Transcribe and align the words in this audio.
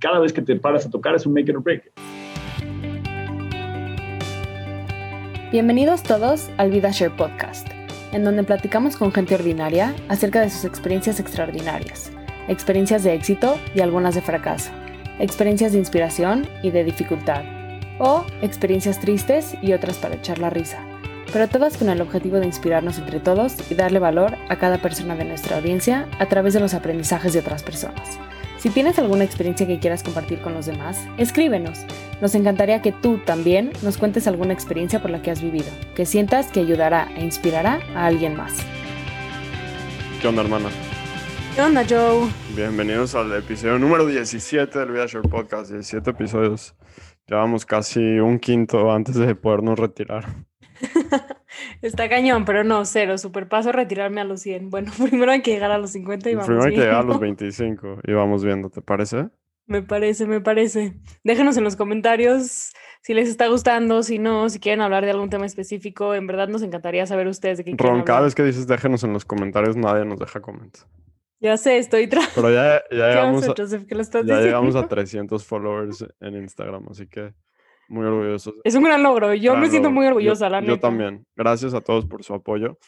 cada 0.00 0.20
vez 0.20 0.32
que 0.32 0.42
te 0.42 0.54
paras 0.56 0.86
a 0.86 0.90
tocar 0.90 1.14
es 1.14 1.26
un 1.26 1.34
make 1.34 1.50
or 1.50 1.62
break. 1.62 1.92
Bienvenidos 5.50 6.02
todos 6.02 6.50
al 6.56 6.70
VidaShare 6.70 7.10
Podcast, 7.10 7.66
en 8.12 8.22
donde 8.22 8.44
platicamos 8.44 8.96
con 8.96 9.12
gente 9.12 9.34
ordinaria 9.34 9.94
acerca 10.08 10.40
de 10.40 10.50
sus 10.50 10.64
experiencias 10.64 11.18
extraordinarias, 11.18 12.12
experiencias 12.48 13.02
de 13.02 13.14
éxito 13.14 13.58
y 13.74 13.80
algunas 13.80 14.14
de 14.14 14.22
fracaso, 14.22 14.70
experiencias 15.18 15.72
de 15.72 15.78
inspiración 15.78 16.46
y 16.62 16.70
de 16.70 16.84
dificultad, 16.84 17.42
o 17.98 18.24
experiencias 18.42 19.00
tristes 19.00 19.56
y 19.62 19.72
otras 19.72 19.96
para 19.96 20.14
echar 20.14 20.38
la 20.38 20.50
risa, 20.50 20.78
pero 21.32 21.48
todas 21.48 21.76
con 21.76 21.88
el 21.88 22.00
objetivo 22.00 22.38
de 22.38 22.46
inspirarnos 22.46 22.98
entre 22.98 23.18
todos 23.18 23.68
y 23.70 23.74
darle 23.74 23.98
valor 23.98 24.36
a 24.48 24.56
cada 24.56 24.78
persona 24.78 25.16
de 25.16 25.24
nuestra 25.24 25.56
audiencia 25.56 26.06
a 26.20 26.26
través 26.26 26.54
de 26.54 26.60
los 26.60 26.74
aprendizajes 26.74 27.32
de 27.32 27.40
otras 27.40 27.64
personas. 27.64 28.18
Si 28.58 28.70
tienes 28.70 28.98
alguna 28.98 29.22
experiencia 29.22 29.68
que 29.68 29.78
quieras 29.78 30.02
compartir 30.02 30.40
con 30.40 30.52
los 30.52 30.66
demás, 30.66 31.06
escríbenos. 31.16 31.84
Nos 32.20 32.34
encantaría 32.34 32.82
que 32.82 32.90
tú 32.90 33.18
también 33.18 33.70
nos 33.82 33.98
cuentes 33.98 34.26
alguna 34.26 34.52
experiencia 34.52 35.00
por 35.00 35.12
la 35.12 35.22
que 35.22 35.30
has 35.30 35.40
vivido, 35.40 35.68
que 35.94 36.04
sientas 36.04 36.50
que 36.50 36.58
ayudará 36.58 37.08
e 37.16 37.24
inspirará 37.24 37.78
a 37.94 38.06
alguien 38.06 38.36
más. 38.36 38.54
¿Qué 40.20 40.26
onda, 40.26 40.42
hermana? 40.42 40.70
¿Qué 41.54 41.62
onda, 41.62 41.84
Joe? 41.88 42.28
Bienvenidos 42.56 43.14
al 43.14 43.32
episodio 43.32 43.78
número 43.78 44.04
17 44.06 44.76
del 44.76 44.90
VidaShare 44.90 45.28
Podcast. 45.28 45.70
17 45.70 46.10
episodios. 46.10 46.74
Llevamos 47.28 47.64
casi 47.64 48.00
un 48.00 48.40
quinto 48.40 48.90
antes 48.90 49.14
de 49.14 49.36
podernos 49.36 49.78
retirar. 49.78 50.24
Está 51.82 52.08
cañón, 52.08 52.44
pero 52.44 52.64
no, 52.64 52.84
cero. 52.84 53.18
Super 53.18 53.48
paso 53.48 53.72
retirarme 53.72 54.20
a 54.20 54.24
los 54.24 54.40
100. 54.40 54.70
Bueno, 54.70 54.92
primero 55.02 55.32
hay 55.32 55.42
que 55.42 55.52
llegar 55.52 55.70
a 55.70 55.78
los 55.78 55.90
50 55.90 56.30
y 56.30 56.34
vamos 56.34 56.46
Primero 56.46 56.66
hay 56.66 56.74
que 56.74 56.80
llegar 56.80 57.00
a 57.00 57.02
los 57.02 57.20
25 57.20 58.00
y 58.04 58.12
vamos 58.12 58.44
viendo, 58.44 58.70
¿te 58.70 58.82
parece? 58.82 59.28
Me 59.66 59.82
parece, 59.82 60.26
me 60.26 60.40
parece. 60.40 60.94
Déjenos 61.24 61.58
en 61.58 61.64
los 61.64 61.76
comentarios 61.76 62.72
si 63.02 63.12
les 63.12 63.28
está 63.28 63.48
gustando, 63.48 64.02
si 64.02 64.18
no, 64.18 64.48
si 64.48 64.60
quieren 64.60 64.80
hablar 64.80 65.04
de 65.04 65.10
algún 65.10 65.28
tema 65.28 65.44
específico. 65.44 66.14
En 66.14 66.26
verdad 66.26 66.48
nos 66.48 66.62
encantaría 66.62 67.06
saber 67.06 67.26
ustedes 67.26 67.58
de 67.58 67.64
qué 67.64 67.74
Ron, 67.76 68.02
cada 68.02 68.22
vez 68.22 68.34
que 68.34 68.44
dices 68.44 68.66
déjenos 68.66 69.04
en 69.04 69.12
los 69.12 69.26
comentarios, 69.26 69.76
nadie 69.76 70.06
nos 70.06 70.18
deja 70.18 70.40
comentarios. 70.40 70.88
Ya 71.40 71.56
sé, 71.56 71.78
estoy 71.78 72.08
tra 72.08 72.22
Pero 72.34 72.50
ya, 72.50 72.82
ya 72.90 73.08
llegamos, 73.08 73.48
a, 73.48 73.54
ya 74.24 74.40
llegamos 74.40 74.74
a 74.74 74.88
300 74.88 75.44
followers 75.44 76.04
en 76.20 76.36
Instagram, 76.36 76.86
así 76.90 77.06
que 77.06 77.34
muy 77.88 78.06
orgulloso. 78.06 78.54
Es 78.64 78.74
un 78.74 78.84
gran 78.84 79.02
logro. 79.02 79.34
Yo 79.34 79.56
me 79.56 79.68
siento 79.68 79.90
muy 79.90 80.06
orgullosa, 80.06 80.46
yo, 80.46 80.50
la 80.50 80.60
Yo 80.62 80.78
también. 80.78 81.24
Gracias 81.36 81.74
a 81.74 81.80
todos 81.80 82.06
por 82.06 82.22
su 82.22 82.34
apoyo. 82.34 82.78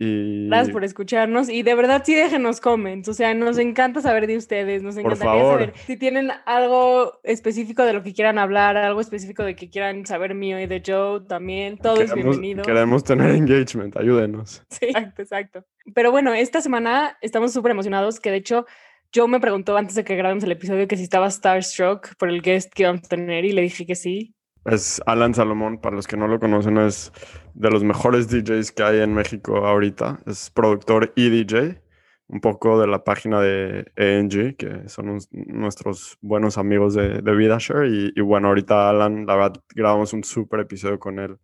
Y... 0.00 0.46
Gracias 0.46 0.72
por 0.72 0.84
escucharnos 0.84 1.48
y 1.48 1.64
de 1.64 1.74
verdad 1.74 2.04
sí 2.06 2.14
déjenos 2.14 2.60
comments, 2.60 3.08
o 3.08 3.14
sea, 3.14 3.34
nos 3.34 3.58
encanta 3.58 4.00
saber 4.00 4.28
de 4.28 4.36
ustedes, 4.36 4.80
nos 4.80 4.96
encantaría 4.96 5.42
saber 5.42 5.72
si 5.86 5.96
tienen 5.96 6.30
algo 6.46 7.18
específico 7.24 7.82
de 7.82 7.94
lo 7.94 8.04
que 8.04 8.14
quieran 8.14 8.38
hablar, 8.38 8.76
algo 8.76 9.00
específico 9.00 9.42
de 9.42 9.56
que 9.56 9.70
quieran 9.70 10.06
saber 10.06 10.36
mío 10.36 10.60
y 10.60 10.66
de 10.66 10.80
Joe 10.86 11.22
también, 11.26 11.78
todo 11.78 12.00
es 12.00 12.14
bienvenido. 12.14 12.62
Queremos 12.62 13.02
tener 13.02 13.30
engagement, 13.30 13.96
ayúdenos. 13.96 14.62
Sí, 14.70 14.86
exacto, 14.86 15.22
exacto. 15.22 15.64
Pero 15.92 16.12
bueno, 16.12 16.32
esta 16.32 16.60
semana 16.60 17.18
estamos 17.20 17.52
súper 17.52 17.72
emocionados, 17.72 18.20
que 18.20 18.30
de 18.30 18.36
hecho 18.36 18.66
Joe 19.12 19.26
me 19.26 19.40
preguntó 19.40 19.76
antes 19.76 19.96
de 19.96 20.04
que 20.04 20.14
grabemos 20.14 20.44
el 20.44 20.52
episodio 20.52 20.86
que 20.86 20.96
si 20.96 21.02
estaba 21.02 21.28
starstruck 21.28 22.14
por 22.18 22.28
el 22.28 22.40
guest 22.40 22.72
que 22.72 22.84
íbamos 22.84 23.02
a 23.04 23.08
tener 23.08 23.44
y 23.44 23.52
le 23.52 23.62
dije 23.62 23.84
que 23.84 23.96
sí, 23.96 24.36
es 24.70 25.00
Alan 25.06 25.34
Salomón, 25.34 25.78
para 25.80 25.96
los 25.96 26.06
que 26.06 26.16
no 26.16 26.28
lo 26.28 26.38
conocen, 26.38 26.78
es 26.78 27.12
de 27.54 27.70
los 27.70 27.84
mejores 27.84 28.28
DJs 28.28 28.72
que 28.72 28.82
hay 28.82 29.00
en 29.00 29.14
México 29.14 29.66
ahorita. 29.66 30.20
Es 30.26 30.50
productor 30.50 31.12
y 31.16 31.30
DJ, 31.30 31.82
un 32.28 32.40
poco 32.40 32.80
de 32.80 32.86
la 32.86 33.04
página 33.04 33.40
de 33.40 33.90
ENG, 33.96 34.56
que 34.56 34.88
son 34.88 35.18
nuestros 35.32 36.18
buenos 36.20 36.58
amigos 36.58 36.94
de, 36.94 37.22
de 37.22 37.34
VidaShare. 37.34 37.88
Y, 37.88 38.12
y, 38.14 38.20
bueno, 38.20 38.48
ahorita 38.48 38.90
Alan, 38.90 39.26
la 39.26 39.36
verdad, 39.36 39.62
grabamos 39.74 40.12
un 40.12 40.24
súper 40.24 40.60
episodio 40.60 40.98
con 40.98 41.18
él. 41.18 41.38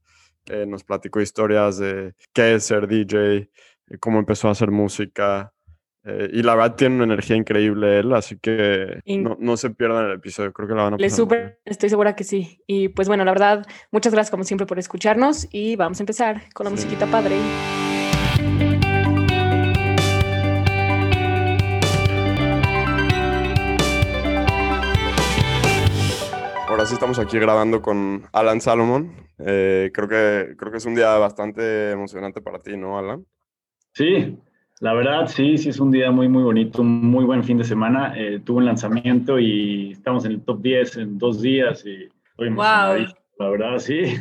nos 0.68 0.84
platicó 0.84 1.20
historias 1.20 1.78
de 1.78 2.14
qué 2.34 2.54
es 2.56 2.64
ser 2.64 2.86
DJ, 2.86 3.48
cómo 4.00 4.18
empezó 4.18 4.48
a 4.48 4.52
hacer 4.52 4.70
música, 4.70 5.53
eh, 6.06 6.28
y 6.34 6.42
la 6.42 6.54
verdad 6.54 6.76
tiene 6.76 6.96
una 6.96 7.04
energía 7.04 7.34
increíble 7.34 8.00
él, 8.00 8.12
así 8.12 8.38
que 8.38 9.00
no, 9.06 9.38
no, 9.40 9.56
se 9.56 9.70
pierdan 9.70 10.04
el 10.04 10.12
episodio, 10.12 10.52
creo 10.52 10.68
que 10.68 10.74
la 10.74 10.82
van 10.82 10.94
a 10.94 10.96
Le 10.98 11.08
súper, 11.08 11.60
estoy 11.64 11.88
segura 11.88 12.14
que 12.14 12.24
sí. 12.24 12.62
Y 12.66 12.88
pues 12.88 13.08
bueno, 13.08 13.24
la 13.24 13.32
verdad, 13.32 13.66
muchas 13.90 14.12
gracias 14.12 14.30
como 14.30 14.44
siempre 14.44 14.66
por 14.66 14.78
escucharnos 14.78 15.48
y 15.50 15.76
vamos 15.76 16.00
a 16.00 16.02
empezar 16.02 16.42
con 16.52 16.64
la 16.64 16.70
musiquita 16.70 17.06
padre. 17.06 17.36
Ahora 26.68 26.84
sí 26.84 26.94
estamos 26.94 27.18
aquí 27.18 27.38
grabando 27.38 27.80
con 27.80 28.28
Alan 28.32 28.60
Salomon. 28.60 29.10
Eh, 29.38 29.90
creo, 29.94 30.08
que, 30.08 30.54
creo 30.58 30.70
que 30.70 30.78
es 30.78 30.84
un 30.84 30.94
día 30.94 31.16
bastante 31.16 31.92
emocionante 31.92 32.42
para 32.42 32.58
ti, 32.58 32.76
¿no, 32.76 32.98
Alan? 32.98 33.24
Sí, 33.92 34.36
la 34.84 34.92
verdad, 34.92 35.28
sí, 35.28 35.56
sí 35.56 35.70
es 35.70 35.80
un 35.80 35.90
día 35.90 36.10
muy, 36.10 36.28
muy 36.28 36.42
bonito, 36.42 36.82
un 36.82 37.06
muy 37.06 37.24
buen 37.24 37.42
fin 37.42 37.56
de 37.56 37.64
semana. 37.64 38.12
Eh, 38.18 38.38
tuve 38.44 38.58
un 38.58 38.66
lanzamiento 38.66 39.38
y 39.38 39.92
estamos 39.92 40.26
en 40.26 40.32
el 40.32 40.42
top 40.42 40.60
10 40.60 40.96
en 40.98 41.16
dos 41.16 41.40
días 41.40 41.86
y 41.86 42.10
estoy 42.26 42.50
wow. 42.50 43.06
La 43.38 43.48
verdad, 43.48 43.78
sí. 43.78 44.14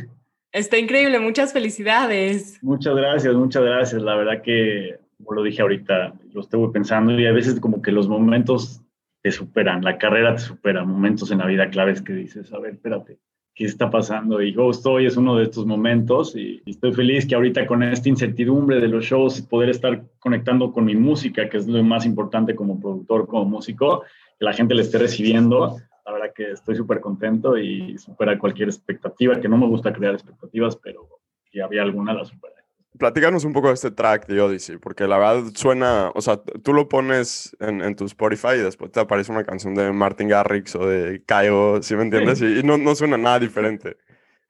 Está 0.54 0.78
increíble, 0.78 1.20
muchas 1.20 1.52
felicidades. 1.52 2.60
Muchas 2.64 2.96
gracias, 2.96 3.36
muchas 3.36 3.62
gracias. 3.62 4.02
La 4.04 4.16
verdad 4.16 4.42
que, 4.42 5.00
como 5.18 5.34
lo 5.34 5.44
dije 5.44 5.62
ahorita, 5.62 6.14
lo 6.32 6.40
estuve 6.40 6.72
pensando 6.72 7.12
y 7.12 7.26
a 7.26 7.34
veces 7.34 7.60
como 7.60 7.82
que 7.82 7.92
los 7.92 8.08
momentos 8.08 8.82
te 9.22 9.32
superan, 9.32 9.84
la 9.84 9.98
carrera 9.98 10.34
te 10.36 10.44
supera, 10.44 10.86
momentos 10.86 11.30
en 11.32 11.40
la 11.40 11.46
vida 11.46 11.70
claves 11.72 12.02
que 12.02 12.14
dices, 12.14 12.54
a 12.54 12.60
ver, 12.60 12.76
espérate, 12.76 13.18
qué 13.56 13.66
está 13.66 13.90
pasando. 13.90 14.42
Y 14.42 14.54
Ghost 14.54 14.86
hoy 14.86 15.06
es 15.06 15.18
uno 15.18 15.36
de 15.36 15.44
estos 15.44 15.66
momentos 15.66 16.36
y, 16.36 16.62
estoy 16.66 16.94
feliz 16.94 17.26
que 17.26 17.36
ahorita 17.36 17.66
con 17.68 17.84
esta 17.84 18.10
incertidumbre 18.10 18.80
de 18.80 18.88
los 18.88 19.06
shows, 19.06 19.42
poder 19.42 19.70
estar 19.70 20.04
conectando 20.20 20.72
con 20.72 20.86
mi 20.86 20.96
música, 20.96 21.50
que 21.50 21.58
es 21.58 21.68
lo 21.68 21.84
más 21.84 22.06
importante 22.06 22.56
como 22.56 22.80
productor, 22.80 23.28
como 23.28 23.46
músico, 23.46 24.04
que 24.40 24.46
la 24.46 24.54
gente 24.54 24.74
le 24.76 24.82
esté 24.82 24.98
recibiendo. 24.98 25.78
La 26.06 26.12
verdad 26.12 26.34
que 26.36 26.52
estoy 26.52 26.76
súper 26.76 27.00
contento 27.00 27.58
y 27.58 27.98
supera 27.98 28.38
cualquier 28.38 28.70
expectativa, 28.70 29.40
que 29.40 29.48
no 29.48 29.58
me 29.58 29.68
gusta 29.68 29.94
crear 29.94 30.14
expectativas, 30.14 30.76
pero 30.76 31.08
si 31.52 31.60
había 31.60 31.84
alguna, 31.84 32.14
la 32.14 32.26
supera. 32.26 32.63
Platícanos 32.98 33.44
un 33.44 33.54
poco 33.54 33.70
de 33.70 33.74
este 33.74 33.90
track 33.90 34.28
de 34.28 34.40
Odyssey, 34.40 34.78
porque 34.78 35.08
la 35.08 35.18
verdad 35.18 35.52
suena, 35.56 36.12
o 36.14 36.22
sea, 36.22 36.38
tú 36.38 36.74
lo 36.74 36.88
pones 36.88 37.56
en, 37.60 37.82
en 37.82 37.96
tu 37.96 38.06
Spotify 38.06 38.56
y 38.56 38.60
después 38.60 38.92
te 38.92 39.00
aparece 39.00 39.32
una 39.32 39.44
canción 39.44 39.74
de 39.74 39.92
Martin 39.92 40.28
Garrix 40.28 40.76
o 40.76 40.88
de 40.88 41.24
Kyle, 41.26 41.82
¿sí 41.82 41.96
me 41.96 42.04
entiendes? 42.04 42.42
Y, 42.42 42.62
no, 42.64 42.78
no, 42.78 42.94
suena 42.94 43.18
nada 43.18 43.40
diferente. 43.40 43.98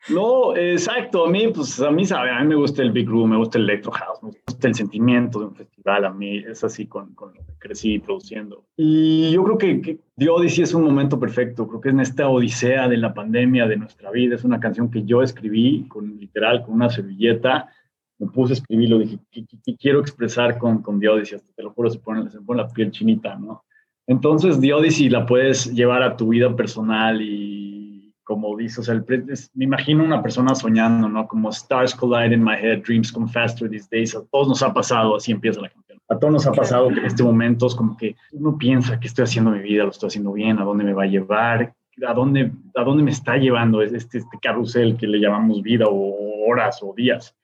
No, 0.10 0.56
exacto. 0.58 1.26
A 1.26 1.30
mí, 1.30 1.48
pues, 1.48 1.80
a 1.80 1.90
mí, 1.90 2.06
sabe, 2.06 2.32
a 2.32 2.40
mí 2.42 2.48
me 2.48 2.56
gusta 2.56 2.82
el 2.82 2.92
Big 2.92 3.08
Room, 3.08 3.30
me 3.30 3.38
gusta 3.38 3.58
el 3.58 3.64
Electro 3.64 3.92
House, 3.92 4.22
me 4.22 4.32
gusta 4.46 4.68
el 4.68 4.76
sentimiento 4.76 5.40
de 5.40 5.46
un 5.46 5.56
festival. 5.56 6.04
A 6.04 6.12
mí 6.12 6.40
es 6.40 6.62
así 6.66 6.88
con, 6.88 7.14
con 7.14 7.34
lo 7.34 7.46
que 7.46 7.54
crecí 7.58 8.00
produciendo. 8.00 8.66
Y 8.76 9.32
yo 9.32 9.44
creo 9.46 9.58
que, 9.58 9.82
que 9.82 10.00
The 10.18 10.30
Odyssey 10.30 10.66
es 10.66 10.74
un 10.74 10.84
momento 10.84 11.18
perfecto. 11.18 11.66
Creo 11.70 11.80
que 11.80 11.90
en 11.90 12.02
esta 12.02 12.28
odisea 12.28 12.90
de 12.90 12.98
la 12.98 13.14
pandemia 13.14 13.66
de 13.66 13.78
nuestra 13.78 14.12
vida. 14.12 14.36
Es 14.36 14.44
una 14.44 14.60
canción 14.60 14.92
que 14.92 15.04
yo 15.04 15.24
escribí 15.24 15.86
con 15.88 16.20
literal, 16.20 16.64
con 16.64 16.76
una 16.76 16.90
servilleta 16.90 17.70
me 18.20 18.28
puse 18.28 18.54
a 18.54 18.56
escribirlo, 18.56 19.00
dije, 19.00 19.20
¿qué, 19.32 19.76
quiero 19.78 20.00
expresar 20.00 20.58
con, 20.58 20.82
con 20.82 21.00
The 21.00 21.10
Odyssey? 21.10 21.38
Hasta 21.38 21.54
te 21.54 21.64
lo 21.64 21.72
juro, 21.72 21.90
se 21.90 22.00
pone, 22.00 22.30
se 22.30 22.42
pone 22.42 22.62
la 22.62 22.70
piel 22.70 22.92
chinita, 22.92 23.36
¿no? 23.36 23.64
Entonces, 24.08 24.60
The 24.60 24.74
Odyssey 24.74 25.10
la 25.10 25.26
puedes 25.26 25.74
llevar 25.74 26.04
a 26.04 26.18
tu 26.18 26.30
vida 26.30 26.56
personal 26.56 27.22
y, 27.22 28.14
como 28.24 28.56
dices, 28.58 28.80
o 28.80 28.84
sea, 28.84 28.96
el, 28.96 29.06
me 29.54 29.66
imagino 29.66 30.04
una 30.04 30.22
persona 30.22 30.56
soñando, 30.56 31.08
¿no? 31.08 31.28
Como 31.28 31.50
stars 31.50 31.96
collide 31.96 32.34
in 32.34 32.44
my 32.44 32.56
head, 32.56 32.84
dreams 32.84 33.12
come 33.12 33.28
faster 33.28 33.70
these 33.70 33.88
days. 33.90 34.16
A 34.16 34.24
todos 34.32 34.48
nos 34.48 34.62
ha 34.62 34.74
pasado, 34.74 35.16
así 35.16 35.32
empieza 35.32 35.62
la 35.62 35.70
canción. 35.70 36.00
A 36.10 36.20
todos 36.20 36.34
nos 36.34 36.48
ha 36.48 36.52
pasado 36.52 36.90
que 36.90 37.00
en 37.00 37.06
este 37.06 37.24
momento 37.24 37.68
es 37.68 37.76
como 37.76 37.96
que 37.96 38.16
uno 38.34 38.58
piensa 38.58 39.00
que 39.00 39.08
estoy 39.08 39.24
haciendo 39.24 39.52
mi 39.52 39.60
vida, 39.60 39.84
lo 39.84 39.92
estoy 39.92 40.08
haciendo 40.08 40.34
bien, 40.34 40.60
a 40.60 40.64
dónde 40.64 40.84
me 40.84 40.94
va 40.94 41.04
a 41.04 41.08
llevar, 41.08 41.74
a 42.06 42.14
dónde, 42.14 42.52
a 42.76 42.84
dónde 42.84 43.04
me 43.04 43.12
está 43.12 43.38
llevando 43.38 43.82
este, 43.82 44.18
este 44.18 44.40
carrusel 44.42 44.98
que 44.98 45.08
le 45.08 45.20
llamamos 45.20 45.62
vida 45.62 45.86
o 45.88 46.50
horas 46.50 46.80
o 46.82 46.94
días 46.94 47.36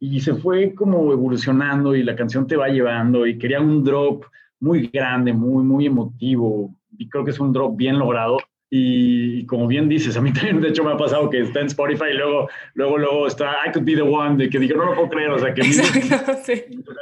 y 0.00 0.18
se 0.20 0.34
fue 0.34 0.74
como 0.74 1.12
evolucionando 1.12 1.94
y 1.94 2.02
la 2.02 2.16
canción 2.16 2.46
te 2.46 2.56
va 2.56 2.68
llevando 2.68 3.26
y 3.26 3.38
quería 3.38 3.60
un 3.60 3.84
drop 3.84 4.24
muy 4.58 4.88
grande, 4.88 5.34
muy, 5.34 5.62
muy 5.62 5.86
emotivo 5.86 6.74
y 6.96 7.08
creo 7.08 7.24
que 7.24 7.30
es 7.30 7.38
un 7.38 7.52
drop 7.52 7.76
bien 7.76 7.98
logrado. 7.98 8.38
Y, 8.72 9.44
como 9.46 9.66
bien 9.66 9.88
dices, 9.88 10.16
a 10.16 10.22
mí 10.22 10.32
también 10.34 10.60
de 10.60 10.68
hecho 10.68 10.84
me 10.84 10.92
ha 10.92 10.96
pasado 10.96 11.28
que 11.28 11.40
está 11.40 11.60
en 11.60 11.66
Spotify 11.66 12.06
y 12.12 12.16
luego, 12.16 12.48
luego, 12.74 12.98
luego 12.98 13.26
está 13.26 13.56
I 13.66 13.72
Could 13.72 13.84
Be 13.84 13.96
The 13.96 14.02
One, 14.02 14.36
de 14.36 14.48
que 14.48 14.58
digo, 14.58 14.78
no 14.78 14.86
lo 14.86 14.94
puedo 14.94 15.10
creer, 15.10 15.30
o 15.30 15.38
sea, 15.38 15.52
que 15.52 15.60
Exacto, 15.60 16.32
sí. 16.44 16.52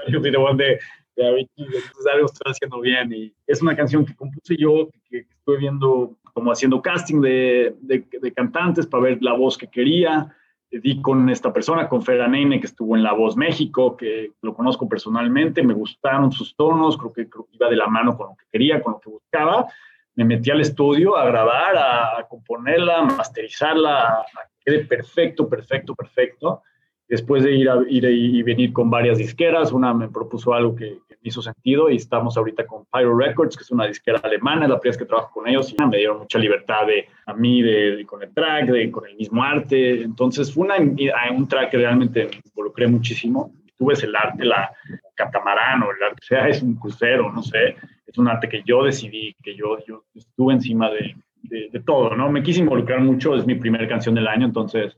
I 0.09 0.13
Could 0.13 0.23
Be 0.23 0.33
The 0.33 0.37
One 0.37 0.65
de, 0.65 0.79
de 1.17 1.29
Avicii, 1.29 1.65
entonces 1.67 2.07
algo 2.13 2.27
estoy 2.27 2.51
haciendo 2.51 2.81
bien. 2.81 3.13
Y 3.13 3.33
es 3.47 3.63
una 3.63 3.77
canción 3.77 4.05
que 4.05 4.17
compuse 4.17 4.57
yo, 4.59 4.89
que, 5.09 5.25
que 5.25 5.35
estoy 5.35 5.59
viendo 5.59 6.17
como 6.33 6.51
haciendo 6.51 6.83
casting 6.83 7.21
de, 7.21 7.75
de, 7.81 8.05
de 8.21 8.33
cantantes 8.33 8.87
para 8.87 9.05
ver 9.05 9.19
la 9.21 9.35
voz 9.35 9.59
que 9.59 9.69
quería, 9.69 10.35
di 10.71 11.01
con 11.01 11.29
esta 11.31 11.53
persona, 11.53 11.89
con 11.89 12.03
Fera 12.03 12.29
Nene, 12.29 12.61
que 12.61 12.67
estuvo 12.67 12.97
en 12.97 13.03
La 13.03 13.13
Voz 13.13 13.37
México, 13.37 13.97
que 13.97 14.33
lo 14.43 14.55
conozco 14.55 14.89
personalmente, 14.89 15.63
me 15.63 15.75
gustaron 15.75 16.31
sus 16.31 16.55
tonos, 16.55 16.97
creo 16.97 17.13
que, 17.13 17.29
iba 17.53 17.69
de 17.69 17.77
la 17.77 17.87
mano 17.87 18.17
con 18.17 18.29
lo 18.29 18.37
que 18.37 18.45
quería, 18.51 18.83
con 18.83 18.95
lo 18.95 19.01
que 19.01 19.11
buscaba. 19.11 19.67
me 20.15 20.25
metí 20.25 20.51
al 20.51 20.61
estudio 20.61 21.17
a 21.17 21.25
grabar, 21.25 21.77
a, 21.77 22.27
componerla, 22.29 22.99
a 22.99 23.05
masterizarla, 23.05 24.03
a, 24.03 24.25
que 24.51 24.73
quede 24.73 24.85
perfecto, 24.85 25.49
perfecto, 25.49 25.95
perfecto. 25.95 26.63
Después 27.09 27.43
de 27.43 27.53
ir, 27.53 27.71
a, 27.71 27.83
ir 27.89 28.05
y 28.05 28.43
venir 28.43 28.73
con 28.73 28.91
varias 28.91 29.17
disqueras, 29.17 29.73
una 29.73 29.95
me 29.95 30.09
propuso 30.09 30.53
algo 30.53 30.77
que, 30.77 30.99
me 31.21 31.31
hizo 31.31 31.43
sentido 31.43 31.91
y 31.91 31.97
estamos 31.97 32.37
ahorita 32.37 32.67
con 32.67 32.85
Pyro 32.93 33.17
Records, 33.17 33.57
que 33.57 33.63
es 33.63 33.71
una 33.71 33.87
disquera 33.87 34.21
alemana, 34.23 34.65
es 34.65 34.71
la 34.71 34.79
primera 34.79 34.91
vez 34.91 34.99
que 34.99 35.05
trabajo 35.05 35.33
con 35.33 35.49
ellos 35.49 35.73
y 35.73 35.85
me 35.85 35.97
dieron 35.97 36.19
mucha 36.19 36.39
libertad 36.39 36.87
de, 36.87 37.07
a 37.27 37.35
mí 37.35 37.61
de, 37.63 38.05
con 38.07 38.23
el 38.23 38.33
track, 38.33 38.67
de, 38.67 38.91
con 38.91 39.07
el 39.07 39.17
mismo 39.17 39.43
arte. 39.43 40.03
Entonces 40.03 40.53
fue 40.53 40.67
una, 40.67 40.77
un 40.77 41.49
track 41.49 41.71
que 41.71 41.79
realmente 41.79 42.25
me 42.27 42.41
involucré 42.45 42.87
muchísimo. 42.87 43.53
Tú 43.77 43.87
ves 43.87 44.03
el 44.05 44.15
arte, 44.15 44.45
la 44.45 44.71
catamarán 45.15 45.83
o 45.83 45.91
el 45.91 46.03
arte, 46.03 46.21
sea, 46.23 46.49
es 46.49 46.63
un 46.63 46.75
crucero, 46.77 47.33
no 47.33 47.43
sé, 47.43 47.77
es 48.07 48.19
un 48.19 48.29
arte 48.29 48.49
que 48.49 48.63
yo 48.65 48.85
decidí, 48.85 49.35
que 49.43 49.57
yo, 49.57 49.79
yo 49.87 50.05
estuve 50.15 50.55
encima 50.55 50.91
de, 50.91 51.17
de, 51.43 51.81
todo, 51.81 52.15
¿no? 52.15 52.31
Me 52.31 52.43
quise 52.43 52.61
involucrar 52.61 53.01
mucho, 53.01 53.35
es 53.35 53.47
mi 53.47 53.55
primera 53.55 53.87
canción 53.89 54.15
del 54.15 54.29
año, 54.29 54.47
entonces 54.47 54.97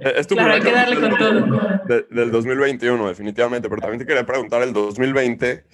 es 0.00 0.26
tu 0.26 0.34
claro, 0.34 0.54
hay 0.54 0.60
que 0.60 0.72
darle 0.72 1.00
con 1.00 1.18
todo. 1.18 2.04
del 2.10 2.30
2021, 2.30 3.08
definitivamente, 3.08 3.68
pero 3.68 3.80
también 3.80 4.00
te 4.00 4.06
quería 4.06 4.26
preguntar, 4.26 4.62
el 4.62 4.72
2020, 4.72 5.64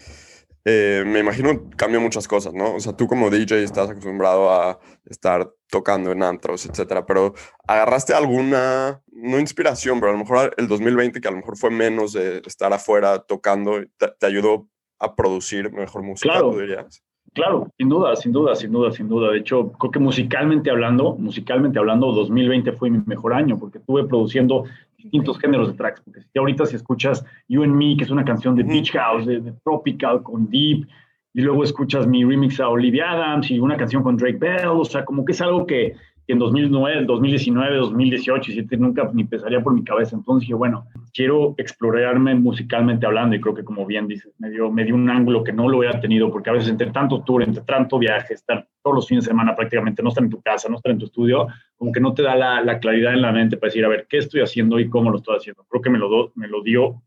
eh, 0.66 1.04
me 1.06 1.20
imagino 1.20 1.68
cambió 1.76 2.00
muchas 2.00 2.26
cosas, 2.26 2.54
¿no? 2.54 2.74
O 2.74 2.80
sea, 2.80 2.94
tú 2.96 3.06
como 3.06 3.28
DJ 3.28 3.62
estás 3.62 3.90
acostumbrado 3.90 4.50
a 4.50 4.80
estar 5.04 5.52
tocando 5.68 6.10
en 6.10 6.22
antros, 6.22 6.64
etcétera, 6.64 7.04
pero 7.04 7.34
¿agarraste 7.68 8.14
alguna, 8.14 9.02
no 9.12 9.38
inspiración, 9.38 10.00
pero 10.00 10.10
a 10.10 10.14
lo 10.14 10.20
mejor 10.20 10.54
el 10.56 10.66
2020, 10.66 11.20
que 11.20 11.28
a 11.28 11.32
lo 11.32 11.36
mejor 11.38 11.58
fue 11.58 11.70
menos 11.70 12.14
de 12.14 12.42
estar 12.46 12.72
afuera 12.72 13.18
tocando, 13.18 13.78
te, 13.98 14.26
ayudó 14.26 14.68
a 14.98 15.14
producir 15.14 15.70
mejor 15.70 16.02
música, 16.02 16.32
claro. 16.32 16.56
dirías? 16.56 17.03
Claro, 17.34 17.68
sin 17.76 17.88
duda, 17.88 18.14
sin 18.14 18.32
duda, 18.32 18.54
sin 18.54 18.70
duda, 18.70 18.92
sin 18.92 19.08
duda. 19.08 19.32
De 19.32 19.38
hecho, 19.38 19.72
creo 19.72 19.90
que 19.90 19.98
musicalmente 19.98 20.70
hablando, 20.70 21.16
musicalmente 21.16 21.80
hablando, 21.80 22.12
2020 22.12 22.72
fue 22.72 22.90
mi 22.90 23.02
mejor 23.06 23.34
año 23.34 23.58
porque 23.58 23.78
estuve 23.78 24.04
produciendo 24.04 24.64
distintos 24.96 25.40
géneros 25.40 25.68
de 25.68 25.74
tracks. 25.74 26.00
Porque 26.00 26.20
si 26.22 26.38
ahorita 26.38 26.64
si 26.64 26.76
escuchas 26.76 27.26
You 27.48 27.64
and 27.64 27.74
Me, 27.74 27.96
que 27.96 28.04
es 28.04 28.10
una 28.10 28.24
canción 28.24 28.54
de 28.54 28.62
Beach 28.62 28.92
House, 28.92 29.26
de, 29.26 29.52
Tropical, 29.64 30.22
con 30.22 30.48
Deep, 30.48 30.86
y 31.34 31.40
luego 31.40 31.64
escuchas 31.64 32.06
mi 32.06 32.24
remix 32.24 32.60
a 32.60 32.68
Olivia 32.68 33.10
Adams 33.10 33.50
y 33.50 33.58
una 33.58 33.76
canción 33.76 34.04
con 34.04 34.16
Drake 34.16 34.38
Bell, 34.38 34.68
o 34.68 34.84
sea, 34.84 35.04
como 35.04 35.24
que 35.24 35.32
es 35.32 35.40
algo 35.40 35.66
que, 35.66 35.96
en 36.26 36.38
2009, 36.38 37.04
2019, 37.04 37.76
2018, 37.76 38.52
y 38.52 38.76
nunca 38.78 39.10
ni 39.12 39.24
pesaría 39.24 39.62
por 39.62 39.74
mi 39.74 39.84
cabeza. 39.84 40.16
Entonces 40.16 40.42
dije, 40.42 40.54
bueno, 40.54 40.86
quiero 41.12 41.54
explorarme 41.58 42.34
musicalmente 42.34 43.04
hablando 43.04 43.36
y 43.36 43.40
creo 43.40 43.54
que 43.54 43.64
como 43.64 43.84
bien 43.84 44.08
dices, 44.08 44.32
me 44.38 44.50
dio, 44.50 44.70
me 44.70 44.84
dio 44.84 44.94
un 44.94 45.10
ángulo 45.10 45.44
que 45.44 45.52
no 45.52 45.68
lo 45.68 45.78
hubiera 45.78 46.00
tenido 46.00 46.30
porque 46.30 46.48
a 46.48 46.54
veces 46.54 46.70
entre 46.70 46.90
tanto 46.90 47.22
tour, 47.22 47.42
entre 47.42 47.62
tanto 47.64 47.98
viaje, 47.98 48.34
estar 48.34 48.66
todos 48.82 48.96
los 48.96 49.08
fines 49.08 49.24
de 49.24 49.30
semana 49.30 49.54
prácticamente, 49.54 50.02
no 50.02 50.08
estar 50.08 50.24
en 50.24 50.30
tu 50.30 50.40
casa, 50.40 50.68
no 50.68 50.76
estar 50.76 50.92
en 50.92 50.98
tu 50.98 51.06
estudio, 51.06 51.46
como 51.76 51.92
que 51.92 52.00
no 52.00 52.14
te 52.14 52.22
da 52.22 52.34
la, 52.34 52.62
la 52.62 52.78
claridad 52.78 53.12
en 53.12 53.22
la 53.22 53.32
mente 53.32 53.56
para 53.56 53.68
decir, 53.68 53.84
a 53.84 53.88
ver, 53.88 54.06
¿qué 54.08 54.18
estoy 54.18 54.40
haciendo 54.40 54.78
y 54.78 54.88
cómo 54.88 55.10
lo 55.10 55.18
estoy 55.18 55.36
haciendo? 55.36 55.64
Creo 55.68 55.82
que 55.82 55.90
me 55.90 55.98
lo, 55.98 56.08
do, 56.08 56.32
me 56.36 56.48
lo 56.48 56.62
dio 56.62 57.02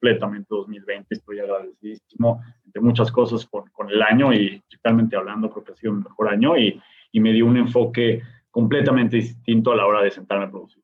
completamente 0.00 0.46
2020, 0.48 1.06
estoy 1.10 1.40
agradecidísimo 1.40 2.42
entre 2.64 2.80
muchas 2.80 3.12
cosas 3.12 3.44
con, 3.46 3.64
con 3.70 3.90
el 3.90 4.00
año 4.00 4.32
y 4.32 4.62
musicalmente 4.64 5.14
hablando 5.14 5.50
creo 5.50 5.62
que 5.62 5.72
ha 5.72 5.76
sido 5.76 5.92
un 5.92 6.00
mejor 6.00 6.28
año 6.28 6.56
y, 6.56 6.80
y 7.12 7.20
me 7.20 7.32
dio 7.32 7.46
un 7.46 7.58
enfoque 7.58 8.22
completamente 8.52 9.16
distinto 9.16 9.72
a 9.72 9.76
la 9.76 9.86
hora 9.86 10.02
de 10.02 10.12
sentarme 10.12 10.44
a 10.44 10.50
producir. 10.50 10.82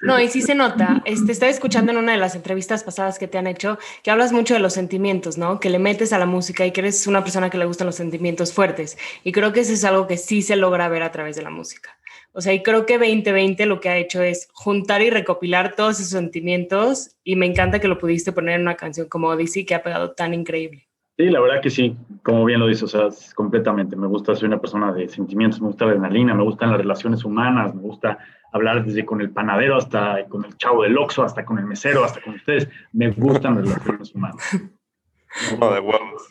No, 0.00 0.20
y 0.20 0.28
sí 0.28 0.42
se 0.42 0.54
nota. 0.54 1.02
Este, 1.04 1.32
estaba 1.32 1.50
escuchando 1.50 1.92
en 1.92 1.98
una 1.98 2.12
de 2.12 2.18
las 2.18 2.34
entrevistas 2.34 2.84
pasadas 2.84 3.18
que 3.18 3.28
te 3.28 3.38
han 3.38 3.46
hecho 3.46 3.78
que 4.02 4.10
hablas 4.10 4.32
mucho 4.32 4.54
de 4.54 4.60
los 4.60 4.74
sentimientos, 4.74 5.38
¿no? 5.38 5.60
Que 5.60 5.70
le 5.70 5.78
metes 5.78 6.12
a 6.12 6.18
la 6.18 6.26
música 6.26 6.66
y 6.66 6.72
que 6.72 6.80
eres 6.80 7.06
una 7.06 7.22
persona 7.22 7.50
que 7.50 7.58
le 7.58 7.64
gustan 7.64 7.86
los 7.86 7.96
sentimientos 7.96 8.52
fuertes. 8.52 8.98
Y 9.24 9.32
creo 9.32 9.52
que 9.52 9.60
eso 9.60 9.72
es 9.72 9.84
algo 9.84 10.06
que 10.06 10.16
sí 10.16 10.42
se 10.42 10.56
logra 10.56 10.88
ver 10.88 11.02
a 11.02 11.12
través 11.12 11.36
de 11.36 11.42
la 11.42 11.50
música. 11.50 11.98
O 12.32 12.40
sea, 12.40 12.52
y 12.52 12.62
creo 12.62 12.86
que 12.86 12.98
2020 12.98 13.66
lo 13.66 13.80
que 13.80 13.88
ha 13.88 13.96
hecho 13.96 14.22
es 14.22 14.48
juntar 14.52 15.02
y 15.02 15.10
recopilar 15.10 15.74
todos 15.74 15.98
esos 15.98 16.10
sentimientos 16.10 17.16
y 17.24 17.36
me 17.36 17.46
encanta 17.46 17.80
que 17.80 17.88
lo 17.88 17.98
pudiste 17.98 18.32
poner 18.32 18.56
en 18.56 18.62
una 18.62 18.76
canción 18.76 19.08
como 19.08 19.28
Odyssey 19.28 19.64
que 19.64 19.74
ha 19.74 19.82
pegado 19.82 20.12
tan 20.12 20.34
increíble. 20.34 20.87
Sí, 21.18 21.30
la 21.30 21.40
verdad 21.40 21.60
que 21.60 21.70
sí, 21.70 21.96
como 22.22 22.44
bien 22.44 22.60
lo 22.60 22.68
dices, 22.68 22.94
o 22.94 23.10
sea, 23.10 23.34
completamente. 23.34 23.96
Me 23.96 24.06
gusta, 24.06 24.36
soy 24.36 24.46
una 24.46 24.60
persona 24.60 24.92
de 24.92 25.08
sentimientos, 25.08 25.60
me 25.60 25.66
gusta 25.66 25.84
la 25.84 25.90
adrenalina, 25.90 26.32
me 26.32 26.44
gustan 26.44 26.70
las 26.70 26.78
relaciones 26.78 27.24
humanas, 27.24 27.74
me 27.74 27.82
gusta 27.82 28.18
hablar 28.52 28.84
desde 28.84 29.04
con 29.04 29.20
el 29.20 29.30
panadero 29.30 29.76
hasta 29.76 30.24
con 30.28 30.44
el 30.44 30.56
chavo 30.56 30.84
del 30.84 30.96
Oxxo, 30.96 31.24
hasta 31.24 31.44
con 31.44 31.58
el 31.58 31.66
mesero, 31.66 32.04
hasta 32.04 32.20
con 32.20 32.34
ustedes. 32.34 32.68
Me 32.92 33.10
gustan 33.10 33.56
las 33.56 33.64
relaciones 33.64 34.14
humanas. 34.14 34.60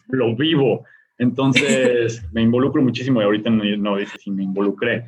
Lo 0.07 0.35
vivo. 0.37 0.85
Entonces, 1.17 2.25
me 2.31 2.41
involucro 2.41 2.81
muchísimo 2.81 3.21
y 3.21 3.25
ahorita 3.25 3.49
no, 3.49 3.63
no 3.77 3.97
dice 3.97 4.17
si 4.17 4.31
me 4.31 4.43
involucré 4.43 5.03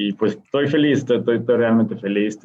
y 0.00 0.12
pues 0.12 0.34
estoy 0.34 0.68
feliz, 0.68 0.98
estoy, 0.98 1.38
realmente 1.44 1.96
feliz. 1.96 2.38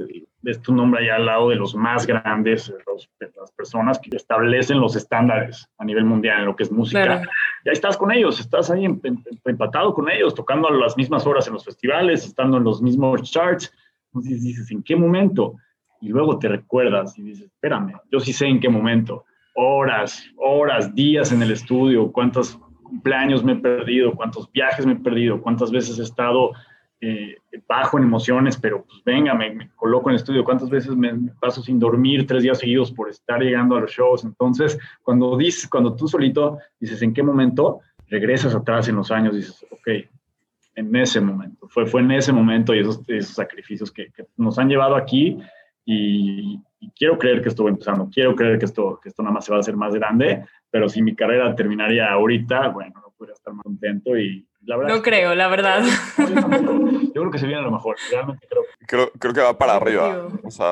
Es 0.43 0.59
tu 0.59 0.73
nombre 0.73 1.03
allá 1.03 1.17
al 1.17 1.25
lado 1.27 1.49
de 1.49 1.55
los 1.55 1.75
más 1.75 2.07
grandes, 2.07 2.73
de 3.19 3.31
las 3.39 3.51
personas 3.51 3.99
que 3.99 4.17
establecen 4.17 4.79
los 4.79 4.95
estándares 4.95 5.69
a 5.77 5.85
nivel 5.85 6.03
mundial 6.03 6.39
en 6.39 6.45
lo 6.47 6.55
que 6.55 6.63
es 6.63 6.71
música. 6.71 7.21
Ya 7.63 7.71
estás 7.71 7.95
con 7.95 8.11
ellos, 8.11 8.39
estás 8.39 8.71
ahí 8.71 8.85
empatado 8.85 9.93
con 9.93 10.09
ellos, 10.09 10.33
tocando 10.33 10.67
a 10.67 10.71
las 10.71 10.97
mismas 10.97 11.27
horas 11.27 11.45
en 11.45 11.53
los 11.53 11.63
festivales, 11.63 12.25
estando 12.25 12.57
en 12.57 12.63
los 12.63 12.81
mismos 12.81 13.21
charts. 13.31 13.71
Entonces 14.07 14.41
dices, 14.41 14.71
¿en 14.71 14.81
qué 14.81 14.95
momento? 14.95 15.53
Y 16.01 16.09
luego 16.09 16.39
te 16.39 16.47
recuerdas 16.47 17.15
y 17.19 17.21
dices, 17.21 17.51
espérame, 17.51 17.93
yo 18.11 18.19
sí 18.19 18.33
sé 18.33 18.47
en 18.47 18.59
qué 18.59 18.67
momento. 18.67 19.25
Horas, 19.53 20.25
horas, 20.37 20.95
días 20.95 21.31
en 21.31 21.43
el 21.43 21.51
estudio, 21.51 22.11
cuántos 22.11 22.57
cumpleaños 22.81 23.43
me 23.43 23.51
he 23.51 23.57
perdido, 23.57 24.15
cuántos 24.15 24.51
viajes 24.51 24.87
me 24.87 24.93
he 24.93 24.99
perdido, 24.99 25.39
cuántas 25.39 25.69
veces 25.69 25.99
he 25.99 26.03
estado 26.03 26.53
eh, 27.05 27.35
bajo 27.67 27.97
en 27.97 28.05
emociones, 28.05 28.55
pero 28.55 28.85
pues 28.85 29.03
venga, 29.03 29.33
me, 29.33 29.69
coloco 29.75 30.09
en 30.09 30.13
el 30.13 30.21
estudio. 30.21 30.45
¿Cuántas 30.45 30.69
veces 30.69 30.95
me, 30.95 31.13
paso 31.41 31.61
sin 31.61 31.77
dormir 31.77 32.25
tres 32.25 32.43
días 32.43 32.59
seguidos 32.59 32.93
por 32.93 33.09
estar 33.09 33.41
llegando 33.41 33.75
a 33.75 33.81
los 33.81 33.91
shows? 33.91 34.23
Entonces, 34.23 34.79
cuando, 35.01 35.35
dices, 35.35 35.67
cuando 35.67 35.97
tú 35.97 36.07
solito 36.07 36.59
dices, 36.79 37.01
¿en 37.01 37.13
qué 37.13 37.21
momento? 37.21 37.81
Regresas 38.07 38.55
atrás 38.55 38.87
en 38.87 38.95
los 38.95 39.11
años 39.11 39.33
y 39.33 39.37
dices, 39.37 39.65
ok, 39.69 39.87
en 40.75 40.95
ese 40.95 41.19
momento. 41.19 41.67
Fue, 41.67 41.85
fue 41.85 41.99
en 41.99 42.11
ese 42.11 42.31
momento 42.31 42.73
y 42.73 42.79
esos, 42.79 43.01
esos 43.09 43.35
sacrificios 43.35 43.91
que, 43.91 44.07
nos 44.37 44.57
han 44.57 44.69
llevado 44.69 44.95
aquí 44.95 45.39
y, 45.85 46.57
quiero 46.95 47.17
creer 47.17 47.41
que 47.41 47.49
estuvo 47.49 47.67
empezando, 47.67 48.09
quiero 48.13 48.33
creer 48.33 48.59
que 48.59 48.65
esto, 48.65 48.97
que 49.03 49.09
esto 49.09 49.23
nada 49.23 49.33
más 49.33 49.43
se 49.43 49.51
va 49.51 49.57
a 49.57 49.59
hacer 49.59 49.75
más 49.75 49.93
grande, 49.93 50.45
pero 50.69 50.87
si 50.87 51.01
mi 51.01 51.15
carrera 51.15 51.53
terminaría 51.53 52.09
ahorita, 52.09 52.69
bueno, 52.69 52.93
no 52.95 53.13
podría 53.17 53.33
estar 53.33 53.53
más 53.53 53.63
contento 53.63 54.17
y, 54.17 54.45
no 54.65 55.01
creo, 55.01 55.35
la 55.35 55.47
verdad. 55.47 55.83
Yo 56.17 57.21
creo 57.21 57.31
que 57.31 57.37
se 57.39 57.47
viene 57.47 57.61
a 57.61 57.65
lo 57.65 57.71
mejor. 57.71 57.95
Realmente 58.11 58.47
creo. 58.49 58.63
Creo, 58.87 59.11
creo 59.19 59.33
que 59.33 59.41
va 59.41 59.57
para 59.57 59.75
arriba. 59.75 60.27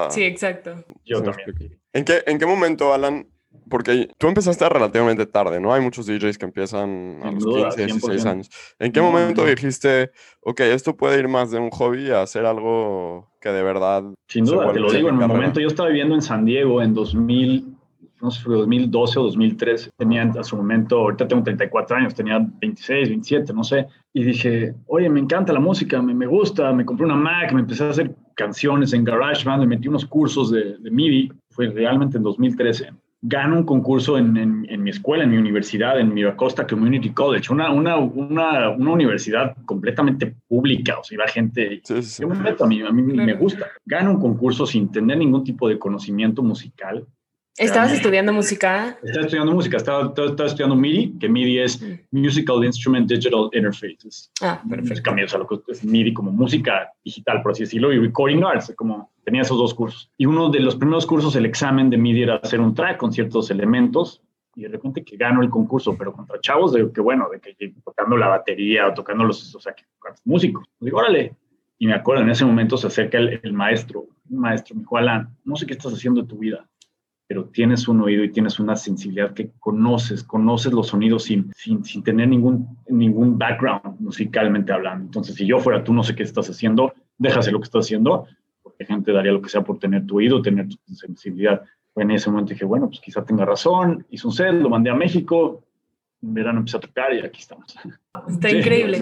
sí, 0.10 0.24
exacto. 0.24 0.84
Yo 1.06 1.22
también. 1.22 1.80
¿En 1.94 2.06
qué, 2.06 2.24
¿En 2.26 2.40
qué 2.40 2.46
momento, 2.46 2.94
Alan? 2.94 3.28
Porque 3.70 4.10
tú 4.18 4.28
empezaste 4.28 4.68
relativamente 4.68 5.26
tarde, 5.26 5.60
¿no? 5.62 5.74
Hay 5.74 5.82
muchos 5.82 6.06
DJs 6.06 6.38
que 6.38 6.46
empiezan 6.46 7.20
a 7.24 7.32
los 7.32 7.46
15, 7.46 7.86
16 7.86 8.26
años. 8.26 8.50
¿En 8.80 8.92
qué 8.92 9.02
momento 9.02 9.46
dijiste, 9.46 10.12
ok, 10.42 10.60
esto 10.62 10.98
puede 10.98 11.20
ir 11.20 11.30
más 11.30 11.52
de 11.52 11.60
un 11.60 11.70
hobby 11.70 12.12
a 12.12 12.22
hacer 12.22 12.46
algo 12.46 13.32
que 13.40 13.50
de 13.50 13.64
verdad... 13.64 14.04
Sin 14.28 14.46
duda, 14.46 14.74
te 14.74 14.80
lo 14.80 14.92
digo, 14.92 15.10
en 15.10 15.16
un 15.16 15.28
momento 15.28 15.62
yo 15.62 15.68
estaba 15.68 15.88
viviendo 15.88 16.16
en 16.16 16.22
San 16.22 16.44
Diego 16.44 16.82
en 16.82 16.94
2000, 16.94 17.71
no 18.22 18.32
sé, 18.32 18.44
2012 18.48 19.20
o 19.20 19.24
2013, 19.24 19.92
tenía 19.98 20.24
a 20.24 20.44
su 20.44 20.56
momento, 20.56 21.00
ahorita 21.00 21.28
tengo 21.28 21.44
34 21.44 21.98
años, 21.98 22.14
tenía 22.16 22.40
26, 22.40 23.10
27, 23.10 23.54
no 23.54 23.64
sé, 23.64 23.88
y 24.14 24.24
dije, 24.24 24.76
oye, 24.88 25.10
me 25.10 25.20
encanta 25.20 25.54
la 25.54 25.60
música, 25.60 26.02
me, 26.02 26.14
me 26.14 26.28
gusta, 26.28 26.72
me 26.74 26.86
compré 26.86 27.06
una 27.06 27.16
Mac, 27.16 27.52
me 27.54 27.62
empecé 27.62 27.86
a 27.86 27.90
hacer 27.90 28.16
canciones 28.36 28.94
en 28.94 29.04
GarageBand, 29.04 29.62
me 29.62 29.68
metí 29.68 29.88
unos 29.88 30.06
cursos 30.06 30.52
de, 30.52 30.78
de 30.78 30.92
MIDI, 30.92 31.32
fue 31.50 31.68
realmente 31.68 32.18
en 32.18 32.24
2013. 32.24 32.90
Gano 33.24 33.58
un 33.58 33.64
concurso 33.66 34.18
en, 34.18 34.36
en, 34.36 34.84
mi 34.84 34.90
escuela, 34.90 35.24
en 35.24 35.30
mi 35.30 35.38
universidad, 35.38 36.00
en 36.00 36.12
Miracosta 36.12 36.66
Community 36.66 37.12
College, 37.12 37.54
una, 37.54 37.72
una, 37.72 37.98
una, 37.98 38.70
una 38.70 38.92
universidad 38.92 39.56
completamente 39.66 40.36
pública, 40.48 40.98
o 40.98 41.04
sea, 41.04 41.16
iba 41.16 41.28
gente, 41.28 41.82
yo 42.20 42.28
me 42.28 42.40
meto, 42.40 42.64
a 42.64 42.68
mí, 42.68 42.82
a 42.82 42.92
mí 42.92 43.04
me 43.04 43.34
gusta. 43.36 43.68
Gano 43.86 44.12
un 44.12 44.20
concurso 44.20 44.66
sin 44.66 44.92
tener 44.92 45.20
ningún 45.20 45.44
tipo 45.44 45.70
de 45.70 45.78
conocimiento 45.78 46.42
musical, 46.42 47.06
¿Estabas 47.58 47.92
estudiando 47.92 48.32
música? 48.32 48.98
Estaba 49.04 49.26
estudiando 49.26 49.52
música, 49.52 49.78
estaba, 49.78 50.08
estaba, 50.08 50.48
estudiando 50.48 50.76
MIDI, 50.76 51.18
que 51.20 51.28
MIDI 51.28 51.60
es 51.60 51.82
mm. 51.82 52.00
Musical 52.12 52.64
Instrument 52.64 53.10
Digital 53.10 53.50
Interfaces. 53.52 54.32
Ah, 54.42 54.62
perfecto. 54.68 55.02
Cambió, 55.04 55.26
o 55.26 55.28
sea, 55.28 55.40
lo 55.40 55.48
que 55.48 55.60
es 55.68 55.84
MIDI 55.84 56.14
como 56.14 56.32
música 56.32 56.92
digital, 57.04 57.42
por 57.42 57.52
así 57.52 57.64
decirlo, 57.64 57.92
y 57.92 58.00
Recording 58.00 58.44
Arts, 58.44 58.74
como 58.78 59.12
tenía 59.26 59.42
esos 59.42 59.58
dos 59.58 59.74
cursos. 59.74 60.10
Y 60.18 60.26
uno 60.26 60.50
de 60.50 60.62
los 60.62 60.78
primeros 60.78 61.06
cursos, 61.06 61.36
el 61.36 61.46
examen 61.46 61.90
de 61.90 61.98
MIDI 61.98 62.24
era 62.24 62.36
hacer 62.38 62.62
un 62.62 62.74
track 62.74 62.98
con 62.98 63.12
ciertos 63.12 63.52
elementos, 63.52 64.22
y 64.56 64.64
de 64.64 64.70
repente 64.70 65.04
que 65.04 65.18
gano 65.18 65.42
el 65.42 65.50
concurso, 65.50 65.96
pero 65.98 66.14
contra 66.14 66.40
chavos 66.40 66.72
de 66.72 66.90
que, 66.92 67.02
bueno, 67.02 67.28
de 67.30 67.40
que 67.40 67.74
tocando 67.84 68.16
la 68.16 68.28
batería 68.28 68.88
o 68.88 68.94
tocando 68.94 69.26
los, 69.26 69.54
o 69.54 69.60
sea, 69.60 69.74
que, 69.74 69.84
músicos. 70.24 70.66
Digo, 70.80 71.00
órale. 71.00 71.36
Y 71.78 71.88
me 71.88 71.96
acuerdo, 71.96 72.24
en 72.24 72.30
ese 72.30 72.46
momento 72.46 72.78
se 72.78 72.88
acerca 72.88 73.18
el, 73.18 73.40
el 73.42 73.54
maestro, 73.54 74.06
un 74.30 74.40
maestro, 74.40 74.76
me 74.76 74.82
dijo, 74.82 74.98
Alan, 74.98 75.36
no 75.44 75.56
sé 75.56 75.66
qué 75.66 75.74
estás 75.74 75.94
haciendo 75.94 76.22
de 76.22 76.28
tu 76.28 76.38
vida 76.38 76.68
pero 77.32 77.46
tienes 77.46 77.88
un 77.88 78.02
oído 78.02 78.26
y 78.26 78.30
tienes 78.34 78.60
una 78.60 78.76
sensibilidad 78.76 79.34
que 79.34 79.52
conoces, 79.58 80.22
conoces 80.22 80.74
los 80.74 80.88
sonidos 80.88 81.24
sin, 81.24 81.50
sin, 81.56 81.82
sin 81.86 82.04
tener 82.04 82.28
ningún, 82.28 82.78
ningún 82.90 83.38
background 83.38 84.02
musicalmente 84.02 84.74
hablando. 84.74 85.06
Entonces, 85.06 85.36
si 85.36 85.46
yo 85.46 85.58
fuera 85.60 85.82
tú, 85.82 85.94
no 85.94 86.04
sé 86.04 86.14
qué 86.14 86.24
estás 86.24 86.50
haciendo, 86.50 86.94
déjase 87.18 87.54
lo 87.54 87.62
que 87.62 87.68
estás 87.68 87.86
haciendo, 87.86 88.26
porque 88.62 88.84
gente 88.84 89.14
daría 89.14 89.32
lo 89.32 89.42
que 89.42 89.48
sea 89.48 89.62
por 89.62 89.80
tener 89.80 90.06
tu 90.06 90.18
oído, 90.18 90.42
tener 90.42 90.68
tu 90.68 90.94
sensibilidad. 90.94 91.62
En 91.96 92.12
ese 92.12 92.30
momento 92.30 92.52
dije, 92.52 92.66
bueno, 92.66 92.90
pues 92.90 93.00
quizá 93.00 93.24
tenga 93.24 93.46
razón, 93.46 94.06
hice 94.10 94.28
un 94.28 94.34
set, 94.34 94.52
lo 94.52 94.70
mandé 94.70 94.90
a 94.90 94.96
México, 94.96 95.64
en 96.24 96.34
verano 96.34 96.60
empecé 96.60 96.78
a 96.78 96.80
tocar 96.80 97.14
y 97.14 97.20
aquí 97.20 97.40
estamos. 97.42 97.76
Está 98.30 98.50
increíble. 98.50 99.02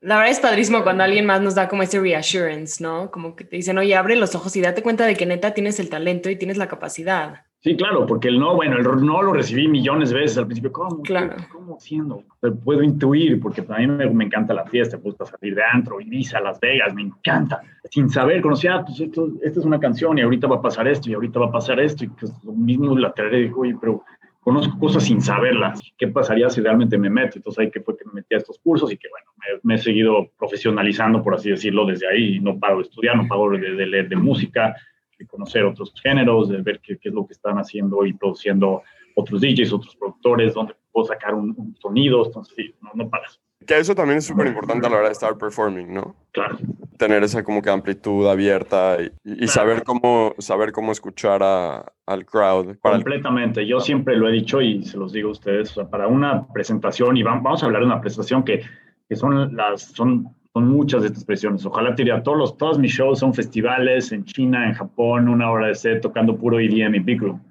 La 0.00 0.16
verdad 0.16 0.30
es 0.30 0.40
padrísimo 0.40 0.82
cuando 0.82 1.04
alguien 1.04 1.26
más 1.26 1.40
nos 1.40 1.54
da 1.54 1.68
como 1.68 1.82
ese 1.82 1.98
reassurance, 2.00 2.82
¿no? 2.82 3.10
Como 3.10 3.34
que 3.34 3.44
te 3.44 3.56
dicen, 3.56 3.78
oye, 3.78 3.96
abre 3.96 4.16
los 4.16 4.34
ojos 4.34 4.54
y 4.56 4.60
date 4.60 4.82
cuenta 4.82 5.06
de 5.06 5.16
que 5.16 5.26
neta 5.26 5.54
tienes 5.54 5.80
el 5.80 5.88
talento 5.88 6.30
y 6.30 6.36
tienes 6.36 6.58
la 6.58 6.68
capacidad. 6.68 7.46
Sí, 7.66 7.76
claro, 7.76 8.06
porque 8.06 8.28
el 8.28 8.38
no, 8.38 8.54
bueno, 8.54 8.76
el 8.76 8.84
no 9.04 9.22
lo 9.22 9.32
recibí 9.32 9.66
millones 9.66 10.10
de 10.10 10.20
veces 10.20 10.38
al 10.38 10.46
principio. 10.46 10.70
¿Cómo? 10.70 11.02
Claro. 11.02 11.34
¿Cómo 11.50 11.76
haciendo? 11.76 12.22
puedo 12.62 12.80
intuir, 12.82 13.40
porque 13.40 13.64
a 13.68 13.78
mí 13.78 13.88
me, 13.88 14.24
encanta 14.24 14.54
la 14.54 14.64
fiesta, 14.66 14.96
me 14.98 15.02
gusta 15.02 15.26
salir 15.26 15.56
de 15.56 15.62
antro, 15.64 16.00
Ibiza, 16.00 16.38
Las 16.40 16.60
Vegas, 16.60 16.94
me 16.94 17.02
encanta. 17.02 17.60
Sin 17.90 18.08
saber, 18.08 18.40
conocía, 18.40 18.76
ah, 18.76 18.84
pues 18.84 19.00
esto, 19.00 19.32
esta 19.42 19.58
es 19.58 19.66
una 19.66 19.80
canción 19.80 20.16
y 20.16 20.20
ahorita 20.20 20.46
va 20.46 20.56
a 20.56 20.62
pasar 20.62 20.86
esto 20.86 21.10
y 21.10 21.14
ahorita 21.14 21.40
va 21.40 21.46
a 21.46 21.50
pasar 21.50 21.80
esto 21.80 22.04
y 22.04 22.08
pues 22.08 22.32
lo 22.44 22.52
mismo 22.52 22.96
la 22.96 23.12
traeré 23.12 23.40
y 23.40 23.42
digo, 23.44 23.62
oye, 23.62 23.76
pero 23.80 24.04
conozco 24.46 24.78
cosas 24.78 25.02
sin 25.02 25.20
saberlas. 25.20 25.80
¿Qué 25.98 26.06
pasaría 26.06 26.48
si 26.48 26.60
realmente 26.60 26.96
me 26.96 27.10
meto? 27.10 27.36
Entonces 27.36 27.58
ahí 27.64 27.68
que 27.72 27.80
fue 27.80 27.96
que 27.96 28.04
me 28.04 28.12
metí 28.12 28.36
a 28.36 28.38
estos 28.38 28.60
cursos 28.60 28.92
y 28.92 28.96
que 28.96 29.08
bueno, 29.08 29.58
me, 29.64 29.74
he 29.74 29.78
seguido 29.78 30.30
profesionalizando, 30.38 31.20
por 31.20 31.34
así 31.34 31.50
decirlo, 31.50 31.84
desde 31.84 32.06
ahí. 32.06 32.38
No 32.38 32.56
paro 32.56 32.76
de 32.76 32.82
estudiar, 32.82 33.16
no 33.16 33.26
paro 33.26 33.50
de, 33.50 33.58
leer 33.58 34.08
de 34.08 34.14
música, 34.14 34.76
de 35.18 35.26
conocer 35.26 35.64
otros 35.64 35.92
géneros, 36.00 36.48
de 36.48 36.62
ver 36.62 36.78
qué, 36.80 36.96
es 37.02 37.12
lo 37.12 37.26
que 37.26 37.32
están 37.32 37.58
haciendo 37.58 38.06
y 38.06 38.12
produciendo 38.12 38.84
otros 39.16 39.40
DJs, 39.40 39.72
otros 39.72 39.96
productores, 39.96 40.54
donde 40.54 40.76
puedo 40.92 41.08
sacar 41.08 41.34
un, 41.34 41.74
sonido. 41.82 42.24
Entonces 42.24 42.54
sí, 42.56 42.72
no, 42.80 42.90
no 42.94 43.10
paras. 43.10 43.40
Que 43.64 43.78
eso 43.78 43.94
también 43.94 44.18
es 44.18 44.26
súper 44.26 44.48
importante 44.48 44.86
a 44.86 44.90
la 44.90 44.96
hora 44.96 45.06
de 45.06 45.12
estar 45.12 45.36
performing, 45.38 45.92
¿no? 45.92 46.14
Claro. 46.32 46.58
Tener 46.98 47.24
esa 47.24 47.42
como 47.42 47.62
que 47.62 47.70
amplitud 47.70 48.28
abierta 48.28 48.98
y, 49.24 49.48
saber, 49.48 49.82
cómo, 49.82 50.34
saber 50.38 50.72
cómo 50.72 50.92
escuchar 50.92 51.42
a, 51.42 51.92
al 52.06 52.26
crowd. 52.26 52.76
Completamente. 52.80 53.66
Yo 53.66 53.80
siempre 53.80 54.16
lo 54.16 54.28
he 54.28 54.32
dicho 54.32 54.60
y 54.60 54.84
se 54.84 54.96
los 54.96 55.12
digo 55.12 55.30
a 55.30 55.32
ustedes, 55.32 55.74
para 55.90 56.06
una 56.06 56.46
presentación, 56.48 57.16
y 57.16 57.22
vamos 57.22 57.62
a 57.62 57.66
hablar 57.66 57.82
de 57.82 57.86
una 57.86 58.00
presentación 58.00 58.44
que, 58.44 58.62
que 59.08 59.16
son, 59.16 59.56
las, 59.56 59.82
son, 59.82 60.28
son 60.52 60.68
muchas 60.68 61.02
de 61.02 61.08
estas 61.08 61.24
presiones. 61.24 61.64
Ojalá 61.66 61.94
te 61.94 62.02
diría, 62.02 62.22
todos, 62.22 62.38
los, 62.38 62.56
todos 62.56 62.78
mis 62.78 62.92
shows 62.92 63.18
son 63.18 63.34
festivales 63.34 64.12
en 64.12 64.24
China, 64.24 64.68
en 64.68 64.74
Japón, 64.74 65.28
una 65.28 65.50
hora 65.50 65.68
de 65.68 65.74
set 65.74 66.02
tocando 66.02 66.36
puro 66.36 66.60
EDM 66.60 66.94
y 66.94 67.00
Big 67.00 67.20
Room. 67.20 67.42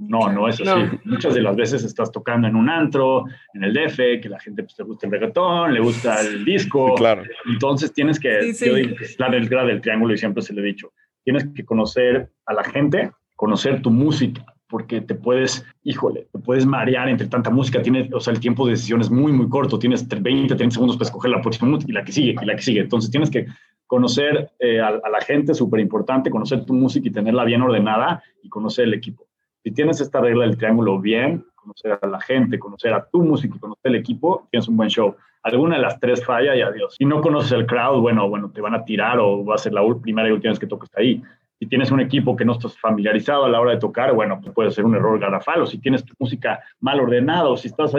No, 0.00 0.32
no 0.32 0.48
es 0.48 0.60
así. 0.60 0.98
Muchas 1.04 1.34
de 1.34 1.42
las 1.42 1.54
veces 1.54 1.84
estás 1.84 2.10
tocando 2.10 2.48
en 2.48 2.56
un 2.56 2.70
antro, 2.70 3.24
en 3.52 3.64
el 3.64 3.74
DF, 3.74 3.96
que 4.22 4.28
la 4.30 4.40
gente 4.40 4.62
pues, 4.62 4.74
te 4.74 4.82
gusta 4.82 5.06
el 5.06 5.12
reggaetón, 5.12 5.74
le 5.74 5.80
gusta 5.80 6.20
el 6.22 6.44
disco. 6.44 6.94
Claro. 6.94 7.22
Entonces 7.46 7.92
tienes 7.92 8.18
que, 8.18 8.52
yo 8.58 8.74
digo 8.74 8.96
que 8.96 9.04
es 9.04 9.20
la 9.20 9.28
regla 9.28 9.64
del 9.64 9.80
triángulo 9.82 10.14
y 10.14 10.18
siempre 10.18 10.42
se 10.42 10.54
lo 10.54 10.62
he 10.62 10.64
dicho, 10.64 10.92
tienes 11.22 11.46
que 11.54 11.64
conocer 11.64 12.30
a 12.46 12.54
la 12.54 12.64
gente, 12.64 13.10
conocer 13.36 13.82
tu 13.82 13.90
música, 13.90 14.42
porque 14.68 15.02
te 15.02 15.14
puedes, 15.14 15.66
híjole, 15.82 16.28
te 16.32 16.38
puedes 16.38 16.64
marear 16.64 17.08
entre 17.08 17.26
tanta 17.26 17.50
música. 17.50 17.82
Tienes, 17.82 18.10
o 18.12 18.20
sea, 18.20 18.32
el 18.32 18.40
tiempo 18.40 18.64
de 18.64 18.72
decisión 18.72 19.02
es 19.02 19.10
muy, 19.10 19.32
muy 19.32 19.48
corto. 19.48 19.78
Tienes 19.78 20.08
20, 20.08 20.54
30 20.54 20.72
segundos 20.72 20.96
para 20.96 21.08
escoger 21.08 21.30
la 21.30 21.42
próxima 21.42 21.76
y 21.86 21.92
la 21.92 22.04
que 22.04 22.12
sigue, 22.12 22.36
y 22.40 22.46
la 22.46 22.56
que 22.56 22.62
sigue. 22.62 22.80
Entonces 22.80 23.10
tienes 23.10 23.28
que 23.28 23.46
conocer 23.86 24.50
eh, 24.60 24.80
a, 24.80 24.88
a 24.88 25.10
la 25.10 25.20
gente, 25.20 25.52
súper 25.52 25.80
importante, 25.80 26.30
conocer 26.30 26.64
tu 26.64 26.72
música 26.72 27.08
y 27.08 27.10
tenerla 27.10 27.44
bien 27.44 27.60
ordenada 27.60 28.22
y 28.42 28.48
conocer 28.48 28.84
el 28.84 28.94
equipo 28.94 29.29
si 29.62 29.72
tienes 29.72 30.00
esta 30.00 30.20
regla 30.20 30.46
del 30.46 30.56
triángulo 30.56 30.98
bien, 30.98 31.44
conocer 31.54 31.98
a 32.00 32.06
la 32.06 32.20
gente, 32.20 32.58
conocer 32.58 32.92
a 32.94 33.04
tu 33.04 33.22
música 33.22 33.54
y 33.56 33.60
conocer 33.60 33.92
el 33.92 33.96
equipo, 33.96 34.48
tienes 34.50 34.68
un 34.68 34.76
buen 34.76 34.88
show. 34.88 35.14
Alguna 35.42 35.76
de 35.76 35.82
las 35.82 35.98
tres 36.00 36.24
falla 36.24 36.54
y 36.56 36.62
adiós. 36.62 36.94
Si 36.98 37.04
no 37.04 37.20
conoces 37.20 37.52
el 37.52 37.66
crowd, 37.66 38.00
bueno, 38.00 38.28
bueno, 38.28 38.50
te 38.50 38.60
van 38.60 38.74
a 38.74 38.84
tirar 38.84 39.18
o 39.18 39.44
va 39.44 39.54
a 39.54 39.58
ser 39.58 39.72
la 39.72 39.82
primera 40.00 40.28
y 40.28 40.32
última 40.32 40.52
vez 40.52 40.58
que 40.58 40.66
toques 40.66 40.90
ahí. 40.96 41.22
Si 41.58 41.66
tienes 41.66 41.90
un 41.90 42.00
equipo 42.00 42.36
que 42.36 42.44
no 42.46 42.52
estás 42.52 42.78
familiarizado 42.78 43.44
a 43.44 43.48
la 43.50 43.60
hora 43.60 43.72
de 43.72 43.78
tocar, 43.78 44.14
bueno, 44.14 44.40
pues 44.40 44.54
puede 44.54 44.70
ser 44.70 44.86
un 44.86 44.94
error 44.94 45.18
garrafal. 45.18 45.60
O 45.60 45.66
si 45.66 45.78
tienes 45.78 46.04
tu 46.04 46.14
música 46.18 46.60
mal 46.80 47.00
ordenada, 47.00 47.50
o 47.50 47.56
si 47.56 47.68
estás 47.68 47.92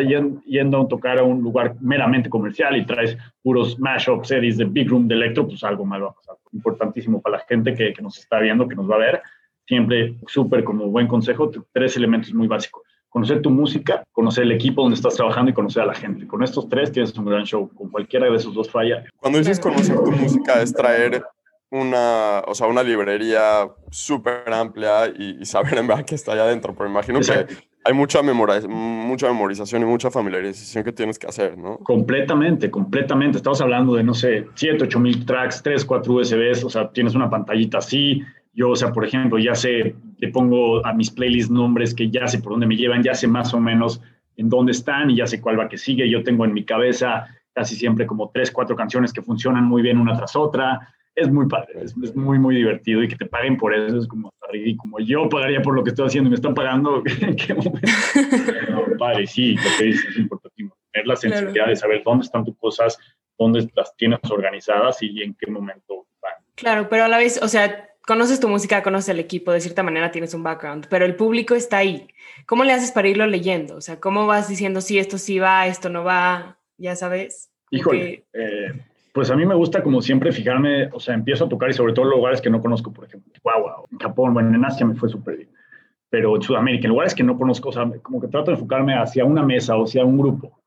yendo 0.46 0.82
a 0.82 0.88
tocar 0.88 1.20
a 1.20 1.24
un 1.24 1.44
lugar 1.44 1.76
meramente 1.80 2.28
comercial 2.28 2.76
y 2.76 2.86
traes 2.86 3.16
puros 3.44 3.80
mashups, 3.80 4.30
series 4.30 4.58
de 4.58 4.66
big 4.66 4.90
room 4.90 5.08
de 5.08 5.14
electro, 5.14 5.48
pues 5.48 5.64
algo 5.64 5.86
mal 5.86 6.04
va 6.04 6.10
a 6.10 6.14
pasar. 6.14 6.38
Importantísimo 6.54 7.22
para 7.22 7.38
la 7.38 7.44
gente 7.44 7.76
que 7.76 7.94
nos 8.02 8.18
está 8.18 8.40
viendo, 8.40 8.68
que 8.68 8.76
nos 8.76 8.90
va 8.90 8.96
a 8.96 9.00
ver 9.00 9.22
siempre 9.72 10.16
súper 10.28 10.66
como 10.66 10.88
buen 10.88 11.08
consejo, 11.08 11.50
tres 11.72 11.96
elementos 11.96 12.34
muy 12.34 12.46
básicos. 12.46 12.84
Conocer 13.08 13.42
tu 13.42 13.50
música, 13.50 14.04
conocer 14.12 14.44
el 14.44 14.52
equipo 14.52 14.82
donde 14.82 14.96
estás 14.96 15.16
trabajando 15.16 15.50
y 15.50 15.54
conocer 15.54 15.84
a 15.84 15.86
la 15.86 15.94
gente. 15.94 16.28
Con 16.28 16.44
estos 16.44 16.68
tres 16.68 16.92
tienes 16.92 17.18
un 17.18 17.24
gran 17.24 17.46
show. 17.46 17.70
Con 17.74 17.90
cualquiera 17.90 18.30
de 18.30 18.36
esos 18.36 18.54
dos 18.54 18.70
falla. 18.70 19.06
Cuando 19.16 19.40
dices 19.40 19.62
conocer 19.62 19.96
tu 19.96 20.12
música 20.12 20.62
es 20.62 20.74
traer 20.74 21.24
una, 21.70 22.42
o 22.48 22.54
sea, 22.54 22.68
una 22.68 22.84
librería 22.84 23.70
súper 23.92 24.52
amplia 24.52 25.08
y, 25.08 25.46
saber 25.46 25.78
en 25.78 25.88
verdad 25.88 26.04
que 26.04 26.16
está 26.16 26.34
allá 26.34 26.44
adentro. 26.44 26.76
Pero 26.76 26.90
imagino 26.90 27.22
que 27.22 27.48
hay 27.86 27.94
mucha, 27.94 28.22
mucha 28.22 29.28
memorización 29.28 29.84
y 29.84 29.86
mucha 29.86 30.12
familiarización 30.12 30.84
que 30.84 30.92
tienes 30.92 31.18
que 31.18 31.28
hacer, 31.28 31.58
¿no? 31.58 31.78
Completamente, 31.78 32.70
completamente. 32.70 33.38
Estamos 33.38 33.62
hablando 33.62 33.96
de, 33.96 34.04
no 34.04 34.14
sé, 34.14 34.48
7, 34.54 34.84
8 34.84 35.00
mil 35.00 35.26
tracks, 35.26 35.64
3, 35.64 35.86
4 35.86 36.14
USBs, 36.14 36.64
o 36.66 36.70
sea, 36.70 36.92
tienes 36.92 37.16
una 37.16 37.30
pantallita 37.30 37.78
así, 37.78 38.22
yo, 38.54 38.72
o 38.72 38.76
sea, 38.76 38.92
por 38.92 39.06
ejemplo, 39.06 39.40
ya 39.40 39.56
sé, 39.56 39.96
le 40.18 40.28
pongo 40.30 40.86
a 40.86 40.94
mis 40.94 41.10
playlists 41.10 41.52
nombres 41.52 41.94
que 41.94 42.10
ya 42.10 42.28
sé 42.28 42.40
por 42.40 42.54
dónde 42.54 42.68
me 42.68 42.76
llevan, 42.76 43.04
ya 43.04 43.14
sé 43.14 43.28
más 43.28 43.54
o 43.54 43.60
menos 43.60 44.02
en 44.36 44.50
dónde 44.50 44.72
están 44.74 45.10
y 45.10 45.18
ya 45.18 45.28
sé 45.28 45.40
cuál 45.40 45.60
va 45.60 45.70
que 45.70 45.78
sigue. 45.78 46.10
Yo 46.10 46.24
tengo 46.24 46.46
en 46.46 46.54
mi 46.54 46.66
cabeza 46.66 47.28
casi 47.54 47.76
siempre 47.76 48.06
como 48.06 48.30
tres, 48.30 48.52
cuatro 48.52 48.76
canciones 48.76 49.14
que 49.14 49.22
funcionan 49.22 49.66
muy 49.66 49.82
bien 49.82 49.98
una 49.98 50.16
tras 50.16 50.36
otra. 50.36 50.94
Es 51.14 51.30
muy 51.30 51.48
padre, 51.48 51.82
es, 51.84 52.16
muy, 52.16 52.40
muy 52.40 52.56
divertido 52.56 53.04
y 53.04 53.08
que 53.08 53.18
te 53.18 53.26
paguen 53.26 53.58
por 53.58 53.76
eso 53.76 53.98
es 53.98 54.08
como 54.08 54.30
hasta 54.30 54.52
ridículo. 54.52 55.00
Yo 55.00 55.28
pagaría 55.28 55.62
por 55.62 55.76
lo 55.76 55.84
que 55.84 55.90
estoy 55.90 56.08
haciendo 56.08 56.30
y 56.30 56.32
me 56.32 56.36
están 56.36 56.54
pagando. 56.54 57.04
¿En 57.22 57.36
qué 57.36 57.54
momento? 57.54 57.82
no, 58.70 58.98
padre, 58.98 59.28
sí, 59.28 59.56
lo 59.56 59.78
que 59.78 59.86
dices 59.86 60.06
es 60.10 60.18
importante. 60.18 60.52
Tener 60.94 61.08
la 61.08 61.16
sensibilidad 61.16 61.68
de 61.68 61.76
saber 61.78 62.02
dónde 62.04 62.26
están 62.26 62.44
tus 62.44 62.58
cosas, 62.58 62.98
dónde 63.38 63.70
las 63.76 63.96
tienes 63.96 64.20
organizadas 64.30 65.02
y 65.02 65.22
en 65.22 65.34
qué 65.36 65.50
momento 65.50 66.06
van. 66.22 66.34
Claro, 66.56 66.90
pero 66.90 67.06
a 67.06 67.08
la 67.08 67.18
vez, 67.18 67.42
o 67.42 67.48
sea, 67.48 67.91
conoces 68.12 68.42
tu 68.42 68.50
música, 68.50 68.84
conoces 68.84 69.08
el 69.08 69.20
equipo, 69.20 69.54
de 69.54 69.62
cierta 69.62 69.84
manera 69.84 70.12
tienes 70.12 70.34
un 70.34 70.44
background, 70.44 70.86
pero 70.90 71.06
el 71.06 71.16
público 71.16 71.56
está 71.56 71.78
ahí. 71.78 72.10
¿Cómo 72.46 72.66
le 72.66 72.74
haces 72.74 72.92
para 72.92 73.08
irlo 73.08 73.26
leyendo? 73.26 73.78
O 73.78 73.82
sea, 73.82 74.02
¿cómo 74.02 74.28
vas 74.28 74.50
diciendo, 74.50 74.82
sí, 74.82 75.00
esto 75.00 75.18
sí 75.18 75.40
va, 75.40 75.66
esto 75.66 75.88
no 75.88 76.04
va? 76.04 76.58
Ya 76.78 76.98
sabes. 76.98 77.54
Híjole, 77.70 78.26
eh, 78.34 78.74
pues 79.14 79.32
a 79.32 79.38
mí 79.38 79.46
me 79.46 79.56
gusta 79.56 79.82
como 79.82 80.02
siempre 80.02 80.34
fijarme, 80.34 80.90
o 80.92 81.00
sea, 81.00 81.14
empiezo 81.14 81.46
a 81.46 81.50
tocar 81.50 81.70
y 81.70 81.74
sobre 81.74 81.94
todo 81.94 82.04
lugares 82.04 82.42
que 82.42 82.50
no 82.50 82.60
conozco, 82.60 82.92
por 82.92 83.06
ejemplo, 83.06 83.32
Chihuahua, 83.32 83.86
en 83.90 83.98
Japón, 83.98 84.34
bueno, 84.34 84.54
en 84.54 84.66
Asia 84.66 84.86
me 84.86 84.96
fue 84.96 85.08
súper 85.08 85.38
bien, 85.38 85.50
pero 86.10 86.36
en 86.36 86.42
Sudamérica, 86.42 86.88
en 86.88 86.90
lugares 86.90 87.16
que 87.16 87.24
no 87.24 87.38
conozco, 87.38 87.70
o 87.70 87.72
sea, 87.72 87.90
como 88.02 88.20
que 88.20 88.28
trato 88.28 88.52
de 88.52 88.56
enfocarme 88.56 88.94
hacia 88.94 89.24
una 89.24 89.42
mesa 89.42 89.78
o 89.78 89.86
hacia 89.86 90.04
un 90.04 90.18
grupo. 90.18 90.60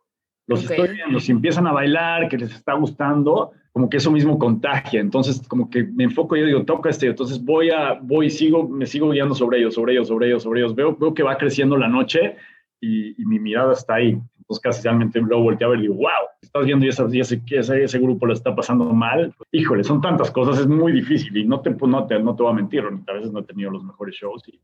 Los 0.46 0.62
estoy 0.62 0.94
viendo, 0.94 1.20
si 1.20 1.32
empiezan 1.32 1.66
a 1.66 1.72
bailar, 1.72 2.26
que 2.30 2.38
les 2.38 2.54
está 2.54 2.72
gustando, 2.72 3.52
como 3.74 3.90
que 3.90 3.96
eso 3.96 4.12
mismo 4.12 4.38
contagia. 4.38 5.00
Entonces, 5.00 5.42
como 5.48 5.68
que 5.68 5.82
me 5.82 6.04
enfoco 6.04 6.36
y 6.36 6.40
yo 6.40 6.46
digo, 6.46 6.64
toca 6.64 6.90
este, 6.90 7.08
entonces 7.08 7.44
voy 7.44 7.70
a, 7.70 7.94
voy, 8.00 8.30
sigo, 8.30 8.68
me 8.68 8.86
sigo 8.86 9.10
guiando 9.10 9.34
sobre 9.34 9.58
ellos, 9.58 9.74
sobre 9.74 9.94
ellos, 9.94 10.06
sobre 10.06 10.28
ellos, 10.28 10.42
sobre 10.44 10.60
ellos. 10.60 10.74
Veo, 10.76 10.96
veo 10.96 11.12
que 11.12 11.24
va 11.24 11.36
creciendo 11.36 11.76
la 11.76 11.88
noche 11.88 12.36
y, 12.80 13.16
mi 13.26 13.40
mirada 13.40 13.72
está 13.72 13.94
ahí. 13.94 14.10
Entonces, 14.38 14.62
casi 14.62 14.80
realmente 14.84 15.20
luego 15.20 15.42
volteo 15.42 15.66
a 15.66 15.70
ver 15.72 15.80
y 15.80 15.82
digo, 15.82 15.96
wow, 15.96 16.28
estás 16.40 16.64
viendo 16.64 16.86
y 16.86 16.88
ese, 16.88 17.42
ese, 17.50 17.82
ese 17.82 17.98
grupo 17.98 18.26
lo 18.26 18.34
está 18.34 18.54
pasando 18.54 18.84
mal. 18.92 19.34
Híjole, 19.50 19.82
son 19.82 20.00
tantas 20.00 20.30
cosas, 20.30 20.60
es 20.60 20.68
muy 20.68 20.92
difícil 20.92 21.36
y 21.36 21.44
no 21.44 21.60
te, 21.60 21.70
no 21.70 22.06
te, 22.06 22.20
no 22.20 22.36
te 22.36 22.42
voy 22.44 22.52
a 22.52 22.54
mentir, 22.54 22.84
a 22.84 23.12
veces 23.12 23.32
no 23.32 23.40
he 23.40 23.44
tenido 23.44 23.72
los 23.72 23.82
mejores 23.82 24.14
shows 24.14 24.44
y 24.46 24.60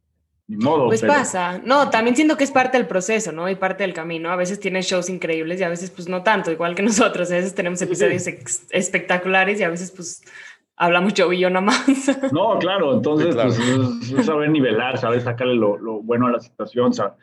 pues 0.58 1.02
pasa. 1.02 1.60
No, 1.64 1.90
también 1.90 2.16
siento 2.16 2.36
que 2.36 2.44
es 2.44 2.50
parte 2.50 2.76
del 2.76 2.86
proceso, 2.86 3.32
¿no? 3.32 3.48
Y 3.48 3.54
parte 3.54 3.84
del 3.84 3.92
camino. 3.92 4.30
A 4.30 4.36
veces 4.36 4.58
tienes 4.58 4.86
shows 4.86 5.08
increíbles 5.08 5.60
y 5.60 5.64
a 5.64 5.68
veces 5.68 5.90
pues 5.90 6.08
no 6.08 6.22
tanto, 6.22 6.50
igual 6.50 6.74
que 6.74 6.82
nosotros. 6.90 7.30
A 7.30 7.34
veces 7.34 7.54
tenemos 7.54 7.80
episodios 7.82 8.26
espectaculares 8.70 9.60
y 9.60 9.62
a 9.62 9.68
veces 9.68 9.90
pues 9.90 10.22
habla 10.76 11.00
mucho 11.00 11.32
y 11.32 11.40
yo 11.40 11.50
nada 11.50 11.66
más. 11.66 11.82
No, 12.32 12.58
claro. 12.58 12.94
Entonces, 12.94 13.36
pues, 13.36 14.26
saber 14.26 14.50
nivelar, 14.50 14.98
saber 14.98 15.20
sacarle 15.20 15.54
lo, 15.54 15.76
lo, 15.76 16.00
bueno 16.00 16.26
a 16.26 16.30
la 16.32 16.40
situación, 16.40 16.92
saber 16.92 17.14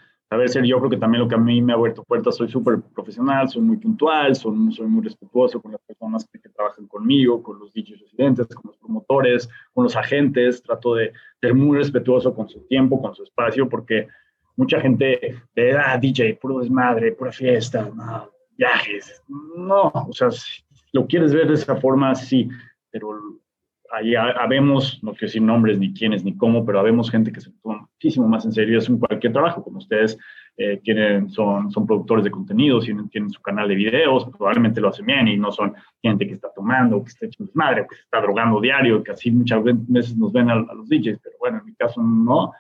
ser 0.48 0.66
yo 0.66 0.78
creo 0.80 0.90
que 0.90 0.98
también 0.98 1.24
lo 1.24 1.28
que 1.28 1.36
a 1.36 1.40
mí 1.40 1.62
me 1.62 1.74
ha 1.74 1.76
abierto 1.76 2.04
puertas, 2.04 2.36
soy 2.36 2.50
súper 2.50 2.82
profesional, 2.94 3.48
soy 3.48 3.62
muy 3.62 3.78
puntual, 3.78 4.36
soy, 4.36 4.56
soy, 4.72 4.88
muy 4.88 5.04
respetuoso 5.04 5.62
con 5.62 5.72
las 5.72 5.82
personas 5.82 6.28
que, 6.32 6.40
trabajan 6.50 6.88
conmigo, 6.88 7.42
con 7.42 7.60
los 7.60 7.72
DJs 7.74 8.02
residentes, 8.02 8.48
con 8.48 8.64
los 8.66 8.78
promotores, 8.78 9.50
con 9.74 9.84
los 9.84 9.96
agentes, 9.96 10.62
trato 10.62 10.96
de 10.96 11.14
ser 11.40 11.54
muy 11.54 11.78
respetuoso 11.78 12.34
con 12.34 12.50
su 12.50 12.60
tiempo, 12.68 13.02
con 13.02 13.16
su 13.16 13.24
espacio, 13.24 13.70
porque 13.70 14.08
mucha 14.56 14.82
gente 14.82 15.40
de 15.56 15.78
ah, 15.78 15.98
DJ, 15.98 16.36
puro 16.42 16.60
desmadre, 16.60 17.14
pura 17.14 17.32
fiesta, 17.32 17.90
viajes, 18.58 19.24
no, 19.28 19.92
o 19.94 20.14
sea, 20.14 20.32
si 20.32 20.64
lo 20.92 21.06
quieres 21.06 21.34
ver 21.34 21.48
de 21.48 21.54
esa 21.54 21.76
forma, 21.76 22.16
sí, 22.16 22.50
pero 22.90 23.40
ahí 23.91 24.15
habemos, 24.15 25.01
no 25.03 25.12
quiero 25.12 25.27
decir 25.27 25.41
nombres 25.41 25.79
ni 25.79 25.94
quiénes 25.94 26.24
ni 26.24 26.36
cómo, 26.36 26.65
pero 26.65 26.79
habemos 26.79 27.10
gente 27.10 27.32
que 27.32 27.41
se 27.41 27.51
toma 27.62 27.88
muchísimo 27.91 28.27
más 28.27 28.46
en 28.46 28.51
serio 28.51 28.79
eso 28.79 28.91
en 28.91 29.00
cualquier 29.00 29.34
trabajo, 29.34 29.63
como 29.63 29.77
ustedes 29.77 30.17
eh, 30.58 30.82
son, 31.29 31.72
son 31.72 31.86
productores 31.86 32.24
de 32.24 32.32
contenidos, 32.32 32.86
tienen, 32.86 33.29
su 33.29 33.41
canal 33.41 33.67
de 33.67 33.75
videos, 33.75 34.27
probablemente 34.38 34.82
lo 34.82 34.89
hacen 34.89 35.06
bien 35.06 35.27
y 35.27 35.38
no 35.38 35.51
son 35.51 35.74
gente 36.01 36.27
que 36.27 36.34
está 36.34 36.51
tomando, 36.53 37.03
que 37.03 37.10
está 37.10 37.25
echando 37.27 37.51
madre, 37.53 37.86
que 37.89 37.96
se 37.96 38.01
está 38.01 38.22
drogando 38.22 38.60
diario, 38.60 39.03
que 39.03 39.12
así 39.12 39.32
muchas 39.32 39.63
veces 39.63 40.17
nos 40.17 40.34
ven 40.34 40.50
a, 40.50 40.53
a 40.53 40.74
los 40.74 40.89
DJs, 40.89 41.20
pero 41.24 41.36
bueno, 41.39 41.60
en 41.60 41.65
mi 41.65 41.75
caso 41.75 42.01
no, 42.01 42.51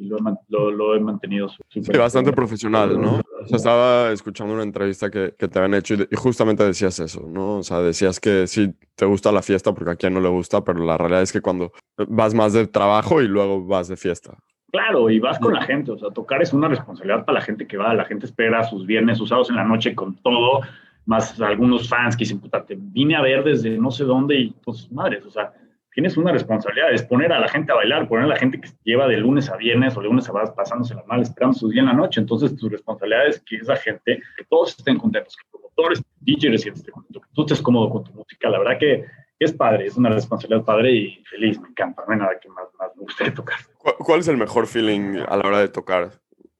y 0.00 0.08
lo, 0.08 0.16
lo, 0.48 0.70
lo 0.70 0.96
he 0.96 1.00
mantenido 1.00 1.48
sí, 1.68 1.80
bastante 1.96 2.32
profesional, 2.32 2.98
¿no? 2.98 3.20
O 3.42 3.46
sea, 3.46 3.56
estaba 3.56 4.10
escuchando 4.12 4.54
una 4.54 4.62
entrevista 4.62 5.10
que, 5.10 5.34
que 5.38 5.46
te 5.46 5.58
habían 5.58 5.74
hecho 5.74 5.94
y, 5.94 6.16
justamente 6.16 6.64
decías 6.64 6.98
eso, 7.00 7.26
¿no? 7.28 7.58
O 7.58 7.62
sea, 7.62 7.80
decías 7.80 8.18
que 8.18 8.46
sí 8.46 8.74
te 8.94 9.04
gusta 9.04 9.30
la 9.30 9.42
fiesta 9.42 9.74
porque 9.74 9.90
a 9.90 9.96
quien 9.96 10.14
no 10.14 10.20
le 10.20 10.30
gusta, 10.30 10.64
pero 10.64 10.82
la 10.84 10.96
realidad 10.96 11.22
es 11.22 11.32
que 11.32 11.42
cuando 11.42 11.72
vas 12.08 12.32
más 12.32 12.54
de 12.54 12.66
trabajo 12.66 13.20
y 13.20 13.28
luego 13.28 13.66
vas 13.66 13.88
de 13.88 13.96
fiesta. 13.98 14.38
Claro, 14.72 15.10
y 15.10 15.18
vas 15.18 15.38
con 15.38 15.52
la 15.52 15.62
gente, 15.62 15.90
o 15.90 15.98
sea, 15.98 16.10
tocar 16.10 16.40
es 16.40 16.54
una 16.54 16.68
responsabilidad 16.68 17.26
para 17.26 17.40
la 17.40 17.44
gente 17.44 17.66
que 17.66 17.76
va, 17.76 17.92
la 17.92 18.04
gente 18.06 18.24
espera 18.24 18.64
sus 18.64 18.86
viernes 18.86 19.20
usados 19.20 19.50
en 19.50 19.56
la 19.56 19.64
noche 19.64 19.94
con 19.94 20.16
todo, 20.16 20.60
más 21.04 21.38
algunos 21.42 21.88
fans 21.88 22.16
que 22.16 22.24
dicen, 22.24 22.40
puta, 22.40 22.64
te 22.64 22.76
vine 22.78 23.16
a 23.16 23.20
ver 23.20 23.44
desde 23.44 23.76
no 23.78 23.90
sé 23.90 24.04
dónde 24.04 24.36
y 24.36 24.54
pues 24.64 24.90
madres, 24.92 25.26
o 25.26 25.30
sea, 25.30 25.52
tienes 25.92 26.16
una 26.16 26.32
responsabilidad, 26.32 26.92
es 26.92 27.02
poner 27.02 27.32
a 27.32 27.40
la 27.40 27.48
gente 27.48 27.72
a 27.72 27.76
bailar, 27.76 28.08
poner 28.08 28.24
a 28.24 28.28
la 28.28 28.36
gente 28.36 28.60
que 28.60 28.68
lleva 28.84 29.08
de 29.08 29.16
lunes 29.16 29.50
a 29.50 29.56
viernes 29.56 29.96
o 29.96 30.00
de 30.00 30.06
lunes 30.06 30.28
a 30.28 30.32
viernes 30.32 30.52
pasándose 30.54 30.94
la 30.94 31.04
mal, 31.04 31.22
esperando 31.22 31.58
su 31.58 31.68
día 31.68 31.80
en 31.80 31.86
la 31.86 31.92
noche. 31.92 32.20
Entonces, 32.20 32.56
tu 32.56 32.68
responsabilidad 32.68 33.26
es 33.26 33.40
que 33.40 33.56
esa 33.56 33.76
gente, 33.76 34.22
que 34.36 34.44
todos 34.48 34.76
estén 34.78 34.98
contentos, 34.98 35.36
que 35.36 35.44
promotores, 35.50 36.02
DJs 36.20 36.66
estén 36.66 36.92
contentos, 36.92 37.22
que 37.22 37.34
tú 37.34 37.42
estés 37.42 37.60
cómodo 37.62 37.90
con 37.90 38.04
tu 38.04 38.12
música. 38.12 38.48
La 38.48 38.58
verdad 38.58 38.78
que 38.78 39.04
es 39.38 39.52
padre, 39.52 39.86
es 39.86 39.96
una 39.96 40.10
responsabilidad 40.10 40.64
padre 40.64 40.92
y 40.92 41.24
feliz, 41.24 41.60
me 41.60 41.68
encanta. 41.68 42.02
No 42.06 42.12
hay 42.12 42.18
nada 42.18 42.38
que 42.40 42.48
más, 42.50 42.66
más 42.78 42.94
me 42.96 43.02
guste 43.02 43.30
tocar. 43.30 43.58
¿Cuál 43.78 44.20
es 44.20 44.28
el 44.28 44.36
mejor 44.36 44.66
feeling 44.66 45.18
a 45.26 45.36
la 45.36 45.48
hora 45.48 45.60
de 45.60 45.68
tocar? 45.68 46.10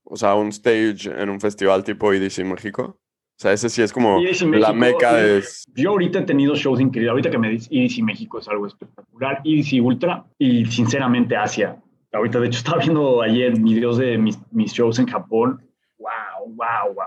O 0.05 0.17
sea, 0.17 0.35
un 0.35 0.49
stage 0.49 1.07
en 1.07 1.31
un 1.31 1.41
festival 1.41 1.85
tipo 1.85 2.13
EDC 2.13 2.45
México. 2.45 2.99
O 3.41 3.43
sea, 3.43 3.55
ese 3.55 3.71
sí 3.71 3.81
es 3.81 3.91
como 3.91 4.21
la 4.53 4.75
meca 4.75 5.15
de... 5.15 5.43
Yo 5.75 5.93
ahorita 5.93 6.19
he 6.19 6.23
tenido 6.25 6.55
shows 6.55 6.79
increíbles. 6.79 7.11
Ahorita 7.11 7.31
que 7.31 7.39
me 7.39 7.49
dices 7.49 7.71
EDC 7.73 8.05
México 8.05 8.39
es 8.39 8.47
algo 8.49 8.67
espectacular. 8.67 9.41
EDC 9.47 9.83
Ultra 9.83 10.27
y 10.37 10.67
sinceramente 10.67 11.35
Asia. 11.35 11.75
Ahorita, 12.13 12.39
de 12.39 12.49
hecho, 12.49 12.59
estaba 12.59 12.83
viendo 12.83 13.23
ayer 13.23 13.59
videos 13.59 13.97
de 13.97 14.19
mis, 14.19 14.39
mis 14.53 14.75
shows 14.75 14.99
en 14.99 15.07
Japón. 15.07 15.59
¡Wow, 15.97 16.55
wow, 16.55 16.95
wow! 16.95 17.05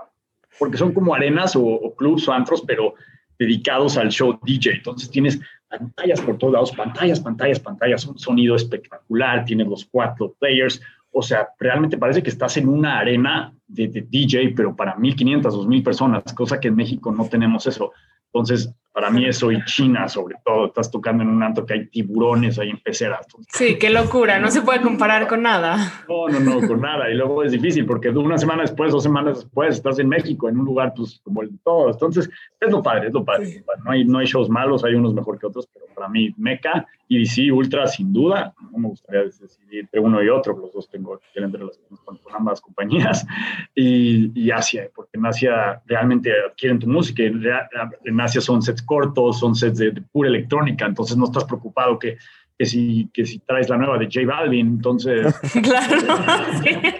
Porque 0.58 0.76
son 0.76 0.92
como 0.92 1.14
arenas 1.14 1.54
o, 1.54 1.62
o 1.62 1.94
clubs 1.94 2.26
o 2.26 2.32
antros, 2.32 2.64
pero 2.66 2.94
dedicados 3.38 3.96
al 3.96 4.10
show 4.10 4.36
DJ. 4.42 4.72
Entonces 4.78 5.08
tienes 5.08 5.38
pantallas 5.68 6.20
por 6.20 6.36
todos 6.38 6.52
lados, 6.54 6.72
pantallas, 6.72 7.20
pantallas, 7.20 7.60
pantallas, 7.60 8.06
un 8.06 8.18
sonido 8.18 8.56
espectacular, 8.56 9.44
tienes 9.44 9.68
los 9.68 9.84
cuatro 9.84 10.34
players, 10.40 10.80
o 11.16 11.22
sea, 11.22 11.48
realmente 11.60 11.96
parece 11.96 12.24
que 12.24 12.30
estás 12.30 12.56
en 12.56 12.68
una 12.68 12.98
arena 12.98 13.54
de, 13.68 13.86
DJ, 13.86 14.52
pero 14.56 14.74
para 14.74 14.96
1.500, 14.96 15.42
2.000 15.42 15.84
personas, 15.84 16.34
cosa 16.34 16.58
que 16.58 16.68
en 16.68 16.74
México 16.74 17.12
no 17.12 17.28
tenemos 17.28 17.68
eso. 17.68 17.92
Entonces, 18.32 18.74
para 18.94 19.10
mí 19.10 19.26
eso 19.26 19.50
y 19.50 19.62
China 19.64 20.08
sobre 20.08 20.36
todo, 20.44 20.66
estás 20.66 20.88
tocando 20.88 21.24
en 21.24 21.28
un 21.28 21.42
antro 21.42 21.66
que 21.66 21.74
hay 21.74 21.86
tiburones 21.86 22.60
ahí 22.60 22.70
en 22.70 22.78
peceras. 22.78 23.26
Sí, 23.48 23.76
qué 23.76 23.90
locura, 23.90 24.38
no 24.38 24.52
se 24.52 24.62
puede 24.62 24.80
comparar 24.82 25.26
con 25.26 25.42
nada. 25.42 26.04
No, 26.08 26.28
no, 26.28 26.38
no, 26.38 26.66
con 26.66 26.80
nada. 26.80 27.10
Y 27.10 27.14
luego 27.14 27.42
es 27.42 27.50
difícil 27.50 27.86
porque 27.86 28.10
una 28.10 28.38
semana 28.38 28.62
después, 28.62 28.92
dos 28.92 29.02
semanas 29.02 29.38
después, 29.38 29.74
estás 29.74 29.98
en 29.98 30.08
México, 30.08 30.48
en 30.48 30.60
un 30.60 30.64
lugar 30.64 30.92
pues 30.94 31.20
como 31.24 31.42
el 31.42 31.50
de 31.50 31.58
todos. 31.64 31.96
Entonces, 31.96 32.30
es 32.60 32.70
lo 32.70 32.84
padre, 32.84 33.08
es 33.08 33.12
lo 33.12 33.24
padre. 33.24 33.64
No, 33.84 33.90
hay, 33.90 34.04
no 34.04 34.18
hay 34.18 34.26
shows 34.26 34.48
malos, 34.48 34.84
hay 34.84 34.94
unos 34.94 35.12
mejor 35.12 35.40
que 35.40 35.46
otros, 35.46 35.68
pero 35.72 35.86
para 35.92 36.08
mí 36.08 36.32
Meca 36.36 36.86
y 37.08 37.26
sí, 37.26 37.50
Ultra 37.50 37.86
sin 37.86 38.12
duda, 38.12 38.54
no 38.72 38.78
me 38.78 38.88
gustaría 38.88 39.24
decidir 39.24 39.80
entre 39.80 40.00
uno 40.00 40.22
y 40.22 40.28
otro, 40.28 40.56
los 40.56 40.72
dos 40.72 40.88
tengo 40.88 41.16
excelentes 41.16 41.60
relaciones 41.60 42.00
con, 42.04 42.16
con 42.16 42.34
ambas 42.34 42.60
compañías 42.60 43.26
y, 43.74 44.32
y, 44.34 44.50
Asia, 44.50 44.88
porque 44.94 45.10
en 45.18 45.26
Asia 45.26 45.82
realmente 45.86 46.32
adquieren 46.50 46.78
tu 46.78 46.86
música, 46.86 47.22
en 47.22 48.20
Asia 48.20 48.40
son 48.40 48.62
sets 48.62 48.82
cortos, 48.84 49.38
son 49.38 49.54
sets 49.54 49.78
de, 49.78 49.92
pura 50.12 50.28
electrónica, 50.28 50.86
entonces 50.86 51.16
no 51.16 51.24
estás 51.24 51.44
preocupado 51.44 51.98
que, 51.98 52.16
que, 52.58 52.66
si, 52.66 53.10
que 53.12 53.26
si 53.26 53.38
traes 53.40 53.68
la 53.68 53.76
nueva 53.76 53.98
de 53.98 54.06
J 54.06 54.26
Balvin, 54.26 54.66
entonces... 54.66 55.34
claro. 55.62 55.96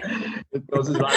Entonces 0.55 0.97
vas 0.97 1.13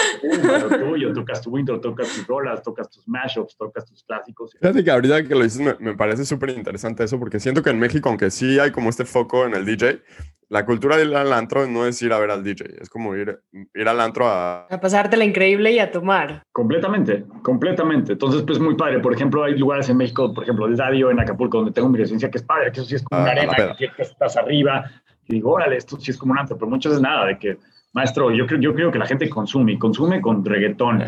lo 0.69 0.79
tuyo, 0.79 1.13
tocas 1.13 1.41
tu 1.41 1.57
intro, 1.57 1.79
tocas 1.79 2.13
tus 2.13 2.27
rolas, 2.27 2.61
tocas 2.61 2.89
tus 2.89 3.07
mashups, 3.07 3.55
tocas 3.55 3.85
tus 3.85 4.03
clásicos. 4.03 4.51
Fíjate 4.59 4.83
que 4.83 4.91
ahorita 4.91 5.23
que 5.23 5.33
lo 5.33 5.43
dices 5.43 5.61
me, 5.61 5.75
me 5.79 5.95
parece 5.95 6.25
súper 6.25 6.49
interesante 6.49 7.05
eso, 7.05 7.17
porque 7.17 7.39
siento 7.39 7.63
que 7.63 7.69
en 7.69 7.79
México, 7.79 8.09
aunque 8.09 8.31
sí 8.31 8.59
hay 8.59 8.71
como 8.71 8.89
este 8.89 9.05
foco 9.05 9.45
en 9.45 9.55
el 9.55 9.63
DJ, 9.63 10.01
la 10.49 10.65
cultura 10.65 10.97
del 10.97 11.15
antro 11.15 11.67
no 11.67 11.85
es 11.85 12.01
ir 12.01 12.11
a 12.11 12.19
ver 12.19 12.31
al 12.31 12.43
DJ, 12.43 12.81
es 12.81 12.89
como 12.89 13.15
ir, 13.15 13.39
ir 13.51 13.87
al 13.87 13.99
antro 14.01 14.27
a... 14.27 14.65
A 14.65 14.79
pasártela 14.79 15.23
increíble 15.23 15.71
y 15.71 15.79
a 15.79 15.91
tomar. 15.91 16.41
Completamente, 16.51 17.23
completamente. 17.43 18.13
Entonces, 18.13 18.41
pues 18.41 18.59
muy 18.59 18.75
padre. 18.75 18.99
Por 18.99 19.13
ejemplo, 19.13 19.43
hay 19.43 19.57
lugares 19.57 19.89
en 19.89 19.97
México, 19.97 20.33
por 20.33 20.43
ejemplo, 20.43 20.65
el 20.65 20.75
Dadio 20.75 21.11
en 21.11 21.19
Acapulco, 21.19 21.57
donde 21.57 21.71
tengo 21.71 21.87
mi 21.89 21.99
residencia, 21.99 22.31
que 22.31 22.39
es 22.39 22.43
padre, 22.43 22.71
que 22.71 22.79
eso 22.79 22.89
sí 22.89 22.95
es 22.95 23.03
como 23.03 23.21
una 23.21 23.31
arena, 23.31 23.75
que, 23.77 23.91
estás 23.99 24.37
arriba. 24.37 24.85
Y 25.27 25.35
digo, 25.35 25.51
órale, 25.51 25.77
esto 25.77 25.99
sí 25.99 26.09
es 26.09 26.17
como 26.17 26.31
un 26.33 26.39
antro, 26.39 26.57
pero 26.57 26.69
muchas 26.69 26.93
veces 26.93 27.03
nada, 27.03 27.27
de 27.27 27.37
que 27.37 27.57
maestro, 27.93 28.31
yo 28.31 28.47
creo, 28.47 28.59
yo 28.59 28.73
creo 28.73 28.91
que 28.91 28.97
la 28.97 29.05
gente 29.05 29.29
consume 29.29 29.73
y 29.73 29.77
consume 29.77 30.19
con 30.19 30.43
reggaetón. 30.43 31.03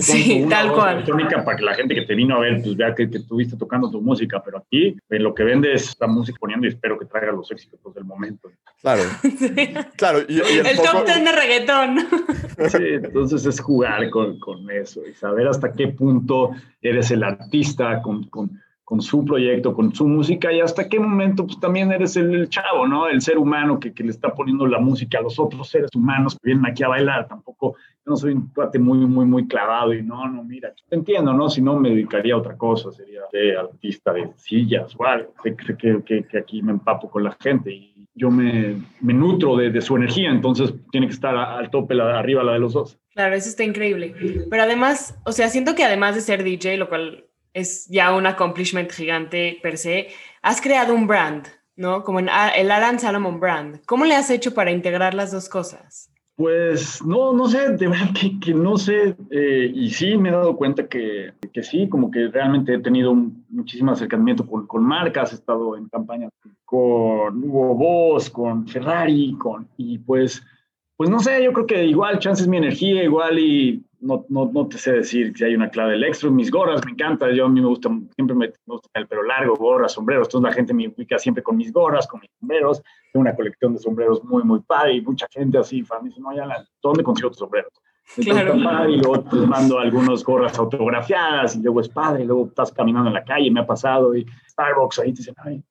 Sí, 0.00 0.46
tal 0.48 0.72
cual. 0.72 0.94
electrónica 0.94 1.44
para 1.44 1.56
que 1.56 1.64
la 1.64 1.74
gente 1.74 1.94
que 1.94 2.02
te 2.02 2.14
vino 2.14 2.36
a 2.36 2.40
ver 2.40 2.62
pues 2.62 2.76
vea 2.76 2.94
que, 2.94 3.10
que 3.10 3.18
estuviste 3.18 3.56
tocando 3.56 3.90
tu 3.90 4.00
música, 4.00 4.42
pero 4.42 4.58
aquí 4.58 4.96
en 5.10 5.22
lo 5.22 5.34
que 5.34 5.44
vende 5.44 5.72
es 5.72 5.96
la 6.00 6.06
música 6.06 6.38
poniendo 6.40 6.66
y 6.66 6.70
espero 6.70 6.98
que 6.98 7.06
traiga 7.06 7.32
los 7.32 7.50
éxitos 7.50 7.94
del 7.94 8.04
momento. 8.04 8.50
Claro. 8.80 9.02
Claro. 9.96 10.20
Y, 10.28 10.40
el, 10.40 10.76
top 10.76 11.04
ten 11.04 11.24
de 11.24 11.32
reggaetón. 11.32 11.98
Sí, 12.68 12.78
entonces 12.82 13.44
es 13.46 13.60
jugar 13.60 14.10
con, 14.10 14.38
con, 14.38 14.70
eso 14.70 15.04
y 15.06 15.12
saber 15.14 15.48
hasta 15.48 15.72
qué 15.72 15.88
punto 15.88 16.52
eres 16.80 17.10
el 17.10 17.24
artista 17.24 18.00
con, 18.00 18.28
con 18.28 18.62
con 18.84 19.00
su 19.00 19.24
proyecto, 19.24 19.74
con 19.74 19.94
su 19.94 20.06
música 20.06 20.52
y 20.52 20.60
hasta 20.60 20.88
qué 20.88 21.00
momento 21.00 21.46
pues 21.46 21.58
también 21.58 21.90
eres 21.90 22.16
el, 22.16 22.48
chavo, 22.50 22.86
¿no? 22.86 23.08
El 23.08 23.22
ser 23.22 23.38
humano 23.38 23.80
que, 23.80 23.94
que, 23.94 24.04
le 24.04 24.10
está 24.10 24.34
poniendo 24.34 24.66
la 24.66 24.78
música 24.78 25.18
a 25.18 25.22
los 25.22 25.38
otros 25.38 25.68
seres 25.68 25.90
humanos 25.94 26.34
que 26.34 26.50
vienen 26.50 26.66
aquí 26.66 26.82
a 26.82 26.88
bailar. 26.88 27.26
Tampoco, 27.26 27.76
yo 27.78 28.10
no 28.10 28.16
soy 28.16 28.34
un 28.34 28.48
cuate 28.48 28.78
muy, 28.78 28.98
muy, 28.98 29.24
muy 29.24 29.46
clavado 29.46 29.94
y 29.94 30.02
no, 30.02 30.28
no, 30.28 30.44
mira, 30.44 30.72
te 30.88 30.96
entiendo, 30.96 31.32
¿no? 31.32 31.48
Si 31.48 31.62
no 31.62 31.80
me 31.80 31.90
dedicaría 31.90 32.34
a 32.34 32.38
otra 32.38 32.58
cosa, 32.58 32.92
sería 32.92 33.22
de 33.32 33.56
artista 33.56 34.12
de 34.12 34.30
sillas 34.36 34.94
o 34.94 35.04
que, 35.42 35.56
que, 35.56 36.24
que, 36.28 36.38
aquí 36.38 36.60
me 36.60 36.72
empapo 36.72 37.10
con 37.10 37.24
la 37.24 37.34
gente 37.40 37.72
y 37.72 38.06
yo 38.14 38.30
me, 38.30 38.76
me 39.00 39.14
nutro 39.14 39.56
de, 39.56 39.70
de, 39.70 39.80
su 39.80 39.96
energía, 39.96 40.30
entonces 40.30 40.74
tiene 40.92 41.06
que 41.06 41.14
estar 41.14 41.34
al 41.34 41.70
tope, 41.70 41.94
la, 41.94 42.18
arriba 42.18 42.44
la 42.44 42.52
de 42.52 42.58
los 42.58 42.74
dos. 42.74 42.98
Claro, 43.14 43.34
eso 43.34 43.48
está 43.48 43.64
increíble. 43.64 44.14
Pero 44.50 44.62
además, 44.62 45.18
o 45.24 45.32
sea, 45.32 45.48
siento 45.48 45.74
que 45.74 45.84
además 45.84 46.14
de 46.14 46.20
ser 46.20 46.44
DJ, 46.44 46.76
lo 46.76 46.88
cual 46.88 47.24
es 47.54 47.86
ya 47.86 48.14
un 48.14 48.26
accomplishment 48.26 48.92
gigante 48.92 49.58
per 49.62 49.78
se. 49.78 50.08
Has 50.42 50.60
creado 50.60 50.94
un 50.94 51.06
brand, 51.06 51.46
¿no? 51.76 52.04
Como 52.04 52.18
en 52.18 52.28
el 52.56 52.70
Alan 52.70 52.98
Salomon 52.98 53.40
brand. 53.40 53.80
¿Cómo 53.86 54.04
le 54.04 54.14
has 54.14 54.30
hecho 54.30 54.52
para 54.52 54.70
integrar 54.70 55.14
las 55.14 55.32
dos 55.32 55.48
cosas? 55.48 56.10
Pues 56.36 57.00
no, 57.04 57.32
no 57.32 57.46
sé, 57.46 57.76
de 57.76 57.86
verdad 57.86 58.08
que, 58.20 58.40
que 58.40 58.52
no 58.52 58.76
sé, 58.76 59.14
eh, 59.30 59.70
y 59.72 59.88
sí 59.90 60.18
me 60.18 60.30
he 60.30 60.32
dado 60.32 60.56
cuenta 60.56 60.88
que, 60.88 61.32
que, 61.52 61.62
sí, 61.62 61.88
como 61.88 62.10
que 62.10 62.26
realmente 62.26 62.74
he 62.74 62.80
tenido 62.80 63.12
un, 63.12 63.46
muchísimo 63.50 63.92
acercamiento 63.92 64.44
con, 64.44 64.66
con, 64.66 64.82
marcas, 64.82 65.30
he 65.30 65.36
estado 65.36 65.76
en 65.76 65.88
campañas 65.88 66.32
con 66.64 67.44
Hugo 67.44 67.76
Boss, 67.76 68.30
con 68.30 68.66
Ferrari, 68.66 69.36
con, 69.38 69.68
y 69.76 69.98
pues, 69.98 70.42
pues 70.96 71.10
no 71.10 71.18
sé, 71.18 71.42
yo 71.42 71.52
creo 71.52 71.66
que 71.66 71.84
igual, 71.84 72.18
chances 72.18 72.46
mi 72.46 72.56
energía, 72.56 73.02
igual 73.02 73.38
y 73.38 73.84
no, 74.00 74.24
no, 74.28 74.50
no, 74.52 74.68
te 74.68 74.78
sé 74.78 74.92
decir 74.92 75.32
si 75.36 75.44
hay 75.44 75.54
una 75.54 75.70
clave 75.70 75.92
del 75.92 76.04
extra. 76.04 76.30
Mis 76.30 76.50
gorras 76.50 76.84
me 76.84 76.92
encanta, 76.92 77.30
yo 77.32 77.46
a 77.46 77.48
mí 77.48 77.60
me 77.60 77.66
gusta, 77.66 77.90
siempre 78.14 78.36
me, 78.36 78.52
gusta 78.66 78.88
el 78.94 79.08
pelo 79.08 79.22
largo, 79.22 79.56
gorras, 79.56 79.92
sombreros. 79.92 80.28
Entonces 80.28 80.50
la 80.50 80.54
gente 80.54 80.74
me 80.74 80.88
ubica 80.88 81.18
siempre 81.18 81.42
con 81.42 81.56
mis 81.56 81.72
gorras, 81.72 82.06
con 82.06 82.20
mis 82.20 82.30
sombreros. 82.38 82.82
Tengo 83.12 83.22
una 83.22 83.34
colección 83.34 83.72
de 83.72 83.80
sombreros 83.80 84.22
muy, 84.22 84.44
muy 84.44 84.60
padre 84.60 84.94
y 84.94 85.00
mucha 85.00 85.26
gente 85.30 85.58
así, 85.58 85.82
fan, 85.82 86.04
dice, 86.04 86.20
no, 86.20 86.34
ya, 86.36 86.46
la, 86.46 86.64
¿dónde 86.82 87.02
consigo 87.02 87.30
tus 87.30 87.38
sombreros? 87.38 87.72
Claro. 88.16 88.54
Padre, 88.62 88.92
y 88.92 88.96
luego 88.98 89.20
te 89.22 89.36
mando 89.36 89.78
algunas 89.78 90.22
gorras 90.22 90.58
autografiadas 90.58 91.56
y 91.56 91.62
luego 91.62 91.80
es 91.80 91.88
padre, 91.88 92.24
y 92.24 92.26
luego 92.26 92.46
estás 92.46 92.70
caminando 92.70 93.08
en 93.08 93.14
la 93.14 93.24
calle, 93.24 93.50
me 93.50 93.60
ha 93.60 93.66
pasado, 93.66 94.14
y 94.14 94.26
Starbucks 94.50 94.98
ahí 94.98 95.12
te 95.12 95.18
dicen, 95.18 95.34
ay, 95.38 95.62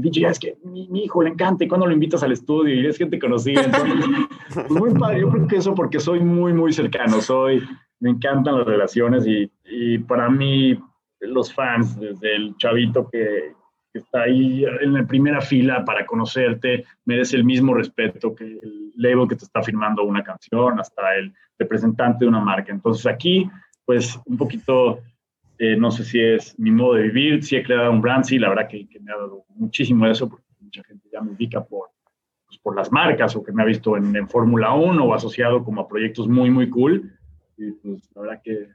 DJ, 0.00 0.28
es 0.28 0.38
que 0.38 0.56
mi, 0.64 0.88
mi, 0.88 1.04
hijo 1.04 1.22
le 1.22 1.30
encanta 1.30 1.64
y 1.64 1.68
cuando 1.68 1.86
lo 1.86 1.92
invitas 1.92 2.22
al 2.22 2.32
estudio 2.32 2.74
y 2.74 2.86
es 2.86 2.98
gente 2.98 3.18
conocida. 3.18 3.62
Entonces, 3.62 4.04
pues 4.52 4.70
muy 4.70 4.94
padre, 4.94 5.20
yo 5.20 5.30
creo 5.30 5.46
que 5.46 5.56
eso 5.56 5.74
porque 5.74 6.00
soy 6.00 6.20
muy, 6.20 6.52
muy 6.52 6.72
cercano, 6.72 7.20
soy, 7.20 7.62
me 8.00 8.10
encantan 8.10 8.58
las 8.58 8.66
relaciones 8.66 9.26
y, 9.26 9.50
y 9.64 9.98
para 9.98 10.28
mí 10.28 10.78
los 11.20 11.52
fans, 11.52 11.98
desde 11.98 12.36
el 12.36 12.56
chavito 12.56 13.08
que, 13.08 13.54
que, 13.92 13.98
está 13.98 14.22
ahí 14.22 14.64
en 14.64 14.92
la 14.92 15.06
primera 15.06 15.40
fila 15.40 15.84
para 15.84 16.04
conocerte, 16.06 16.84
merece 17.04 17.36
el 17.36 17.44
mismo 17.44 17.74
respeto 17.74 18.34
que 18.34 18.44
el 18.44 18.92
label 18.96 19.28
que 19.28 19.36
te 19.36 19.44
está 19.44 19.62
firmando 19.62 20.02
una 20.04 20.22
canción, 20.22 20.78
hasta 20.78 21.16
el 21.16 21.32
representante 21.58 22.24
de 22.24 22.28
una 22.28 22.40
marca. 22.40 22.72
Entonces 22.72 23.06
aquí, 23.06 23.48
pues 23.84 24.18
un 24.26 24.36
poquito 24.36 25.00
eh, 25.58 25.76
no 25.76 25.90
sé 25.90 26.04
si 26.04 26.20
es 26.20 26.58
mi 26.58 26.70
modo 26.70 26.94
de 26.94 27.04
vivir, 27.04 27.42
si 27.42 27.56
he 27.56 27.62
creado 27.62 27.90
un 27.90 28.00
brand, 28.00 28.24
sí, 28.24 28.38
la 28.38 28.48
verdad 28.48 28.68
que, 28.68 28.88
que 28.88 29.00
me 29.00 29.12
ha 29.12 29.16
dado 29.16 29.44
muchísimo 29.54 30.06
eso, 30.06 30.28
porque 30.28 30.44
mucha 30.60 30.82
gente 30.84 31.08
ya 31.12 31.20
me 31.20 31.32
ubica 31.32 31.64
por, 31.64 31.90
pues, 32.46 32.58
por 32.58 32.76
las 32.76 32.92
marcas 32.92 33.34
o 33.36 33.42
que 33.42 33.52
me 33.52 33.62
ha 33.62 33.66
visto 33.66 33.96
en, 33.96 34.14
en 34.14 34.28
Fórmula 34.28 34.74
1 34.74 35.04
o 35.04 35.14
asociado 35.14 35.64
como 35.64 35.80
a 35.80 35.88
proyectos 35.88 36.28
muy, 36.28 36.50
muy 36.50 36.68
cool. 36.70 37.12
Y 37.56 37.72
pues 37.72 38.10
la 38.14 38.22
verdad 38.22 38.40
que, 38.44 38.68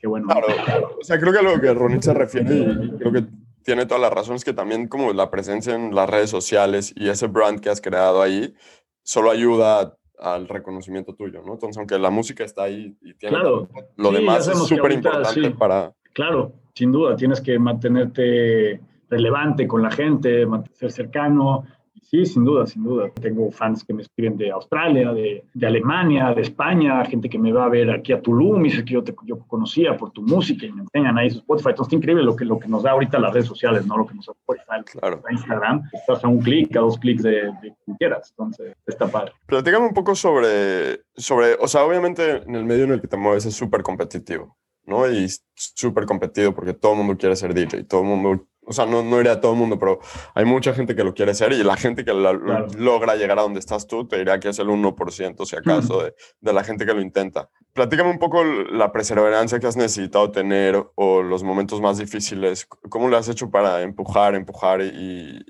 que 0.00 0.06
bueno. 0.06 0.28
Claro, 0.28 0.96
o 1.00 1.04
sea, 1.04 1.18
creo 1.18 1.32
que 1.32 1.38
a 1.40 1.42
lo 1.42 1.60
que 1.60 1.74
Ronit 1.74 2.02
se 2.02 2.14
refiere, 2.14 2.54
y 2.56 2.90
creo 2.98 3.12
que 3.12 3.24
tiene 3.64 3.84
toda 3.84 4.00
la 4.00 4.10
razón, 4.10 4.36
es 4.36 4.44
que 4.44 4.52
también 4.52 4.86
como 4.88 5.12
la 5.12 5.30
presencia 5.30 5.74
en 5.74 5.94
las 5.94 6.08
redes 6.08 6.30
sociales 6.30 6.94
y 6.96 7.08
ese 7.08 7.26
brand 7.26 7.60
que 7.60 7.68
has 7.68 7.80
creado 7.80 8.22
ahí, 8.22 8.54
solo 9.02 9.30
ayuda 9.30 9.96
al 10.20 10.48
reconocimiento 10.48 11.14
tuyo, 11.14 11.42
¿no? 11.44 11.54
Entonces, 11.54 11.78
aunque 11.78 11.98
la 11.98 12.10
música 12.10 12.44
está 12.44 12.64
ahí 12.64 12.96
y 13.00 13.14
tiene 13.14 13.36
Claro. 13.36 13.68
lo 13.96 14.10
Sí, 14.10 14.16
demás 14.16 14.48
es 14.48 14.58
súper 14.66 14.92
importante 14.92 15.42
sí. 15.44 15.50
para... 15.50 15.92
Claro, 16.12 16.52
sin 16.74 16.92
duda, 16.92 17.16
tienes 17.16 17.40
que 17.40 17.58
mantenerte 17.58 18.80
relevante 19.10 19.66
con 19.66 19.82
la 19.82 19.90
gente, 19.90 20.46
ser 20.74 20.92
cercano. 20.92 21.64
Sí, 22.10 22.24
sin 22.24 22.42
duda, 22.42 22.66
sin 22.66 22.84
duda. 22.84 23.10
Tengo 23.20 23.50
fans 23.50 23.84
que 23.84 23.92
me 23.92 24.00
escriben 24.00 24.38
de 24.38 24.50
Australia, 24.50 25.12
de, 25.12 25.44
de 25.52 25.66
Alemania, 25.66 26.32
de 26.32 26.40
España, 26.40 27.04
gente 27.04 27.28
que 27.28 27.38
me 27.38 27.52
va 27.52 27.66
a 27.66 27.68
ver 27.68 27.90
aquí 27.90 28.14
a 28.14 28.22
Tulum 28.22 28.64
y 28.64 28.70
dice 28.70 28.82
que 28.82 28.94
yo 28.94 29.04
te 29.04 29.14
yo 29.26 29.38
conocía 29.40 29.94
por 29.94 30.10
tu 30.12 30.22
música 30.22 30.64
y 30.64 30.72
me 30.72 30.82
enseñan 30.82 31.18
ahí 31.18 31.28
su 31.30 31.38
Spotify. 31.40 31.70
Entonces, 31.70 31.92
es 31.92 31.98
increíble 31.98 32.24
lo 32.24 32.34
que, 32.34 32.46
lo 32.46 32.58
que 32.58 32.66
nos 32.66 32.82
da 32.82 32.92
ahorita 32.92 33.18
las 33.18 33.34
redes 33.34 33.46
sociales, 33.46 33.86
¿no? 33.86 33.98
Lo 33.98 34.06
que 34.06 34.14
nos 34.14 34.24
da 34.24 34.32
Spotify, 34.32 34.98
Claro. 34.98 35.22
Instagram. 35.30 35.82
Estás 35.92 36.24
a 36.24 36.28
un 36.28 36.38
clic, 36.40 36.74
a 36.76 36.80
dos 36.80 36.96
clics 36.98 37.22
de, 37.22 37.30
de 37.60 37.74
quien 37.84 37.96
quieras. 37.98 38.30
Entonces, 38.30 38.74
está 38.86 39.06
padre. 39.06 39.32
Platícame 39.44 39.86
un 39.86 39.92
poco 39.94 40.14
sobre, 40.14 41.02
sobre, 41.14 41.56
o 41.60 41.68
sea, 41.68 41.84
obviamente 41.84 42.42
en 42.42 42.54
el 42.54 42.64
medio 42.64 42.84
en 42.84 42.92
el 42.92 43.02
que 43.02 43.08
te 43.08 43.18
mueves 43.18 43.44
es 43.44 43.54
súper 43.54 43.82
competitivo, 43.82 44.56
¿no? 44.88 45.08
Y 45.10 45.28
súper 45.54 46.06
competido 46.06 46.54
porque 46.54 46.72
todo 46.74 46.92
el 46.92 46.98
mundo 46.98 47.16
quiere 47.16 47.36
ser 47.36 47.54
DJ, 47.54 47.84
todo 47.84 48.00
el 48.00 48.06
mundo, 48.08 48.46
o 48.64 48.72
sea, 48.72 48.84
no, 48.86 49.02
no 49.02 49.16
diría 49.18 49.40
todo 49.40 49.52
el 49.52 49.58
mundo, 49.58 49.78
pero 49.78 49.98
hay 50.34 50.44
mucha 50.44 50.74
gente 50.74 50.94
que 50.96 51.04
lo 51.04 51.14
quiere 51.14 51.34
ser 51.34 51.52
y 51.52 51.62
la 51.62 51.76
gente 51.76 52.04
que 52.04 52.12
la- 52.12 52.38
Claro. 52.38 52.66
logra 52.76 53.16
llegar 53.16 53.38
a 53.38 53.42
donde 53.42 53.60
estás 53.60 53.86
tú, 53.86 54.06
te 54.06 54.18
diría 54.18 54.40
que 54.40 54.48
es 54.48 54.58
el 54.58 54.68
1%, 54.68 55.44
si 55.46 55.56
acaso, 55.56 56.02
de, 56.02 56.14
de 56.40 56.52
la 56.52 56.64
gente 56.64 56.84
que 56.84 56.92
lo 56.94 57.00
intenta. 57.00 57.48
Platícame 57.72 58.10
un 58.10 58.18
poco 58.18 58.42
la 58.44 58.90
perseverancia 58.92 59.58
que 59.60 59.66
has 59.66 59.76
necesitado 59.76 60.30
tener 60.32 60.82
o 60.96 61.22
los 61.22 61.42
momentos 61.44 61.80
más 61.80 61.98
difíciles, 61.98 62.66
¿cómo 62.90 63.08
lo 63.08 63.16
has 63.16 63.28
hecho 63.28 63.50
para 63.50 63.82
empujar, 63.82 64.34
empujar 64.34 64.80
y, 64.82 64.84
y, 64.86 65.44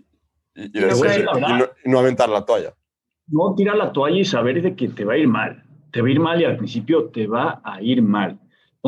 y 0.55 0.79
Y 0.79 0.81
no 0.81 0.87
decir- 0.88 1.24
no- 1.24 1.66
no 1.85 1.98
aventar 1.98 2.29
la 2.29 2.44
toalla? 2.44 2.74
no 3.31 3.55
tirar 3.55 3.77
la 3.77 3.92
toalla 3.92 4.18
y 4.20 4.24
saber 4.24 4.62
de 4.62 4.74
que 4.74 4.88
te 4.88 5.05
va 5.05 5.12
a 5.14 5.18
ir 5.18 5.29
mal. 5.29 5.62
Te 5.92 6.01
va 6.03 6.09
a 6.09 6.11
ir 6.11 6.18
mal 6.20 6.40
y 6.40 6.44
al 6.46 6.57
principio 6.57 7.11
te 7.11 7.27
va 7.27 7.61
a 7.64 7.83
ir 7.83 8.01
mal. 8.03 8.38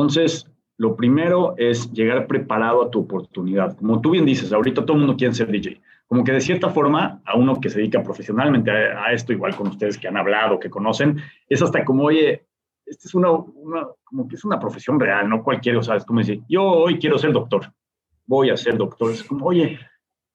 Entonces, 0.01 0.47
lo 0.77 0.95
primero 0.95 1.55
es 1.57 1.91
llegar 1.93 2.27
preparado 2.27 2.83
a 2.83 2.91
tu 2.91 3.01
oportunidad. 3.01 3.77
Como 3.77 4.01
tú 4.01 4.11
bien 4.11 4.25
dices, 4.25 4.53
ahorita 4.53 4.85
todo 4.85 4.93
el 4.95 5.01
mundo 5.01 5.17
quiere 5.17 5.33
ser 5.35 5.49
DJ. 5.51 5.81
Como 6.07 6.23
que 6.23 6.33
de 6.33 6.41
cierta 6.41 6.69
forma, 6.69 7.21
a 7.25 7.37
uno 7.37 7.59
que 7.61 7.69
se 7.69 7.79
dedica 7.79 8.03
profesionalmente 8.03 8.71
a, 8.71 9.05
a 9.05 9.13
esto, 9.13 9.33
igual 9.33 9.55
con 9.55 9.67
ustedes 9.69 9.97
que 9.97 10.07
han 10.09 10.17
hablado, 10.17 10.59
que 10.59 10.69
conocen, 10.69 11.17
es 11.49 11.61
hasta 11.61 11.85
como, 11.85 12.05
oye, 12.05 12.45
esta 12.85 13.07
es 13.07 13.15
una, 13.15 13.31
una- 13.31 13.87
como 14.05 14.27
que 14.27 14.35
es 14.35 14.45
una 14.45 14.59
profesión 14.59 14.99
real, 14.99 15.29
no 15.29 15.43
cualquiera, 15.43 15.79
o 15.79 15.83
sea, 15.83 15.97
es 15.97 16.05
como 16.05 16.19
decir, 16.19 16.41
yo 16.49 16.63
hoy 16.63 16.99
quiero 16.99 17.17
ser 17.17 17.33
doctor, 17.33 17.73
voy 18.27 18.49
a 18.51 18.57
ser 18.57 18.77
doctor. 18.77 19.11
Es 19.11 19.23
como, 19.23 19.45
oye, 19.47 19.79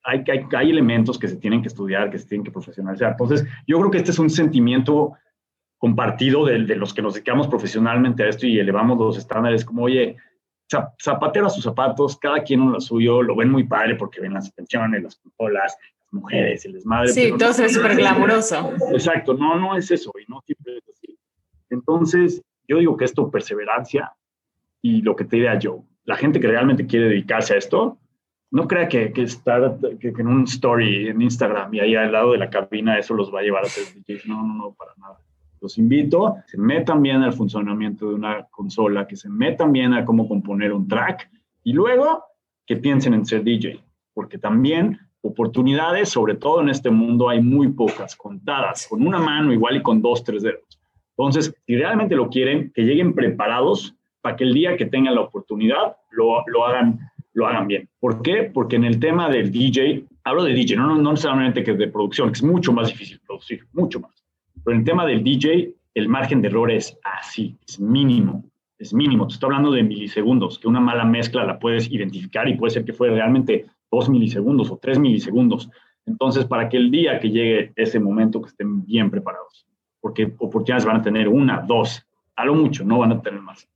hay, 0.03 0.23
hay, 0.29 0.45
hay 0.55 0.69
elementos 0.71 1.19
que 1.19 1.27
se 1.27 1.37
tienen 1.37 1.61
que 1.61 1.67
estudiar, 1.69 2.09
que 2.11 2.19
se 2.19 2.27
tienen 2.27 2.45
que 2.45 2.51
profesionalizar. 2.51 3.11
Entonces, 3.11 3.47
yo 3.67 3.79
creo 3.79 3.91
que 3.91 3.97
este 3.99 4.11
es 4.11 4.19
un 4.19 4.29
sentimiento 4.29 5.13
compartido 5.77 6.45
de, 6.45 6.63
de 6.63 6.75
los 6.75 6.93
que 6.93 7.01
nos 7.01 7.13
dedicamos 7.13 7.47
profesionalmente 7.47 8.23
a 8.23 8.29
esto 8.29 8.45
y 8.47 8.59
elevamos 8.59 8.97
los 8.97 9.17
estándares, 9.17 9.63
como, 9.63 9.83
oye, 9.83 10.15
za- 10.71 10.93
zapatero 11.01 11.47
a 11.47 11.49
sus 11.49 11.63
zapatos, 11.63 12.17
cada 12.17 12.41
quien 12.43 12.61
en 12.61 12.71
lo 12.71 12.81
suyo, 12.81 13.21
lo 13.21 13.35
ven 13.35 13.49
muy 13.51 13.63
padre 13.65 13.95
porque 13.95 14.19
ven 14.21 14.33
las 14.33 14.49
atenciones, 14.49 15.03
las 15.03 15.15
consolas, 15.17 15.77
las 15.99 16.13
mujeres, 16.13 16.65
el 16.65 16.73
desmadre. 16.73 17.09
Sí, 17.09 17.29
todo 17.37 17.49
ve 17.57 17.69
súper 17.69 17.95
glamuroso. 17.95 18.73
Exacto, 18.91 19.33
no, 19.35 19.59
no 19.59 19.75
es 19.75 19.91
eso, 19.91 20.11
y 20.19 20.29
no 20.31 20.41
siempre 20.41 20.77
es 20.77 20.83
así. 20.89 21.17
Entonces, 21.69 22.41
yo 22.67 22.77
digo 22.79 22.97
que 22.97 23.05
esto, 23.05 23.29
perseverancia 23.29 24.13
y 24.81 25.01
lo 25.01 25.15
que 25.15 25.25
te 25.25 25.35
diría 25.37 25.59
yo, 25.59 25.83
la 26.05 26.15
gente 26.15 26.39
que 26.39 26.47
realmente 26.47 26.87
quiere 26.87 27.09
dedicarse 27.09 27.53
a 27.53 27.57
esto, 27.57 27.97
no 28.49 28.67
crea 28.67 28.87
que, 28.87 29.11
que 29.11 29.23
estar 29.23 29.77
que, 29.99 30.13
que 30.13 30.21
en 30.21 30.27
un 30.27 30.43
story 30.45 31.09
en 31.09 31.21
Instagram 31.21 31.73
y 31.73 31.81
ahí 31.81 31.95
al 31.95 32.13
lado 32.13 32.31
de 32.31 32.37
la 32.37 32.49
cabina 32.49 32.97
eso 32.97 33.13
los 33.13 33.33
va 33.33 33.41
a 33.41 33.43
llevar 33.43 33.63
a 33.65 33.67
ser 33.67 33.83
DJs. 33.93 34.25
No, 34.27 34.41
no, 34.41 34.53
no, 34.53 34.73
para 34.73 34.93
nada. 34.97 35.19
Los 35.61 35.77
invito, 35.77 36.35
se 36.45 36.57
metan 36.57 37.01
bien 37.01 37.23
al 37.23 37.33
funcionamiento 37.33 38.09
de 38.09 38.15
una 38.15 38.43
consola, 38.51 39.07
que 39.07 39.15
se 39.15 39.29
metan 39.29 39.71
bien 39.71 39.93
a 39.93 40.05
cómo 40.05 40.27
componer 40.27 40.73
un 40.73 40.87
track 40.87 41.29
y 41.63 41.73
luego 41.73 42.23
que 42.65 42.77
piensen 42.77 43.13
en 43.13 43.25
ser 43.25 43.43
DJ, 43.43 43.79
porque 44.13 44.37
también 44.37 44.99
oportunidades, 45.21 46.09
sobre 46.09 46.35
todo 46.35 46.61
en 46.61 46.69
este 46.69 46.91
mundo, 46.91 47.29
hay 47.29 47.41
muy 47.41 47.69
pocas, 47.69 48.15
contadas, 48.15 48.87
con 48.87 49.05
una 49.05 49.19
mano 49.19 49.51
igual 49.51 49.77
y 49.77 49.81
con 49.81 50.01
dos, 50.01 50.23
tres 50.23 50.43
dedos. 50.43 50.79
Entonces, 51.17 51.53
si 51.65 51.75
realmente 51.75 52.15
lo 52.15 52.29
quieren, 52.29 52.71
que 52.73 52.83
lleguen 52.83 53.13
preparados 53.13 53.95
para 54.21 54.35
que 54.35 54.43
el 54.43 54.53
día 54.53 54.77
que 54.77 54.85
tengan 54.85 55.15
la 55.15 55.21
oportunidad 55.21 55.97
lo, 56.11 56.43
lo 56.47 56.65
hagan 56.65 56.99
lo 57.37 57.45
hagan 57.45 57.67
bien. 57.67 57.87
¿Por 57.99 58.23
qué? 58.23 58.49
Porque 58.51 58.77
en 58.77 58.83
el 58.83 58.99
tema 58.99 59.29
del 59.29 59.51
DJ, 59.51 60.05
hablo 60.23 60.43
de 60.43 60.53
DJ, 60.53 60.75
no, 60.75 60.87
no, 60.87 60.97
no 60.97 61.11
necesariamente 61.11 61.63
que 61.63 61.73
de 61.73 61.87
producción, 61.87 62.29
que 62.29 62.37
es 62.37 62.43
mucho 62.43 62.73
más 62.73 62.87
difícil 62.87 63.19
producir, 63.19 63.63
mucho 63.73 63.99
más. 63.99 64.16
Pero 64.63 64.75
en 64.75 64.79
el 64.79 64.85
tema 64.85 65.05
del 65.05 65.23
DJ, 65.23 65.73
el 65.95 66.09
margen 66.09 66.41
de 66.41 66.49
error 66.49 66.71
es 66.71 66.97
así, 67.03 67.55
es 67.67 67.79
mínimo, 67.79 68.43
es 68.77 68.93
mínimo. 68.93 69.27
Te 69.27 69.33
estoy 69.33 69.47
hablando 69.47 69.71
de 69.71 69.83
milisegundos, 69.83 70.59
que 70.59 70.67
una 70.67 70.79
mala 70.79 71.05
mezcla 71.05 71.45
la 71.45 71.59
puedes 71.59 71.91
identificar 71.91 72.47
y 72.47 72.55
puede 72.55 72.71
ser 72.71 72.85
que 72.85 72.93
fue 72.93 73.09
realmente 73.09 73.65
dos 73.91 74.09
milisegundos 74.09 74.71
o 74.71 74.77
tres 74.77 74.99
milisegundos. 74.99 75.69
Entonces, 76.05 76.45
para 76.45 76.69
que 76.69 76.77
el 76.77 76.91
día 76.91 77.19
que 77.19 77.29
llegue 77.29 77.73
ese 77.75 77.99
momento, 77.99 78.41
que 78.41 78.49
estén 78.49 78.85
bien 78.85 79.09
preparados, 79.09 79.65
porque 79.99 80.33
oportunidades 80.37 80.85
van 80.85 80.97
a 80.97 81.01
tener 81.01 81.27
una, 81.27 81.61
dos, 81.61 82.05
a 82.35 82.45
lo 82.45 82.55
mucho, 82.55 82.85
no 82.85 82.99
van 82.99 83.11
a 83.11 83.21
tener 83.21 83.41
más. 83.41 83.67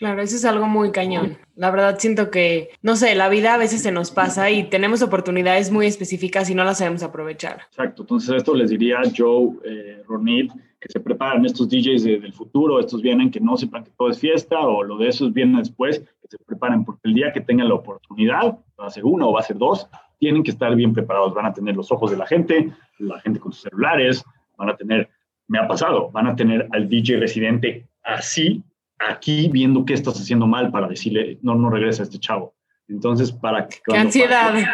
Claro, 0.00 0.22
eso 0.22 0.34
es 0.34 0.46
algo 0.46 0.66
muy 0.66 0.92
cañón. 0.92 1.36
La 1.56 1.70
verdad 1.70 1.98
siento 1.98 2.30
que, 2.30 2.70
no 2.80 2.96
sé, 2.96 3.14
la 3.14 3.28
vida 3.28 3.52
a 3.52 3.58
veces 3.58 3.82
se 3.82 3.92
nos 3.92 4.10
pasa 4.10 4.50
y 4.50 4.64
tenemos 4.70 5.02
oportunidades 5.02 5.70
muy 5.70 5.84
específicas 5.84 6.48
y 6.48 6.54
no 6.54 6.64
las 6.64 6.78
sabemos 6.78 7.02
aprovechar. 7.02 7.60
Exacto, 7.68 8.02
entonces 8.04 8.34
esto 8.36 8.54
les 8.54 8.70
diría 8.70 9.00
Joe, 9.14 9.58
eh, 9.62 10.02
Ronit, 10.08 10.50
que 10.80 10.88
se 10.90 11.00
preparen 11.00 11.44
estos 11.44 11.68
DJs 11.68 12.02
de- 12.04 12.18
del 12.18 12.32
futuro, 12.32 12.80
estos 12.80 13.02
vienen 13.02 13.30
que 13.30 13.40
no 13.40 13.58
sepan 13.58 13.84
que 13.84 13.90
todo 13.90 14.08
es 14.08 14.18
fiesta 14.18 14.58
o 14.60 14.82
lo 14.82 14.96
de 14.96 15.08
esos 15.08 15.34
viene 15.34 15.58
después, 15.58 15.98
que 16.00 16.28
se 16.30 16.38
preparen 16.46 16.82
porque 16.82 17.02
el 17.04 17.12
día 17.12 17.30
que 17.30 17.42
tengan 17.42 17.68
la 17.68 17.74
oportunidad, 17.74 18.58
va 18.80 18.86
a 18.86 18.90
ser 18.90 19.04
uno 19.04 19.28
o 19.28 19.32
va 19.34 19.40
a 19.40 19.42
ser 19.42 19.58
dos, 19.58 19.86
tienen 20.18 20.42
que 20.42 20.50
estar 20.52 20.74
bien 20.74 20.94
preparados, 20.94 21.34
van 21.34 21.44
a 21.44 21.52
tener 21.52 21.76
los 21.76 21.92
ojos 21.92 22.10
de 22.10 22.16
la 22.16 22.26
gente, 22.26 22.72
la 22.98 23.20
gente 23.20 23.38
con 23.38 23.52
sus 23.52 23.64
celulares, 23.64 24.24
van 24.56 24.70
a 24.70 24.76
tener, 24.78 25.10
me 25.46 25.58
ha 25.58 25.68
pasado, 25.68 26.10
van 26.10 26.26
a 26.26 26.34
tener 26.34 26.66
al 26.72 26.88
DJ 26.88 27.18
residente 27.18 27.86
así, 28.02 28.62
aquí, 29.08 29.48
viendo 29.52 29.84
qué 29.84 29.94
estás 29.94 30.20
haciendo 30.20 30.46
mal 30.46 30.70
para 30.70 30.88
decirle, 30.88 31.38
no, 31.42 31.54
no 31.54 31.70
regresa 31.70 32.02
este 32.02 32.18
chavo. 32.18 32.54
Entonces, 32.88 33.30
para 33.30 33.68
que... 33.68 33.76
¡Qué 33.86 33.96
ansiedad! 33.96 34.52
pase- 34.52 34.66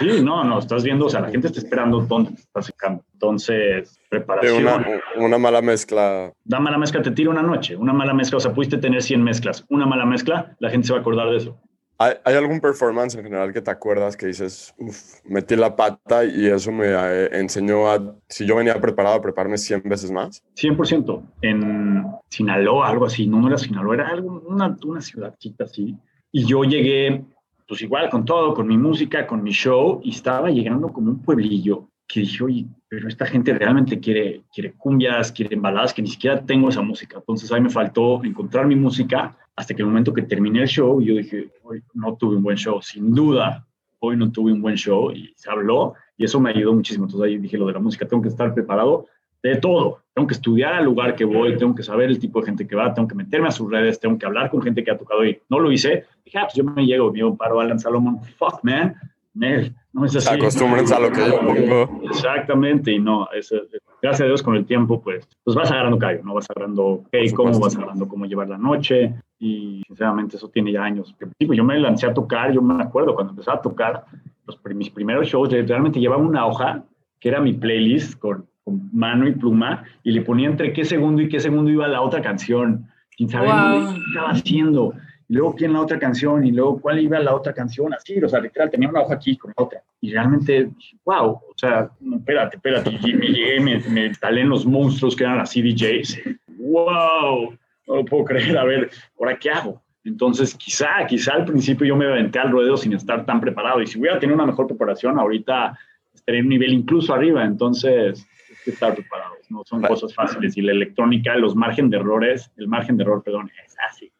Sí, 0.00 0.22
no, 0.24 0.42
no, 0.42 0.58
estás 0.58 0.82
viendo, 0.82 1.06
o 1.06 1.08
sea, 1.08 1.20
la 1.20 1.30
gente 1.30 1.46
está 1.46 1.60
esperando 1.60 2.00
dónde 2.00 2.32
te 2.32 2.40
estás 2.40 2.66
secando. 2.66 3.04
Entonces, 3.12 3.96
preparación. 4.10 4.64
una, 4.64 4.84
una 5.16 5.38
mala 5.38 5.62
mezcla. 5.62 6.32
Da 6.44 6.58
mala 6.58 6.78
mezcla, 6.78 7.00
te 7.00 7.12
tira 7.12 7.30
una 7.30 7.42
noche. 7.42 7.76
Una 7.76 7.92
mala 7.92 8.12
mezcla, 8.12 8.38
o 8.38 8.40
sea, 8.40 8.52
pudiste 8.52 8.78
tener 8.78 9.02
100 9.02 9.22
mezclas. 9.22 9.64
Una 9.68 9.86
mala 9.86 10.04
mezcla, 10.04 10.56
la 10.58 10.68
gente 10.70 10.88
se 10.88 10.92
va 10.92 10.98
a 10.98 11.02
acordar 11.02 11.30
de 11.30 11.36
eso. 11.36 11.60
¿Hay, 12.04 12.14
hay 12.22 12.34
algún 12.34 12.60
performance 12.60 13.14
en 13.14 13.24
general 13.24 13.50
que 13.52 13.62
te 13.62 13.70
acuerdas 13.70 14.14
que 14.14 14.26
dices, 14.26 14.74
"Uf, 14.76 15.20
metí 15.24 15.56
la 15.56 15.74
pata 15.74 16.22
y 16.24 16.46
eso 16.46 16.70
me 16.70 16.86
eh, 16.88 17.30
enseñó 17.32 17.90
a, 17.90 18.14
si 18.28 18.44
yo 18.46 18.56
venía 18.56 18.78
preparado, 18.78 19.16
a 19.16 19.22
prepararme 19.22 19.56
100 19.56 19.82
veces 19.84 20.10
más? 20.10 20.42
100%. 20.54 21.22
En 21.40 22.04
Sinaloa, 22.28 22.88
algo 22.90 23.06
así. 23.06 23.26
No, 23.26 23.40
no 23.40 23.48
era 23.48 23.56
Sinaloa, 23.56 23.94
era 23.94 24.08
algo, 24.08 24.42
una, 24.46 24.76
una 24.84 25.00
ciudadcita 25.00 25.64
así. 25.64 25.96
Y 26.30 26.44
yo 26.44 26.64
llegué, 26.64 27.24
pues 27.66 27.80
igual, 27.80 28.10
con 28.10 28.26
todo, 28.26 28.52
con 28.52 28.66
mi 28.66 28.76
música, 28.76 29.26
con 29.26 29.42
mi 29.42 29.52
show, 29.52 30.00
y 30.04 30.10
estaba 30.10 30.50
llegando 30.50 30.92
como 30.92 31.10
un 31.10 31.22
pueblillo 31.22 31.88
que 32.06 32.20
dije, 32.20 32.44
oye, 32.44 32.66
pero 32.86 33.08
esta 33.08 33.24
gente 33.24 33.54
realmente 33.54 33.98
quiere, 33.98 34.42
quiere 34.52 34.74
cumbias, 34.74 35.32
quiere 35.32 35.56
baladas, 35.56 35.94
que 35.94 36.02
ni 36.02 36.08
siquiera 36.08 36.44
tengo 36.44 36.68
esa 36.68 36.82
música. 36.82 37.16
Entonces 37.16 37.50
ahí 37.50 37.62
me 37.62 37.70
faltó 37.70 38.22
encontrar 38.24 38.66
mi 38.66 38.76
música 38.76 39.36
hasta 39.56 39.74
que 39.74 39.82
el 39.82 39.88
momento 39.88 40.12
que 40.12 40.22
terminé 40.22 40.62
el 40.62 40.68
show, 40.68 41.00
yo 41.00 41.14
dije, 41.14 41.50
hoy 41.62 41.82
no 41.94 42.16
tuve 42.16 42.36
un 42.36 42.42
buen 42.42 42.56
show, 42.56 42.82
sin 42.82 43.14
duda, 43.14 43.66
hoy 44.00 44.16
no 44.16 44.30
tuve 44.30 44.52
un 44.52 44.60
buen 44.60 44.76
show 44.76 45.10
y 45.10 45.32
se 45.36 45.50
habló 45.50 45.94
y 46.16 46.24
eso 46.24 46.40
me 46.40 46.50
ayudó 46.50 46.74
muchísimo. 46.74 47.06
Entonces 47.06 47.26
ahí 47.26 47.38
dije 47.38 47.56
lo 47.56 47.66
de 47.66 47.74
la 47.74 47.78
música, 47.78 48.06
tengo 48.06 48.22
que 48.22 48.28
estar 48.28 48.52
preparado 48.54 49.06
de 49.42 49.56
todo. 49.56 50.00
Tengo 50.14 50.26
que 50.26 50.34
estudiar 50.34 50.74
al 50.74 50.84
lugar 50.84 51.14
que 51.14 51.24
voy, 51.24 51.56
tengo 51.56 51.74
que 51.74 51.82
saber 51.82 52.08
el 52.08 52.18
tipo 52.18 52.40
de 52.40 52.46
gente 52.46 52.66
que 52.66 52.76
va, 52.76 52.94
tengo 52.94 53.08
que 53.08 53.14
meterme 53.14 53.48
a 53.48 53.52
sus 53.52 53.70
redes, 53.70 54.00
tengo 54.00 54.18
que 54.18 54.26
hablar 54.26 54.50
con 54.50 54.62
gente 54.62 54.82
que 54.82 54.90
ha 54.90 54.98
tocado 54.98 55.24
y 55.24 55.38
no 55.48 55.58
lo 55.58 55.70
hice. 55.70 56.04
Dije, 56.24 56.38
ah, 56.38 56.42
pues 56.44 56.54
yo 56.54 56.64
me 56.64 56.86
llego, 56.86 57.12
me 57.12 57.36
paro 57.36 57.60
Alan 57.60 57.78
Salomón, 57.78 58.20
fuck 58.38 58.60
man, 58.62 58.94
Nel, 59.34 59.74
no 59.92 60.06
es 60.06 60.16
así. 60.16 60.28
Se 60.28 60.34
acostumbren 60.34 60.92
a 60.92 60.98
lo 61.00 61.10
que 61.10 61.26
yo 61.26 61.40
pongo. 61.40 62.00
Exactamente, 62.08 62.92
y 62.92 63.00
no, 63.00 63.28
es, 63.32 63.52
gracias 64.00 64.22
a 64.22 64.24
Dios 64.26 64.42
con 64.42 64.54
el 64.54 64.64
tiempo, 64.64 65.02
pues, 65.02 65.28
pues 65.42 65.56
vas 65.56 65.70
agarrando 65.70 65.98
callo, 65.98 66.22
¿no? 66.22 66.34
Vas 66.34 66.48
agarrando 66.50 67.02
Por 67.10 67.32
cómo, 67.34 67.58
vas 67.58 67.76
agarrando 67.76 68.06
cómo 68.06 68.26
llevar 68.26 68.48
la 68.48 68.58
noche, 68.58 69.14
y 69.38 69.82
sinceramente 69.86 70.36
eso 70.36 70.48
tiene 70.48 70.72
ya 70.72 70.84
años. 70.84 71.14
Yo 71.38 71.64
me 71.64 71.78
lancé 71.78 72.06
a 72.06 72.14
tocar, 72.14 72.52
yo 72.52 72.62
me 72.62 72.82
acuerdo 72.82 73.14
cuando 73.14 73.32
empezaba 73.32 73.58
a 73.58 73.62
tocar, 73.62 74.04
los, 74.46 74.58
mis 74.74 74.90
primeros 74.90 75.26
shows, 75.26 75.50
realmente 75.50 75.98
llevaba 75.98 76.22
una 76.22 76.46
hoja 76.46 76.84
que 77.18 77.28
era 77.30 77.40
mi 77.40 77.54
playlist 77.54 78.18
con, 78.18 78.46
con 78.62 78.90
mano 78.92 79.26
y 79.26 79.32
pluma, 79.32 79.82
y 80.02 80.12
le 80.12 80.20
ponía 80.22 80.48
entre 80.48 80.72
qué 80.72 80.84
segundo 80.84 81.22
y 81.22 81.28
qué 81.28 81.40
segundo 81.40 81.70
iba 81.70 81.88
la 81.88 82.02
otra 82.02 82.22
canción, 82.22 82.86
sin 83.16 83.28
saber 83.28 83.50
Wow. 83.50 83.94
qué 83.94 84.00
estaba 84.08 84.30
haciendo. 84.30 84.92
Y 85.28 85.34
luego 85.34 85.54
quién 85.54 85.72
la 85.72 85.80
otra 85.80 85.98
canción, 85.98 86.46
y 86.46 86.52
luego 86.52 86.80
cuál 86.80 87.00
iba 87.00 87.18
la 87.18 87.34
otra 87.34 87.52
canción, 87.52 87.94
así, 87.94 88.22
o 88.22 88.28
sea, 88.28 88.40
literal, 88.40 88.70
tenía 88.70 88.88
una 88.88 89.02
hoja 89.02 89.14
aquí 89.14 89.36
con 89.36 89.52
la 89.56 89.64
otra. 89.64 89.82
Y 90.00 90.12
realmente, 90.12 90.70
wow, 91.04 91.30
o 91.30 91.54
sea, 91.56 91.90
no, 92.00 92.16
espérate, 92.16 92.56
espérate, 92.56 92.90
y 92.90 93.14
me 93.14 93.28
llegué, 93.28 93.60
me, 93.60 93.78
me 93.88 94.06
instalé 94.06 94.42
en 94.42 94.50
los 94.50 94.66
monstruos 94.66 95.16
que 95.16 95.24
eran 95.24 95.38
las 95.38 95.50
CDJs. 95.52 96.20
Wow, 96.58 97.56
no 97.86 97.96
lo 97.96 98.04
puedo 98.04 98.24
creer, 98.24 98.58
a 98.58 98.64
ver, 98.64 98.90
¿ahora 99.18 99.38
qué 99.38 99.50
hago? 99.50 99.82
Entonces, 100.04 100.54
quizá, 100.54 101.06
quizá 101.08 101.32
al 101.32 101.46
principio 101.46 101.86
yo 101.86 101.96
me 101.96 102.04
aventé 102.04 102.38
al 102.38 102.50
ruedo 102.50 102.76
sin 102.76 102.92
estar 102.92 103.24
tan 103.24 103.40
preparado. 103.40 103.80
Y 103.80 103.86
si 103.86 103.98
hubiera 103.98 104.18
tenido 104.18 104.34
una 104.34 104.46
mejor 104.46 104.66
preparación, 104.66 105.18
ahorita 105.18 105.78
estaría 106.12 106.40
en 106.40 106.46
un 106.46 106.50
nivel 106.50 106.74
incluso 106.74 107.14
arriba. 107.14 107.44
Entonces, 107.44 108.26
es 108.50 108.60
que 108.62 108.70
estar 108.72 108.94
preparados, 108.94 109.38
no 109.50 109.62
son 109.64 109.80
cosas 109.80 110.14
fáciles. 110.14 110.56
Y 110.58 110.62
la 110.62 110.72
electrónica, 110.72 111.34
los 111.36 111.56
margen 111.56 111.88
de 111.88 111.96
errores, 111.96 112.50
el 112.58 112.68
margen 112.68 112.98
de 112.98 113.04
error, 113.04 113.22
perdón, 113.22 113.50
es 113.66 113.74
así, 113.88 114.12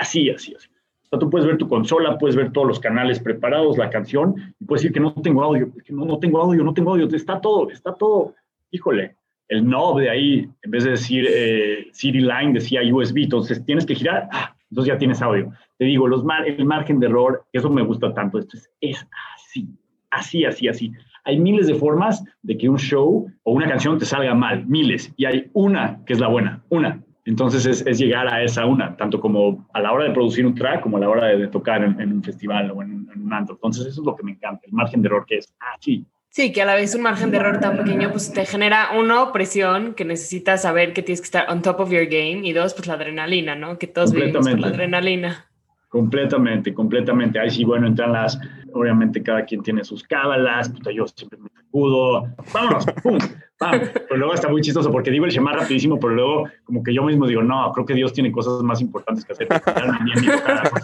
así, 0.00 0.30
así, 0.30 0.54
así. 0.54 0.68
O 0.68 1.08
sea, 1.08 1.18
tú 1.18 1.28
puedes 1.28 1.46
ver 1.46 1.58
tu 1.58 1.68
consola, 1.68 2.18
puedes 2.18 2.36
ver 2.36 2.52
todos 2.52 2.66
los 2.66 2.80
canales 2.80 3.20
preparados, 3.20 3.76
la 3.76 3.90
canción, 3.90 4.34
y 4.58 4.64
puedes 4.64 4.82
decir 4.82 4.94
que 4.94 5.00
no 5.00 5.12
tengo 5.12 5.42
audio, 5.42 5.70
que 5.84 5.92
no, 5.92 6.18
tengo 6.18 6.40
audio, 6.40 6.64
no 6.64 6.72
tengo 6.72 6.92
audio, 6.92 7.06
está 7.14 7.40
todo, 7.40 7.70
está 7.70 7.94
todo, 7.94 8.34
híjole, 8.70 9.16
el 9.48 9.62
knob 9.64 10.00
de 10.00 10.08
ahí, 10.08 10.48
en 10.62 10.70
vez 10.70 10.84
de 10.84 10.90
decir 10.90 11.26
eh, 11.28 11.88
CD 11.92 12.20
line, 12.20 12.54
decía 12.54 12.80
USB, 12.82 13.24
entonces 13.24 13.62
tienes 13.66 13.84
que 13.84 13.94
girar, 13.94 14.28
ah, 14.32 14.56
entonces 14.70 14.94
ya 14.94 14.98
tienes 14.98 15.20
audio. 15.20 15.52
Te 15.76 15.84
digo, 15.84 16.06
el 16.06 16.64
margen 16.64 16.98
de 16.98 17.06
error, 17.06 17.44
eso 17.52 17.68
me 17.68 17.82
gusta 17.82 18.14
tanto, 18.14 18.38
esto 18.38 18.56
es, 18.56 18.70
es 18.80 19.06
así, 19.36 19.68
así, 20.10 20.46
así, 20.46 20.68
así. 20.68 20.92
Hay 21.24 21.38
miles 21.38 21.66
de 21.66 21.74
formas 21.74 22.24
de 22.42 22.56
que 22.56 22.70
un 22.70 22.78
show 22.78 23.30
o 23.42 23.52
una 23.52 23.68
canción 23.68 23.98
te 23.98 24.06
salga 24.06 24.34
mal, 24.34 24.66
miles, 24.66 25.12
y 25.18 25.26
hay 25.26 25.50
una 25.52 26.02
que 26.06 26.14
es 26.14 26.20
la 26.20 26.28
buena, 26.28 26.62
una. 26.70 27.02
Entonces 27.24 27.66
es, 27.66 27.86
es 27.86 27.98
llegar 27.98 28.26
a 28.32 28.42
esa 28.42 28.66
una, 28.66 28.96
tanto 28.96 29.20
como 29.20 29.68
a 29.72 29.80
la 29.80 29.92
hora 29.92 30.04
de 30.04 30.10
producir 30.10 30.44
un 30.44 30.54
track 30.54 30.80
como 30.80 30.96
a 30.96 31.00
la 31.00 31.08
hora 31.08 31.26
de, 31.28 31.38
de 31.38 31.48
tocar 31.48 31.84
en, 31.84 32.00
en 32.00 32.12
un 32.12 32.22
festival 32.22 32.70
o 32.72 32.82
en, 32.82 33.08
en 33.14 33.22
un 33.22 33.32
antro. 33.32 33.54
Entonces 33.54 33.86
eso 33.86 34.00
es 34.00 34.06
lo 34.06 34.16
que 34.16 34.24
me 34.24 34.32
encanta, 34.32 34.62
el 34.66 34.72
margen 34.72 35.02
de 35.02 35.08
error 35.08 35.24
que 35.26 35.36
es 35.38 35.54
así. 35.76 36.04
Sí, 36.34 36.50
que 36.50 36.62
a 36.62 36.64
la 36.64 36.74
vez 36.74 36.94
un 36.94 37.02
margen 37.02 37.30
de 37.30 37.36
error 37.36 37.60
tan 37.60 37.76
pequeño, 37.76 38.10
pues 38.10 38.32
te 38.32 38.46
genera, 38.46 38.92
uno, 38.98 39.32
presión, 39.32 39.92
que 39.92 40.06
necesitas 40.06 40.62
saber 40.62 40.94
que 40.94 41.02
tienes 41.02 41.20
que 41.20 41.26
estar 41.26 41.50
on 41.50 41.60
top 41.60 41.80
of 41.80 41.90
your 41.90 42.06
game, 42.06 42.40
y 42.42 42.54
dos, 42.54 42.72
pues 42.72 42.86
la 42.86 42.94
adrenalina, 42.94 43.54
¿no? 43.54 43.76
Que 43.76 43.86
todos 43.86 44.14
vivimos 44.14 44.48
por 44.48 44.58
la 44.58 44.68
adrenalina. 44.68 45.44
Completamente, 45.90 46.72
completamente. 46.72 47.38
Ahí 47.38 47.50
sí, 47.50 47.64
bueno, 47.64 47.86
entran 47.86 48.12
las, 48.12 48.40
obviamente 48.72 49.22
cada 49.22 49.44
quien 49.44 49.62
tiene 49.62 49.84
sus 49.84 50.02
cábalas, 50.04 50.70
puta, 50.70 50.90
yo 50.90 51.06
siempre 51.06 51.38
me 51.38 51.50
sacudo, 51.50 52.26
vámonos, 52.54 52.86
pum, 53.02 53.18
pam. 53.62 53.80
Pero 53.92 54.16
luego 54.16 54.34
está 54.34 54.48
muy 54.48 54.60
chistoso 54.60 54.90
porque 54.90 55.10
digo 55.10 55.24
el 55.24 55.30
Shema 55.30 55.52
rapidísimo, 55.52 55.98
pero 55.98 56.14
luego 56.14 56.48
como 56.64 56.82
que 56.82 56.92
yo 56.92 57.02
mismo 57.02 57.26
digo, 57.26 57.42
no, 57.42 57.72
creo 57.72 57.86
que 57.86 57.94
Dios 57.94 58.12
tiene 58.12 58.32
cosas 58.32 58.62
más 58.62 58.80
importantes 58.80 59.24
que 59.24 59.32
hacer. 59.32 59.48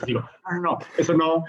Digo, 0.07 0.21
no, 0.45 0.53
no, 0.53 0.61
no, 0.61 0.79
eso 0.97 1.15
no, 1.15 1.45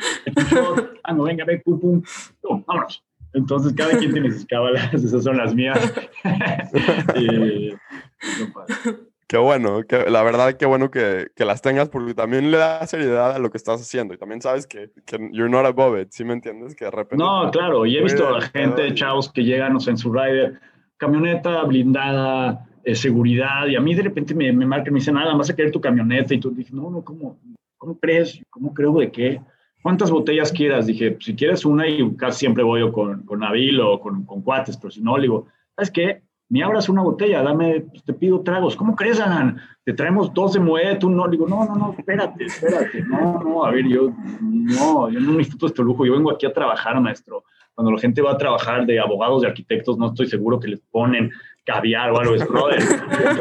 ah, 1.04 1.14
no, 1.14 1.24
venga, 1.24 1.46
ve, 1.46 1.60
pum, 1.60 1.80
pum, 1.80 2.02
pum, 2.42 2.64
vámonos. 2.66 3.04
Entonces 3.34 3.74
cada 3.74 3.98
quien 3.98 4.12
tiene 4.12 4.32
sus 4.32 4.46
cábalas, 4.46 4.94
esas 4.94 5.24
son 5.24 5.38
las 5.38 5.54
mías. 5.54 5.94
y, 7.16 7.70
no. 7.70 9.00
Qué 9.30 9.38
bueno, 9.38 9.84
que, 9.88 10.10
la 10.10 10.24
verdad 10.24 10.56
qué 10.58 10.66
bueno 10.66 10.90
que, 10.90 11.28
que 11.36 11.46
las 11.46 11.62
tengas 11.62 11.88
porque 11.90 12.16
también 12.16 12.50
le 12.50 12.58
da 12.58 12.84
seriedad 12.88 13.36
a 13.36 13.38
lo 13.38 13.52
que 13.52 13.58
estás 13.58 13.80
haciendo 13.80 14.16
y 14.16 14.18
también 14.18 14.42
sabes 14.42 14.66
que, 14.66 14.90
que 15.06 15.18
you're 15.32 15.52
not 15.52 15.68
above 15.68 16.02
it, 16.02 16.10
¿sí 16.10 16.24
me 16.24 16.34
entiendes? 16.34 16.76
Que 16.76 16.86
de 16.86 16.92
repente... 16.92 17.24
No, 17.24 17.52
claro, 17.52 17.86
y 17.86 17.96
he 17.96 18.02
visto 18.02 18.28
a 18.28 18.42
gente, 18.42 18.92
chavos, 18.96 19.32
que 19.32 19.44
llegan, 19.44 19.76
o 19.76 19.80
sea, 19.80 19.92
en 19.92 20.00
su 20.00 20.12
rider, 20.12 20.60
camioneta 21.00 21.64
blindada, 21.64 22.68
eh, 22.84 22.94
seguridad, 22.94 23.66
y 23.68 23.76
a 23.76 23.82
mí 23.82 23.96
de 23.96 24.04
repente 24.04 24.36
me, 24.36 24.52
me 24.54 24.66
marcan, 24.66 24.94
me 24.94 25.00
dicen, 25.00 25.16
nada, 25.16 25.34
vas 25.34 25.50
a 25.50 25.56
querer 25.56 25.72
tu 25.72 25.82
camioneta, 25.82 26.34
y 26.34 26.40
tú 26.40 26.52
dije, 26.52 26.72
no, 26.74 26.92
no, 26.92 27.02
¿cómo, 27.02 27.40
¿cómo 27.78 27.98
crees? 28.00 28.40
¿Cómo 28.50 28.74
creo 28.74 28.94
de 29.00 29.12
qué? 29.12 29.42
¿Cuántas 29.82 30.12
botellas 30.12 30.52
quieras? 30.52 30.86
Dije, 30.86 31.18
si 31.22 31.36
quieres 31.36 31.66
una, 31.66 31.88
y 31.88 32.16
casi 32.18 32.40
siempre 32.40 32.64
voy 32.64 32.82
o 32.82 32.92
con, 32.92 33.24
con 33.24 33.40
Nabil 33.40 33.80
o 33.80 34.00
con, 34.00 34.26
con 34.26 34.42
cuates, 34.42 34.78
pero 34.78 34.92
si 34.92 35.02
no, 35.02 35.18
le 35.18 35.24
digo, 35.24 35.48
¿sabes 35.76 35.90
qué? 35.90 36.22
Ni 36.52 36.64
abras 36.64 36.90
una 36.90 37.04
botella, 37.04 37.44
dame, 37.44 37.82
pues, 37.82 38.04
te 38.04 38.12
pido 38.12 38.42
tragos. 38.42 38.76
¿Cómo 38.76 38.96
crees, 38.96 39.20
Alan? 39.20 39.62
Te 39.86 39.94
traemos 39.94 40.34
dos 40.34 40.54
de 40.54 40.60
Moet, 40.60 40.98
tú 41.00 41.08
no. 41.08 41.28
Le 41.28 41.34
digo, 41.34 41.48
no, 41.48 41.64
no, 41.64 41.76
no, 41.76 41.96
espérate, 41.96 42.46
espérate. 42.46 43.04
No, 43.04 43.40
no, 43.44 43.64
a 43.64 43.72
ver, 43.72 43.88
yo, 43.88 44.12
no, 44.42 45.10
yo 45.12 45.20
no 45.20 45.34
necesito 45.34 45.68
este 45.68 45.84
lujo. 45.84 46.08
Yo 46.08 46.14
vengo 46.14 46.32
aquí 46.32 46.48
a 46.48 46.52
trabajar, 46.52 47.00
maestro. 47.00 47.44
Cuando 47.80 47.94
la 47.94 48.00
gente 48.00 48.22
va 48.22 48.34
a 48.34 48.38
trabajar 48.38 48.86
de 48.86 49.00
abogados, 49.00 49.42
de 49.42 49.48
arquitectos, 49.48 49.98
no 49.98 50.08
estoy 50.08 50.28
seguro 50.28 50.60
que 50.60 50.68
les 50.68 50.82
ponen 50.92 51.32
caviar 51.64 52.12
o 52.12 52.20
algo. 52.20 52.36
Es, 52.36 52.46
brother, 52.46 52.84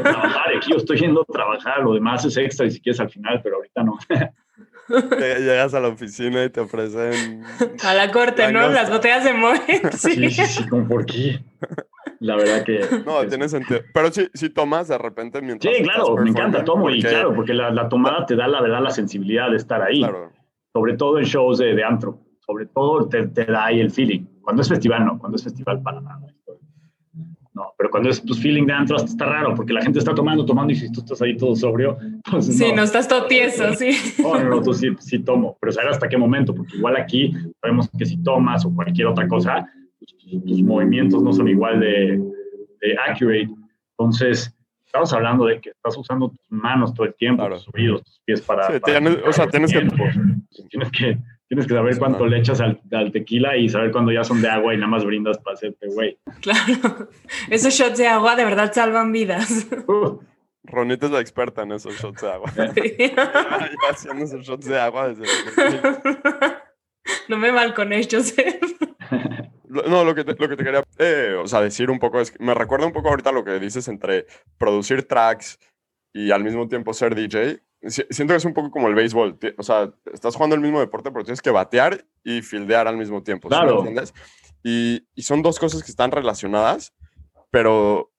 trabajar 0.01 0.55
aquí, 0.57 0.71
yo 0.71 0.77
estoy 0.77 0.97
yendo 0.97 1.23
a 1.29 1.33
trabajar. 1.33 1.83
Lo 1.83 1.93
demás 1.93 2.25
es 2.25 2.37
extra 2.37 2.65
y 2.67 2.71
si 2.71 2.81
quieres 2.81 3.01
al 3.01 3.11
final, 3.11 3.41
pero 3.43 3.57
ahorita 3.57 3.83
no. 3.83 3.99
Llegas 5.19 5.75
a 5.75 5.81
la 5.81 5.89
oficina 5.89 6.45
y 6.45 6.51
te 6.51 6.61
ofrecen... 6.61 7.43
A 7.85 7.95
la 7.95 8.13
corte, 8.13 8.53
¿no? 8.53 8.69
Las 8.69 8.89
botellas 8.91 9.25
de 9.25 9.35
Moet. 9.35 9.57
Sí, 9.95 10.13
Sí. 10.13 10.31
sí, 10.31 10.47
sí, 10.47 10.69
como 10.69 10.87
por 10.87 11.05
qué. 11.05 11.41
La 12.21 12.37
verdad 12.37 12.63
que. 12.63 12.79
No, 13.05 13.23
es- 13.23 13.29
tiene 13.31 13.49
sentido. 13.49 13.81
Pero 13.93 14.13
sí, 14.13 14.29
sí 14.35 14.51
tomas 14.51 14.87
de 14.87 14.99
repente 14.99 15.43
mientras... 15.43 15.75
Sí, 15.75 15.83
estás 15.83 15.97
claro, 15.97 16.17
me 16.17 16.31
encanta, 16.31 16.63
tomo 16.63 16.89
y 16.91 17.03
claro, 17.03 17.35
porque 17.35 17.55
la, 17.55 17.73
la 17.73 17.89
tomada 17.89 18.25
te 18.25 18.37
da 18.37 18.47
la 18.47 18.61
verdad 18.61 18.81
la 18.83 18.91
sensibilidad 18.93 19.51
de 19.51 19.57
estar 19.57 19.83
ahí, 19.83 19.99
Claro, 19.99 20.31
sobre 20.73 20.97
todo 20.97 21.19
en 21.19 21.25
shows 21.25 21.59
de, 21.59 21.75
de 21.75 21.83
antro, 21.83 22.21
sobre 22.49 22.65
todo 22.67 23.07
te, 23.09 23.27
te 23.29 23.45
da 23.45 23.67
ahí 23.67 23.79
el 23.81 23.91
feeling. 23.91 24.25
Cuando 24.41 24.63
es 24.63 24.69
festival, 24.71 25.05
no, 25.05 25.19
cuando 25.19 25.37
es 25.37 25.45
festival 25.45 25.83
para 25.83 26.01
nada. 26.01 26.21
No, 27.55 27.73
pero 27.77 27.91
cuando 27.91 28.09
es 28.09 28.23
tu 28.25 28.35
feeling 28.35 28.67
de 28.67 28.73
antro 28.73 28.97
hasta 28.97 29.11
está 29.11 29.27
raro, 29.27 29.55
porque 29.55 29.73
la 29.73 29.83
gente 29.83 29.99
está 29.99 30.15
tomando, 30.15 30.47
tomando 30.47 30.73
y 30.73 30.77
si 30.77 30.91
tú 30.93 31.01
estás 31.01 31.21
ahí 31.23 31.37
todo 31.37 31.55
sobrio, 31.57 31.99
pues 32.31 32.47
Sí, 32.47 32.69
no. 32.71 32.77
no 32.77 32.83
estás 32.85 33.07
todo 33.09 33.27
tieso, 33.27 33.75
sí. 33.75 33.91
No, 34.23 34.39
no, 34.39 34.49
no, 34.49 34.63
tú 34.63 34.73
sí, 34.73 34.89
sí 35.01 35.19
tomo, 35.19 35.59
pero 35.61 35.73
saber 35.73 35.91
hasta 35.91 36.09
qué 36.09 36.17
momento, 36.17 36.55
porque 36.55 36.77
igual 36.77 36.97
aquí 36.97 37.33
sabemos 37.61 37.91
que 37.99 38.07
si 38.07 38.17
tomas 38.23 38.65
o 38.65 38.73
cualquier 38.75 39.09
otra 39.09 39.27
cosa, 39.29 39.67
pues, 39.99 40.17
tus, 40.17 40.45
tus 40.45 40.63
movimientos 40.63 41.21
no 41.23 41.33
son 41.33 41.49
igual 41.49 41.81
de, 41.81 42.23
de 42.81 42.97
accurate. 43.09 43.49
Entonces, 43.99 44.57
estamos 44.87 45.13
hablando 45.13 45.45
de 45.47 45.61
que 45.61 45.71
estás 45.71 45.99
usando 45.99 46.29
tus 46.29 46.39
manos 46.51 46.95
todo 46.95 47.07
el 47.07 47.15
tiempo, 47.17 47.43
Claro. 47.43 47.57
tus 47.57 47.69
oídos, 47.75 48.05
tus 48.05 48.21
pies 48.25 48.41
para... 48.41 48.69
Sí, 48.73 48.79
para 48.79 49.01
tienes- 49.01 49.19
o 49.27 49.33
sea, 49.33 49.47
tienes 49.49 49.73
que-. 49.73 49.89
Tienes 50.71 50.91
que... 50.93 51.19
Tienes 51.49 51.67
que 51.67 51.75
saber 51.75 51.95
Sí, 51.95 51.99
cuánto 51.99 52.27
le 52.27 52.39
echas 52.39 52.61
al, 52.61 52.81
al 52.93 53.11
tequila 53.11 53.57
y 53.57 53.69
saber 53.69 53.91
cuándo 53.91 54.13
ya 54.13 54.23
son 54.23 54.43
de 54.43 54.49
agua 54.49 54.75
y 54.75 54.77
nada 54.77 54.89
más 54.89 55.05
brindas 55.05 55.39
para 55.39 55.55
hacerte 55.55 55.89
güey. 55.89 56.19
Claro. 56.41 57.09
Esos 57.51 57.73
shots 57.73 57.99
de 57.99 58.07
agua 58.07 58.37
de 58.37 58.45
verdad 58.45 58.73
salvan 58.73 59.13
vidas. 59.13 59.67
Uh, 59.87 60.19
Ronita 60.65 61.07
es 61.07 61.13
la 61.13 61.21
experta 61.21 61.63
en 61.63 61.73
esos 61.73 61.95
shots 61.95 62.21
de 62.21 62.31
agua. 62.31 62.53
Ya 62.57 63.91
haciendo 63.91 64.25
esos 64.25 64.47
shots 64.47 64.67
de 64.67 64.79
agua 64.79 65.09
desde... 65.09 65.25
No 67.29 67.39
me 67.39 67.51
balcones, 67.51 68.09
Joseph. 68.11 68.61
No, 69.69 70.05
lo 70.05 70.15
que 70.15 70.25
te, 70.25 70.35
lo 70.35 70.49
que 70.49 70.57
te 70.57 70.65
quería 70.65 70.83
eh, 70.99 71.37
o 71.43 71.47
sea, 71.47 71.61
decir 71.61 71.91
un 71.91 71.99
poco 71.99 72.21
es 72.21 72.31
que 72.31 72.43
me 72.43 72.55
recuerda 72.55 72.87
un 72.87 72.93
poco 72.93 73.09
ahorita 73.09 73.33
lo 73.33 73.45
que 73.45 73.59
dices 73.59 73.89
entre 73.89 74.27
producir 74.57 75.07
tracks 75.07 75.59
y 76.13 76.31
al 76.31 76.43
mismo 76.43 76.69
tiempo 76.69 76.93
ser 76.93 77.15
DJ. 77.15 77.61
Si- 77.83 78.05
Siento 78.11 78.33
que 78.33 78.39
es 78.39 78.45
un 78.45 78.55
poco 78.55 78.71
como 78.71 78.89
el 78.89 78.95
béisbol. 78.95 79.39
O 79.57 79.63
sea, 79.63 79.93
estás 80.13 80.35
jugando 80.35 80.57
el 80.57 80.63
mismo 80.63 80.81
deporte, 80.81 81.11
pero 81.11 81.25
tienes 81.25 81.41
que 81.43 81.51
batear 81.51 82.05
y 82.25 82.43
fildear 82.43 82.89
al 82.89 82.97
mismo 82.97 83.23
tiempo. 83.23 83.49
¿sí 83.49 83.55
Claro. 83.55 83.79
entiendes? 83.79 84.13
Y, 84.65 85.07
y 85.15 85.23
son 85.23 85.43
dos 85.43 85.59
cosas 85.59 85.83
que 85.83 85.91
están 85.91 86.11
relacionadas, 86.11 86.93
pero 87.51 88.11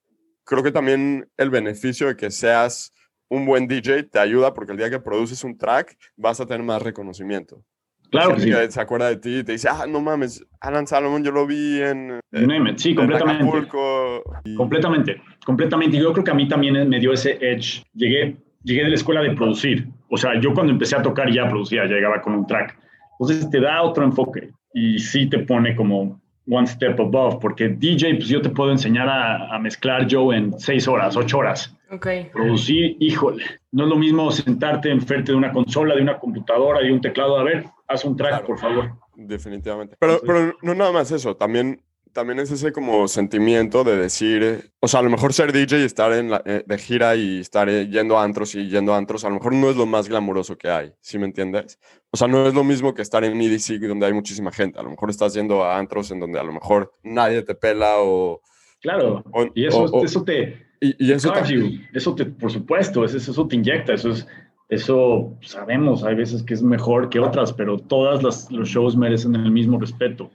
creo 0.46 0.64
que 0.64 0.72
también 0.72 1.30
el 1.38 1.50
beneficio 1.50 2.08
de 2.08 2.16
que 2.16 2.32
seas 2.32 2.94
un 3.30 3.46
buen 3.46 3.68
DJ 3.68 4.04
te 4.04 4.20
ayuda 4.20 4.54
porque 4.54 4.72
el 4.72 4.78
día 4.78 4.90
que 4.90 5.00
produces 5.00 5.44
un 5.44 5.58
track 5.58 5.96
vas 6.16 6.40
a 6.40 6.46
tener 6.46 6.64
más 6.64 6.82
reconocimiento. 6.82 7.64
claro 8.10 8.34
que 8.36 8.42
sí. 8.42 8.52
Se 8.70 8.82
acuerda 8.82 9.10
de 9.10 9.18
ti 9.18 9.40
y 9.40 9.44
te 9.44 9.52
dice, 9.52 9.70
ah, 9.70 9.86
no 9.88 10.02
mames, 10.02 10.44
Alan 10.62 10.88
Salomon, 10.88 11.24
yo 11.24 11.32
lo 11.32 11.46
vi 11.46 11.80
en, 11.82 12.12
eh, 12.14 12.20
You 12.42 12.48
name 12.48 12.72
it. 12.72 12.78
Sí, 12.80 12.90
en 12.92 12.96
completamente. 12.96 13.44
Acapulco. 13.44 14.24
Y- 14.46 14.56
Completamente, 14.56 15.22
completamente. 15.46 15.98
Yo 15.98 16.12
creo 16.14 16.24
que 16.24 16.32
a 16.32 16.34
mí 16.34 16.48
también 16.48 16.90
me 16.90 17.00
dio 17.00 17.14
ese 17.14 17.38
edge. 17.40 17.84
Llegué, 17.94 18.38
llegué 18.64 18.84
de 18.84 18.90
la 18.90 18.96
escuela 18.96 19.22
de 19.22 19.32
producir. 19.32 19.88
O 20.10 20.18
sea, 20.18 20.40
yo 20.40 20.54
cuando 20.54 20.72
empecé 20.74 20.96
a 20.96 21.02
tocar 21.02 21.32
ya 21.32 21.48
producía, 21.50 21.86
llegaba 21.86 22.22
con 22.22 22.34
un 22.34 22.48
track. 22.48 22.78
Entonces 23.20 23.50
te 23.50 23.60
da 23.60 23.82
otro 23.82 24.04
enfoque 24.04 24.50
y 24.74 25.00
sí 25.00 25.28
te 25.30 25.40
pone 25.40 25.76
como 25.76 26.20
one 26.52 26.66
step 26.68 27.00
above, 27.00 27.38
porque 27.40 27.70
DJ, 27.70 28.16
pues 28.16 28.28
yo 28.28 28.42
te 28.42 28.50
puedo 28.50 28.72
enseñar 28.72 29.08
a, 29.08 29.56
a 29.56 29.60
mezclar 29.60 30.08
yo 30.08 30.34
en 30.34 30.58
seis 30.60 30.88
horas, 30.88 31.16
ocho 31.16 31.38
horas. 31.40 31.76
Ok. 31.92 32.08
Producir, 32.34 32.98
híjole, 33.00 33.44
no 33.72 33.84
es 33.84 33.90
lo 33.90 33.96
mismo 33.98 34.32
sentarte 34.32 34.90
enfrente 34.90 35.32
de 35.32 35.38
una 35.38 35.52
consola, 35.52 35.96
de 35.96 36.02
una 36.02 36.18
computadora, 36.18 36.82
de 36.82 36.92
un 36.92 37.02
teclado. 37.02 37.38
A 37.38 37.44
ver, 37.44 37.66
haz 37.88 38.04
un 38.06 38.16
track, 38.18 38.30
Claro. 38.32 38.46
por 38.48 38.58
favor. 38.58 38.92
Definitivamente. 39.16 39.96
Pero, 40.00 40.22
pero 40.26 40.56
no 40.64 40.74
nada 40.74 40.92
más 40.92 41.12
eso, 41.12 41.36
también 41.36 41.82
también 42.14 42.40
es 42.40 42.52
ese 42.52 42.72
como 42.72 43.08
sentimiento 43.08 43.84
de 43.84 43.98
decir, 43.98 44.72
o 44.80 44.88
sea, 44.88 45.00
a 45.00 45.04
lo 45.04 45.10
mejor 45.10 45.34
ser 45.34 45.52
DJ 45.52 45.80
y 45.80 45.84
estar 45.84 46.12
en 46.14 46.32
la, 46.32 46.42
eh, 46.46 46.64
de 46.66 46.78
gira 46.78 47.16
y 47.16 47.40
estar 47.40 47.70
eh, 47.70 47.88
yendo 47.88 48.18
a 48.18 48.24
antros 48.24 48.56
y 48.56 48.68
yendo 48.68 48.94
a 48.94 48.98
antros, 48.98 49.24
a 49.26 49.30
lo 49.30 49.36
mejor 49.36 49.54
no 49.54 49.70
es 49.70 49.76
lo 49.76 49.86
más 49.86 50.10
glamuroso 50.10 50.58
que 50.58 50.70
hay, 50.70 50.94
¿sí 51.02 51.18
me 51.18 51.26
entiendes? 51.26 51.80
O 52.12 52.18
sea, 52.18 52.28
no 52.28 52.48
es 52.48 52.54
lo 52.54 52.64
mismo 52.64 52.94
que 52.94 53.02
estar 53.02 53.24
en 53.24 53.40
EDC 53.40 53.80
donde 53.82 54.06
hay 54.06 54.14
muchísima 54.14 54.52
gente. 54.52 54.80
A 54.80 54.84
lo 54.84 54.90
mejor 54.90 55.10
estás 55.10 55.34
yendo 55.34 55.64
a 55.64 55.78
antros 55.78 56.10
en 56.12 56.20
donde 56.20 56.40
a 56.40 56.44
lo 56.44 56.54
mejor 56.54 56.94
nadie 57.04 57.44
te 57.44 57.56
pela 57.56 57.96
o... 58.00 58.42
Claro, 58.82 59.24
y 59.54 59.66
eso, 59.66 60.04
eso 60.04 60.24
te... 60.24 60.68
Y, 60.82 61.12
eso, 61.12 61.34
te, 61.34 61.88
eso 61.94 62.16
te, 62.16 62.26
por 62.26 62.52
supuesto, 62.52 63.04
eso, 63.04 63.18
eso 63.18 63.48
te 63.48 63.56
inyecta, 63.56 63.94
eso 63.94 64.12
es... 64.12 64.28
Eso 64.70 65.36
sabemos, 65.42 66.04
hay 66.04 66.14
veces 66.14 66.44
que 66.44 66.54
es 66.54 66.62
mejor 66.62 67.10
que 67.10 67.20
otras, 67.20 67.52
pero 67.54 67.80
todas 67.80 68.22
las, 68.22 68.52
los 68.52 68.70
shows 68.70 68.96
merecen 68.96 69.34
el 69.34 69.52
mismo 69.52 69.80
respeto. 69.80 70.30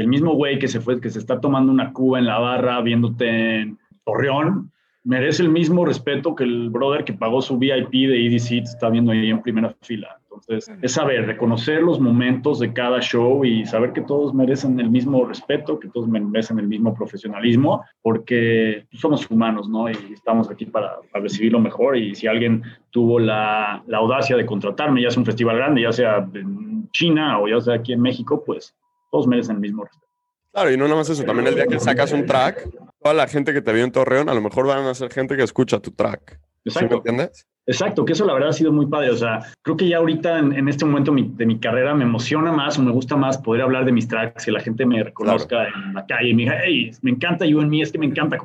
Y 0.00 0.02
el 0.02 0.08
mismo 0.08 0.32
güey 0.32 0.58
que 0.58 0.66
se 0.66 0.80
fue, 0.80 0.98
que 0.98 1.10
se 1.10 1.18
está 1.18 1.42
tomando 1.42 1.70
una 1.70 1.92
cuba 1.92 2.18
en 2.18 2.24
la 2.24 2.38
barra 2.38 2.80
viéndote 2.80 3.60
en 3.60 3.78
Torreón, 4.06 4.72
merece 5.04 5.42
el 5.42 5.50
mismo 5.50 5.84
respeto 5.84 6.34
que 6.34 6.44
el 6.44 6.70
brother 6.70 7.04
que 7.04 7.12
pagó 7.12 7.42
su 7.42 7.58
VIP 7.58 7.90
de 8.08 8.26
EDC 8.26 8.48
te 8.48 8.60
está 8.60 8.88
viendo 8.88 9.12
ahí 9.12 9.28
en 9.28 9.42
primera 9.42 9.76
fila. 9.82 10.18
Entonces, 10.22 10.74
es 10.80 10.92
saber, 10.92 11.26
reconocer 11.26 11.82
los 11.82 12.00
momentos 12.00 12.60
de 12.60 12.72
cada 12.72 13.00
show 13.00 13.44
y 13.44 13.66
saber 13.66 13.92
que 13.92 14.00
todos 14.00 14.32
merecen 14.32 14.80
el 14.80 14.88
mismo 14.88 15.22
respeto, 15.26 15.78
que 15.78 15.88
todos 15.88 16.08
merecen 16.08 16.58
el 16.58 16.66
mismo 16.66 16.94
profesionalismo, 16.94 17.84
porque 18.00 18.86
somos 18.92 19.30
humanos, 19.30 19.68
¿no? 19.68 19.90
Y 19.90 20.14
estamos 20.14 20.48
aquí 20.48 20.64
para, 20.64 20.96
recibir 21.12 21.52
lo 21.52 21.60
mejor. 21.60 21.98
Y 21.98 22.14
si 22.14 22.26
alguien 22.26 22.62
tuvo 22.88 23.18
la, 23.18 23.82
la 23.86 23.98
audacia 23.98 24.34
de 24.34 24.46
contratarme, 24.46 25.02
ya 25.02 25.10
sea 25.10 25.20
un 25.20 25.26
festival 25.26 25.56
grande, 25.56 25.82
ya 25.82 25.92
sea 25.92 26.26
en 26.32 26.88
China 26.90 27.38
o 27.38 27.48
ya 27.48 27.60
sea 27.60 27.74
aquí 27.74 27.92
en 27.92 28.00
México, 28.00 28.42
pues 28.46 28.74
todos 29.10 29.26
merecen 29.26 29.56
el 29.56 29.60
mismo 29.60 29.84
respeto. 29.84 30.06
Claro, 30.52 30.72
y 30.72 30.76
no 30.76 30.84
nada 30.84 30.96
más 30.96 31.08
eso, 31.08 31.22
también 31.24 31.46
el 31.46 31.54
día 31.54 31.66
que 31.66 31.78
sacas 31.78 32.12
un 32.12 32.26
track, 32.26 32.68
toda 33.00 33.14
la 33.14 33.28
gente 33.28 33.52
que 33.52 33.62
te 33.62 33.72
vio 33.72 33.84
en 33.84 33.92
Torreón, 33.92 34.28
a 34.28 34.34
lo 34.34 34.40
mejor 34.40 34.66
van 34.66 34.84
a 34.84 34.94
ser 34.94 35.12
gente 35.12 35.36
que 35.36 35.44
escucha 35.44 35.78
tu 35.78 35.92
track. 35.92 36.40
Exacto. 36.64 36.88
¿Sí 36.88 36.90
me 36.90 36.96
entiendes? 36.96 37.46
Exacto, 37.66 38.04
que 38.04 38.14
eso 38.14 38.24
la 38.24 38.34
verdad 38.34 38.48
ha 38.48 38.52
sido 38.52 38.72
muy 38.72 38.86
padre. 38.86 39.10
O 39.10 39.16
sea, 39.16 39.40
creo 39.62 39.76
que 39.76 39.88
ya 39.88 39.98
ahorita 39.98 40.38
en, 40.38 40.68
este 40.68 40.84
momento 40.84 41.14
de 41.14 41.46
mi 41.46 41.60
carrera 41.60 41.94
me 41.94 42.04
emociona 42.04 42.50
más 42.50 42.78
o 42.78 42.82
me 42.82 42.90
gusta 42.90 43.16
más 43.16 43.38
poder 43.38 43.62
hablar 43.62 43.84
de 43.84 43.92
mis 43.92 44.08
tracks, 44.08 44.48
y 44.48 44.50
la 44.50 44.60
gente 44.60 44.84
me 44.84 45.02
reconozca 45.04 45.68
en 45.68 45.94
la 45.94 46.04
calle 46.04 46.30
y 46.30 46.34
me 46.34 46.42
diga, 46.42 46.58
hey, 46.64 46.90
me 47.02 47.12
encanta 47.12 47.46
You 47.46 47.60
and 47.60 47.70
Me, 47.70 47.82
es 47.82 47.92
que 47.92 47.98
me 47.98 48.06
encanta. 48.06 48.38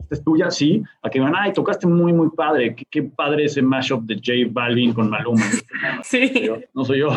¿Esta 0.00 0.14
es 0.16 0.24
tuya? 0.24 0.50
Sí. 0.50 0.82
A 1.02 1.10
que 1.10 1.20
me 1.20 1.26
digan, 1.26 1.40
ay, 1.40 1.52
tocaste 1.52 1.86
muy, 1.86 2.12
muy 2.12 2.30
padre. 2.30 2.74
Qué, 2.90 3.02
padre 3.04 3.44
ese 3.44 3.62
mashup 3.62 4.02
de 4.02 4.16
J 4.16 4.50
Balvin 4.50 4.92
con 4.92 5.08
Maluma. 5.08 5.44
Sí. 6.02 6.50
No 6.74 6.84
soy 6.84 6.98
yo. 6.98 7.10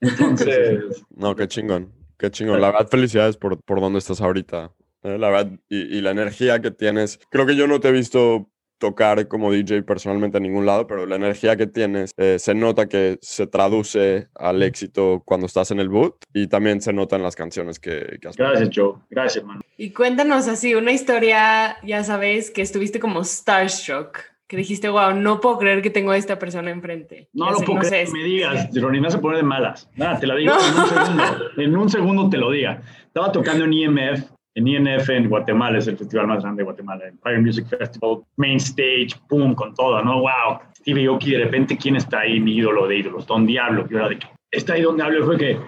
Entonces. 0.00 1.04
no, 1.16 1.34
qué 1.34 1.48
chingón. 1.48 2.01
Qué 2.22 2.30
chingón. 2.30 2.60
La 2.60 2.70
verdad, 2.70 2.88
felicidades 2.88 3.36
por, 3.36 3.60
por 3.64 3.80
dónde 3.80 3.98
estás 3.98 4.20
ahorita. 4.20 4.70
¿eh? 5.02 5.18
La 5.18 5.28
verdad, 5.28 5.58
y, 5.68 6.00
la 6.02 6.12
energía 6.12 6.60
que 6.60 6.70
tienes. 6.70 7.18
Creo 7.30 7.46
que 7.46 7.56
yo 7.56 7.66
no 7.66 7.80
te 7.80 7.88
he 7.88 7.92
visto 7.92 8.48
tocar 8.78 9.26
como 9.26 9.50
DJ 9.50 9.82
personalmente 9.82 10.36
en 10.36 10.44
ningún 10.44 10.64
lado, 10.64 10.86
pero 10.86 11.04
la 11.04 11.16
energía 11.16 11.56
que 11.56 11.66
tienes 11.66 12.12
eh, 12.16 12.38
se 12.38 12.54
nota 12.54 12.88
que 12.88 13.18
se 13.22 13.48
traduce 13.48 14.28
al 14.36 14.62
éxito 14.62 15.22
cuando 15.24 15.46
estás 15.46 15.72
en 15.72 15.80
el 15.80 15.88
boot 15.88 16.14
y 16.32 16.46
también 16.46 16.80
se 16.80 16.92
nota 16.92 17.16
en 17.16 17.24
las 17.24 17.34
canciones 17.34 17.80
que, 17.80 18.18
que 18.20 18.28
has 18.28 18.36
Gracias, 18.36 18.70
Joe. 18.72 18.94
Gracias, 19.10 19.44
man. 19.44 19.60
Y 19.76 19.90
cuéntanos 19.90 20.46
así 20.46 20.76
una 20.76 20.92
historia, 20.92 21.76
ya 21.82 22.04
sabes, 22.04 22.52
que 22.52 22.62
estuviste 22.62 23.00
como 23.00 23.24
starstruck 23.24 24.31
que 24.52 24.58
dijiste, 24.58 24.90
wow, 24.90 25.14
no 25.14 25.40
puedo 25.40 25.56
creer 25.56 25.80
que 25.80 25.88
tengo 25.88 26.10
a 26.10 26.18
esta 26.18 26.38
persona 26.38 26.70
enfrente. 26.70 27.26
No 27.32 27.50
lo 27.50 27.60
puedo 27.60 27.80
creer 27.80 28.04
que 28.04 28.12
me 28.12 28.22
digas, 28.22 28.68
Ronnie, 28.74 29.00
me 29.00 29.06
vas 29.06 29.14
a 29.14 29.20
poner 29.22 29.38
de 29.38 29.44
malas. 29.44 29.88
Nada, 29.96 30.20
te 30.20 30.26
lo 30.26 30.36
digo 30.36 30.52
en 30.52 30.78
un 30.78 30.86
segundo. 30.86 31.22
En 31.56 31.76
un 31.78 31.88
segundo 31.88 32.28
te 32.28 32.36
lo 32.36 32.50
diga. 32.50 32.82
Estaba 33.06 33.32
tocando 33.32 33.64
en 33.64 33.72
IMF, 33.72 34.30
en 34.54 34.68
INF 34.68 35.08
en 35.08 35.30
Guatemala, 35.30 35.78
es 35.78 35.86
el 35.86 35.96
festival 35.96 36.26
más 36.26 36.42
grande 36.42 36.60
de 36.60 36.64
Guatemala, 36.64 37.06
el 37.06 37.18
Fire 37.20 37.40
Music 37.40 37.66
Festival, 37.66 38.18
main 38.36 38.58
stage, 38.58 39.18
pum, 39.26 39.54
con 39.54 39.72
todo, 39.72 40.04
¿no? 40.04 40.20
Wow. 40.20 40.58
Steve 40.76 41.06
Aoki, 41.06 41.30
de 41.30 41.44
repente, 41.44 41.78
¿quién 41.78 41.96
está 41.96 42.20
ahí? 42.20 42.38
Mi 42.38 42.56
ídolo 42.56 42.86
de 42.86 42.98
ídolos, 42.98 43.26
Don 43.26 43.46
Diablo. 43.46 43.88
Yo 43.88 44.00
era 44.00 44.10
de, 44.10 44.18
está 44.50 44.74
ahí 44.74 44.82
Don 44.82 44.96
Diablo, 44.96 45.24
fue 45.24 45.38
que, 45.38 45.58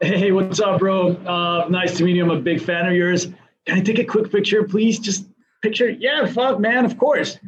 hey, 0.00 0.30
what's 0.32 0.60
up, 0.60 0.80
bro? 0.80 1.16
Uh, 1.24 1.64
nice 1.70 1.96
to 1.96 2.04
meet 2.04 2.16
you, 2.16 2.24
I'm 2.26 2.30
a 2.30 2.38
big 2.38 2.60
fan 2.60 2.86
of 2.86 2.92
yours. 2.92 3.30
Can 3.64 3.78
I 3.78 3.80
take 3.80 3.98
a 3.98 4.04
quick 4.04 4.30
picture, 4.30 4.64
please? 4.64 4.98
Just 4.98 5.30
picture? 5.62 5.88
Yeah, 5.88 6.26
fuck, 6.26 6.60
man, 6.60 6.84
of 6.84 6.98
course 6.98 7.38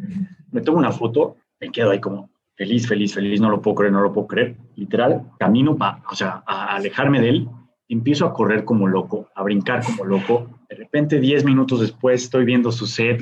me 0.57 0.62
tomo 0.62 0.79
una 0.79 0.90
foto, 0.90 1.37
me 1.61 1.71
quedo 1.71 1.90
ahí 1.90 2.01
como 2.01 2.31
feliz, 2.57 2.88
feliz, 2.88 3.12
feliz, 3.14 3.42
no 3.42 3.51
lo 3.51 3.61
puedo 3.61 3.75
creer, 3.75 3.92
no 3.92 4.01
lo 4.01 4.11
puedo 4.11 4.27
creer. 4.27 4.57
Literal, 4.75 5.31
camino 5.38 5.77
para, 5.77 6.03
o 6.11 6.14
sea, 6.14 6.42
a 6.47 6.75
alejarme 6.75 7.21
de 7.21 7.29
él, 7.29 7.49
empiezo 7.90 8.25
a 8.25 8.33
correr 8.33 8.64
como 8.64 8.88
loco, 8.88 9.29
a 9.35 9.42
brincar 9.42 9.85
como 9.85 10.07
loco. 10.07 10.49
De 10.71 10.77
repente, 10.77 11.21
10 11.21 11.45
minutos 11.45 11.81
después, 11.81 12.25
estoy 12.25 12.47
viendo 12.47 12.73
su 12.73 12.87
set, 12.87 13.21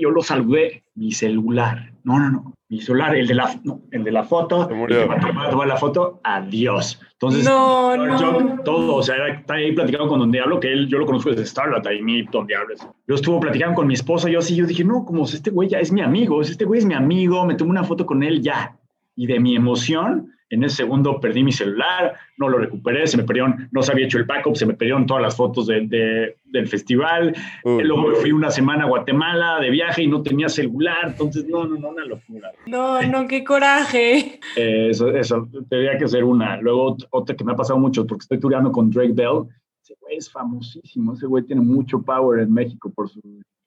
yo 0.00 0.10
lo 0.10 0.22
saludé, 0.22 0.84
mi 0.94 1.12
celular, 1.12 1.92
no, 2.04 2.18
no, 2.18 2.30
no, 2.30 2.54
mi 2.68 2.80
celular, 2.80 3.16
el 3.16 3.26
de 3.26 3.34
la, 3.34 3.60
no, 3.64 3.80
el 3.90 4.04
de 4.04 4.12
la 4.12 4.24
foto, 4.24 4.68
el 4.68 4.86
que 4.86 5.02
a 5.02 5.50
tomar 5.50 5.66
la 5.66 5.76
foto, 5.76 6.20
adiós. 6.22 7.00
Entonces, 7.12 7.44
no, 7.44 7.96
no. 7.96 8.62
todo, 8.62 8.96
o 8.96 9.02
sea, 9.02 9.28
está 9.28 9.54
ahí 9.54 9.72
platicando 9.72 10.08
con 10.08 10.20
Don 10.20 10.30
Diablo, 10.30 10.60
que 10.60 10.72
él, 10.72 10.88
yo 10.88 10.98
lo 10.98 11.06
conozco 11.06 11.30
desde 11.30 11.46
Starlight, 11.46 11.86
ahí 11.86 12.02
mi 12.02 12.22
Don 12.22 12.46
Diablo. 12.46 12.74
Yo 13.06 13.14
estuve 13.14 13.40
platicando 13.40 13.74
con 13.74 13.86
mi 13.86 13.94
esposa, 13.94 14.28
yo 14.28 14.38
así, 14.38 14.54
yo 14.54 14.66
dije, 14.66 14.84
no, 14.84 15.04
como 15.04 15.24
este 15.24 15.50
güey 15.50 15.68
ya 15.68 15.80
es 15.80 15.92
mi 15.92 16.00
amigo, 16.00 16.40
este 16.40 16.64
güey 16.64 16.78
es 16.78 16.86
mi 16.86 16.94
amigo, 16.94 17.44
me 17.44 17.54
tomé 17.54 17.70
una 17.72 17.84
foto 17.84 18.06
con 18.06 18.22
él 18.22 18.42
ya. 18.42 18.77
Y 19.18 19.26
de 19.26 19.40
mi 19.40 19.56
emoción, 19.56 20.32
en 20.48 20.62
ese 20.62 20.76
segundo 20.76 21.18
perdí 21.18 21.42
mi 21.42 21.50
celular, 21.50 22.14
no 22.36 22.48
lo 22.48 22.58
recuperé, 22.58 23.04
se 23.08 23.16
me 23.16 23.24
perdieron, 23.24 23.68
no 23.72 23.82
se 23.82 23.90
había 23.90 24.06
hecho 24.06 24.16
el 24.18 24.26
backup, 24.26 24.54
se 24.54 24.64
me 24.64 24.74
perdieron 24.74 25.06
todas 25.06 25.24
las 25.24 25.36
fotos 25.36 25.66
de, 25.66 26.36
del 26.44 26.68
festival. 26.68 27.34
Luego 27.64 28.14
fui 28.14 28.30
una 28.30 28.48
semana 28.48 28.84
a 28.84 28.86
Guatemala 28.86 29.58
de 29.58 29.70
viaje 29.70 30.04
y 30.04 30.06
no 30.06 30.22
tenía 30.22 30.48
celular, 30.48 31.08
entonces 31.08 31.48
no, 31.48 31.66
no, 31.66 31.76
no, 31.80 31.88
una 31.88 32.04
locura. 32.04 32.52
No, 32.68 33.02
no, 33.02 33.26
qué 33.26 33.42
coraje. 33.42 34.38
eso, 34.54 35.10
eso, 35.10 35.48
tendría 35.68 35.98
que 35.98 36.06
ser 36.06 36.22
una. 36.22 36.60
Luego 36.60 36.96
otra 37.10 37.34
que 37.34 37.42
me 37.42 37.54
ha 37.54 37.56
pasado 37.56 37.80
mucho, 37.80 38.06
porque 38.06 38.22
estoy 38.22 38.38
tureando 38.38 38.70
con 38.70 38.88
Drake 38.88 39.14
Bell. 39.14 39.48
Ese 39.82 39.96
güey 40.00 40.16
es 40.16 40.30
famosísimo, 40.30 41.14
ese 41.14 41.26
güey 41.26 41.42
tiene 41.42 41.62
mucho 41.62 42.00
power 42.00 42.38
en 42.38 42.54
México 42.54 42.88
por 42.94 43.08
su 43.08 43.20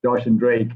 Josh 0.03 0.27
and 0.27 0.39
Drake. 0.39 0.75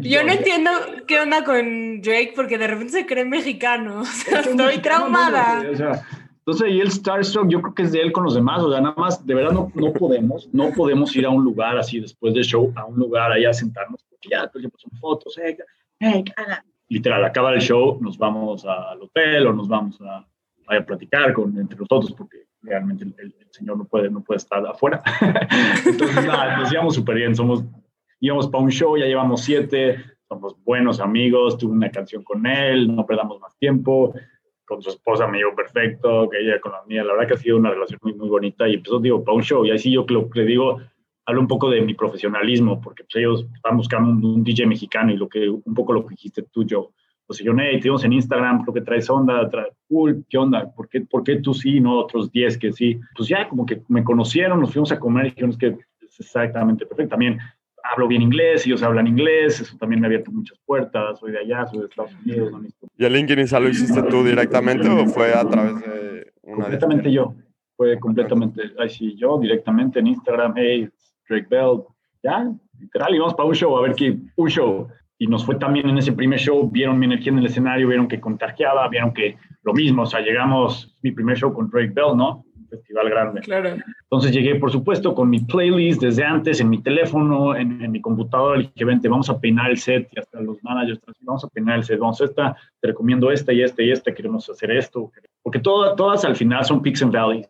yo 0.00 0.22
no 0.24 0.32
entiendo 0.32 0.70
qué 1.06 1.20
onda 1.20 1.44
con 1.44 2.00
Drake 2.02 2.32
porque 2.36 2.58
de 2.58 2.66
repente 2.66 2.92
se 2.92 3.06
cree 3.06 3.24
mexicano. 3.24 4.02
estoy 4.02 4.78
traumada. 4.78 5.62
entonces, 5.64 6.70
y 6.70 6.80
el 6.80 6.90
Starstruck, 6.90 7.48
yo 7.48 7.62
creo 7.62 7.74
que 7.74 7.82
es 7.82 7.92
de 7.92 8.00
él 8.00 8.12
con 8.12 8.24
los 8.24 8.34
demás. 8.34 8.62
O 8.62 8.70
sea, 8.70 8.80
nada 8.80 8.94
más, 8.96 9.24
de 9.26 9.34
verdad, 9.34 9.52
no, 9.52 9.72
no 9.74 9.92
podemos, 9.92 10.48
no 10.52 10.70
podemos 10.72 11.14
ir 11.16 11.26
a 11.26 11.30
un 11.30 11.44
lugar 11.44 11.78
así 11.78 12.00
después 12.00 12.34
del 12.34 12.44
show, 12.44 12.72
a 12.76 12.84
un 12.84 12.98
lugar 12.98 13.32
allá 13.32 13.50
a 13.50 13.54
sentarnos, 13.54 14.04
porque 14.08 14.28
ya, 14.30 14.50
pues, 14.52 14.64
son 14.76 14.98
fotos, 15.00 15.38
eh, 15.38 15.56
Literal, 16.88 17.24
acaba 17.24 17.54
el 17.54 17.60
show, 17.60 17.98
nos 18.00 18.18
vamos 18.18 18.64
al 18.66 19.00
hotel 19.00 19.46
o 19.46 19.52
nos 19.54 19.68
vamos 19.68 19.98
a, 20.02 20.26
a 20.66 20.80
platicar 20.84 21.32
con, 21.32 21.56
entre 21.58 21.78
nosotros, 21.78 22.12
porque 22.12 22.43
realmente 22.64 23.04
el, 23.04 23.34
señor 23.50 23.78
no 23.78 23.84
puede, 23.84 24.10
no 24.10 24.22
puede 24.22 24.38
estar 24.38 24.66
afuera. 24.66 25.02
Entonces, 25.86 26.26
nada, 26.26 26.58
nos 26.58 26.70
llevamos 26.70 26.94
súper 26.94 27.16
bien, 27.16 27.34
somos, 27.34 27.64
íbamos 28.20 28.48
para 28.48 28.64
un 28.64 28.70
show, 28.70 28.96
ya 28.96 29.06
llevamos 29.06 29.42
siete, 29.42 30.02
somos 30.28 30.56
buenos 30.64 31.00
amigos, 31.00 31.56
tuve 31.58 31.72
una 31.72 31.90
canción 31.90 32.24
con 32.24 32.46
él, 32.46 32.94
no 32.94 33.06
perdamos 33.06 33.40
más 33.40 33.56
tiempo, 33.58 34.14
con 34.64 34.82
su 34.82 34.90
esposa 34.90 35.26
me 35.26 35.38
llevo 35.38 35.54
perfecto, 35.54 36.28
que 36.28 36.40
ella 36.40 36.60
con 36.60 36.72
la 36.72 36.82
mía, 36.86 37.04
la 37.04 37.12
verdad 37.12 37.28
que 37.28 37.34
ha 37.34 37.38
sido 37.38 37.58
una 37.58 37.70
relación 37.70 38.00
muy, 38.02 38.14
muy 38.14 38.28
bonita 38.28 38.66
y 38.66 38.74
empezó, 38.74 38.98
digo, 38.98 39.22
para 39.22 39.36
un 39.36 39.42
show, 39.42 39.64
y 39.64 39.70
así 39.70 39.92
yo 39.92 40.04
lo 40.08 40.28
que 40.28 40.40
le 40.40 40.46
digo, 40.46 40.80
hablo 41.26 41.40
un 41.40 41.48
poco 41.48 41.70
de 41.70 41.80
mi 41.82 41.94
profesionalismo, 41.94 42.80
porque 42.80 43.04
pues, 43.04 43.16
ellos 43.16 43.46
están 43.54 43.76
buscando 43.76 44.10
un, 44.10 44.24
un, 44.24 44.44
DJ 44.44 44.66
mexicano 44.66 45.12
y 45.12 45.16
lo 45.16 45.28
que, 45.28 45.48
un 45.48 45.74
poco 45.74 45.92
lo 45.92 46.04
que 46.04 46.14
dijiste 46.14 46.42
tú, 46.42 46.64
yo, 46.64 46.92
pues 47.26 47.38
yo, 47.38 47.52
hey, 47.58 47.80
te 47.80 47.88
en 47.88 48.12
Instagram, 48.12 48.62
creo 48.62 48.74
que 48.74 48.80
traes 48.82 49.08
onda, 49.08 49.48
traes, 49.48 49.74
cool, 49.88 50.24
¿qué 50.28 50.36
onda? 50.36 50.70
¿Por 50.74 50.88
qué, 50.88 51.00
¿Por 51.00 51.24
qué 51.24 51.36
tú 51.36 51.54
sí, 51.54 51.80
no 51.80 51.98
otros 51.98 52.30
10 52.30 52.58
que 52.58 52.72
sí? 52.72 53.00
Pues 53.16 53.28
ya 53.28 53.48
como 53.48 53.64
que 53.64 53.82
me 53.88 54.04
conocieron, 54.04 54.60
nos 54.60 54.72
fuimos 54.72 54.92
a 54.92 54.98
comer 54.98 55.26
y 55.26 55.30
dijeron 55.30 55.50
es 55.50 55.56
que 55.56 55.66
es 55.68 56.20
exactamente 56.20 56.84
perfecto. 56.84 57.10
También 57.10 57.38
hablo 57.82 58.08
bien 58.08 58.22
inglés, 58.22 58.66
ellos 58.66 58.82
hablan 58.82 59.06
inglés, 59.06 59.60
eso 59.60 59.76
también 59.78 60.00
me 60.00 60.06
ha 60.06 60.08
abierto 60.08 60.30
muchas 60.32 60.58
puertas, 60.66 61.18
soy 61.18 61.32
de 61.32 61.38
allá, 61.38 61.66
soy 61.66 61.80
de 61.80 61.86
Estados 61.86 62.14
Unidos. 62.24 62.52
¿no? 62.52 62.62
¿Y 62.96 63.04
el 63.04 63.12
LinkedIn 63.12 63.46
lo 63.62 63.68
hiciste 63.68 64.02
tú 64.04 64.22
directamente 64.22 64.88
o 64.88 65.06
fue 65.06 65.32
a 65.32 65.44
través 65.48 65.80
de 65.80 66.32
una 66.42 66.64
Completamente 66.64 67.10
yo, 67.10 67.34
fue 67.76 67.98
completamente, 67.98 68.62
ahí 68.78 68.90
sí, 68.90 69.16
yo 69.16 69.38
directamente 69.38 69.98
en 69.98 70.08
Instagram, 70.08 70.54
hey, 70.56 70.88
Drake 71.28 71.46
Bell, 71.48 71.82
ya, 72.22 72.50
literal, 72.78 73.14
y 73.14 73.18
vamos 73.18 73.34
para 73.34 73.48
un 73.48 73.54
show, 73.54 73.76
a 73.78 73.82
ver 73.82 73.94
qué, 73.94 74.16
un 74.36 74.48
show 74.48 74.88
y 75.18 75.26
nos 75.26 75.44
fue 75.44 75.56
también 75.56 75.88
en 75.88 75.98
ese 75.98 76.12
primer 76.12 76.38
show, 76.38 76.68
vieron 76.70 76.98
mi 76.98 77.06
energía 77.06 77.32
en 77.32 77.38
el 77.38 77.46
escenario, 77.46 77.88
vieron 77.88 78.08
que 78.08 78.20
contagiaba, 78.20 78.88
vieron 78.88 79.12
que 79.12 79.36
lo 79.62 79.72
mismo, 79.72 80.02
o 80.02 80.06
sea, 80.06 80.20
llegamos, 80.20 80.96
mi 81.02 81.12
primer 81.12 81.36
show 81.36 81.52
con 81.52 81.70
Drake 81.70 81.92
Bell, 81.94 82.16
¿no? 82.16 82.44
Un 82.56 82.68
festival 82.68 83.10
grande. 83.10 83.40
Claro. 83.42 83.76
Entonces 84.02 84.32
llegué, 84.32 84.56
por 84.56 84.72
supuesto, 84.72 85.14
con 85.14 85.30
mi 85.30 85.40
playlist 85.40 86.02
desde 86.02 86.24
antes, 86.24 86.60
en 86.60 86.68
mi 86.68 86.82
teléfono, 86.82 87.54
en, 87.54 87.90
mi 87.90 88.00
computadora, 88.00 88.58
le 88.58 88.64
dije, 88.64 88.84
vente, 88.84 89.08
vamos 89.08 89.30
a 89.30 89.38
peinar 89.38 89.70
el 89.70 89.78
set, 89.78 90.08
y 90.12 90.18
hasta 90.18 90.40
los 90.40 90.62
managers, 90.64 91.00
vamos 91.20 91.44
a 91.44 91.48
peinar 91.48 91.78
el 91.78 91.84
set, 91.84 91.98
vamos 91.98 92.20
a 92.20 92.24
esta, 92.24 92.56
te 92.80 92.88
recomiendo 92.88 93.30
esta 93.30 93.52
y 93.52 93.62
esta 93.62 93.82
y 93.82 93.92
esta, 93.92 94.12
queremos 94.12 94.50
hacer 94.50 94.72
esto, 94.72 95.12
porque 95.42 95.60
todas, 95.60 95.94
todas 95.94 96.24
al 96.24 96.34
final 96.34 96.64
son 96.64 96.82
peaks 96.82 97.02
and 97.02 97.14
valleys. 97.14 97.48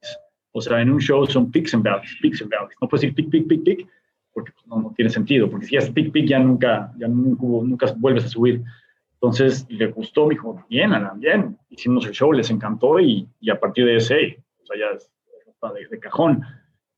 O 0.53 0.61
sea, 0.61 0.81
en 0.81 0.91
un 0.91 1.01
show 1.01 1.27
son 1.27 1.51
peaks 1.51 1.75
and 1.75 1.83
valleys, 1.83 2.17
peaks 2.23 2.41
and 2.41 2.51
valleys. 2.51 2.77
No 2.81 2.89
puedes 2.89 3.03
decir 3.03 3.15
pic, 3.15 3.29
pic, 3.29 3.49
pic, 3.49 3.65
pic, 3.65 3.89
porque 4.35 4.53
pues, 4.53 4.67
no, 4.67 4.81
no, 4.81 4.93
tiene 4.95 5.11
sentido, 5.11 5.49
porque 5.49 5.67
si 5.67 5.77
es 5.77 5.89
pic, 5.91 6.13
pic, 6.13 6.27
ya 6.27 6.41
nunca, 6.41 6.93
ya 6.99 7.09
nunca, 7.09 7.43
nunca 7.43 7.95
vuelves 7.97 8.25
a 8.25 8.29
subir. 8.29 8.63
Entonces, 9.15 9.65
le 9.71 9.87
gustó, 9.87 10.27
me 10.27 10.35
dijo, 10.35 10.63
bien, 10.69 10.93
Alan, 10.93 11.19
bien. 11.19 11.57
Hicimos 11.71 12.05
el 12.05 12.13
show, 12.13 12.33
les 12.33 12.51
encantó 12.51 13.01
y, 13.01 13.27
y 13.41 13.51
a 13.51 13.59
partir 13.59 13.87
de 13.87 13.97
ese, 13.97 14.43
o 14.63 14.67
sea, 14.67 14.77
ya 14.79 14.97
es 14.97 15.11
de, 15.73 15.89
de 15.89 15.99
cajón. 15.99 16.43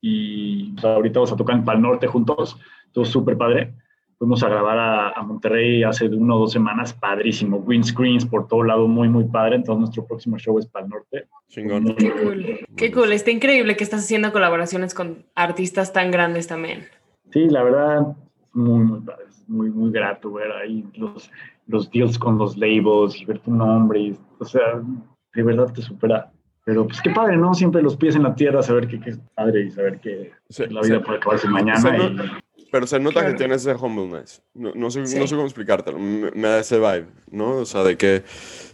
Y 0.01 0.73
pues, 0.73 0.85
ahorita 0.85 1.21
vamos 1.21 1.33
a 1.33 1.37
tocar 1.37 1.57
en 1.57 1.65
Pal 1.65 1.81
Norte 1.81 2.07
juntos, 2.07 2.59
todo 2.93 3.05
súper 3.05 3.37
padre. 3.37 3.75
Fuimos 4.19 4.43
a 4.43 4.49
grabar 4.49 4.79
a, 4.79 5.11
a, 5.11 5.23
Monterrey 5.23 5.83
hace 5.83 6.07
una 6.07 6.37
o 6.37 6.39
dos 6.41 6.53
semanas, 6.53 6.95
padrísimo. 6.95 7.63
Green 7.63 7.85
screens 7.85 8.25
por 8.25 8.49
todo 8.49 8.63
lado, 8.63 8.89
muy, 8.89 9.09
muy 9.09 9.25
padre. 9.25 9.57
Entonces, 9.57 9.81
nuestro 9.81 10.07
próximo 10.07 10.39
show 10.39 10.59
es 10.59 10.67
Pal 10.67 10.89
Norte. 10.89 11.27
Chingón. 11.49 11.95
Qué 11.97 12.11
cool. 12.13 12.67
Qué 12.77 12.93
cool. 12.93 13.13
Está 13.13 13.31
increíble 13.31 13.77
que 13.77 13.85
estás 13.85 14.05
haciendo 14.05 14.33
colaboraciones 14.33 14.95
con 14.95 15.27
artistas 15.35 15.93
tan 15.93 16.11
grandes 16.11 16.47
también. 16.47 16.87
Sí, 17.31 17.49
la 17.49 17.63
verdad, 17.63 18.17
muy, 18.53 18.85
muy 18.85 19.01
padre. 19.01 19.25
Muy, 19.49 19.71
muy 19.71 19.93
grato 19.93 20.33
ver 20.33 20.51
ahí 20.51 20.85
los, 20.95 21.31
los 21.69 21.91
deals 21.91 22.19
con 22.19 22.37
los 22.37 22.57
labels 22.57 23.21
y 23.21 23.25
ver 23.25 23.39
tu 23.41 23.53
nombre. 23.53 24.01
Y, 24.01 24.19
o 24.39 24.45
sea, 24.45 24.83
de 25.35 25.43
verdad 25.43 25.73
te 25.73 25.83
supera. 25.83 26.33
Pero 26.65 26.85
pues 26.85 27.01
qué 27.01 27.11
padre, 27.11 27.37
¿no? 27.37 27.55
Siempre 27.55 27.81
los 27.81 27.97
pies 27.97 28.17
en 28.17 28.25
la 28.25 28.35
tierra, 28.35 28.61
saber 28.61 28.89
que, 28.89 28.99
que 28.99 29.11
es 29.11 29.21
padre 29.37 29.67
y 29.67 29.71
saber 29.71 30.01
que 30.01 30.33
la 30.69 30.81
vida 30.81 31.01
puede 31.01 31.19
acabarse 31.19 31.47
mañana. 31.49 31.81
Se 31.81 31.97
y, 31.97 32.11
no, 32.11 32.25
pero 32.73 32.87
se 32.89 32.99
nota 32.99 33.21
claro. 33.21 33.29
que 33.29 33.39
tienes 33.39 33.65
ese 33.65 33.77
humbleness. 33.77 34.43
No, 34.53 34.73
no, 34.75 34.91
sé, 34.91 35.07
sí. 35.07 35.17
no 35.17 35.29
sé 35.29 35.37
cómo 35.37 35.47
explicártelo. 35.47 35.99
Me, 35.99 36.33
me, 36.33 36.49
da 36.49 36.59
ese 36.59 36.79
vibe, 36.79 37.07
¿no? 37.31 37.59
O 37.59 37.65
sea, 37.65 37.85
de 37.85 37.97
que 37.97 38.25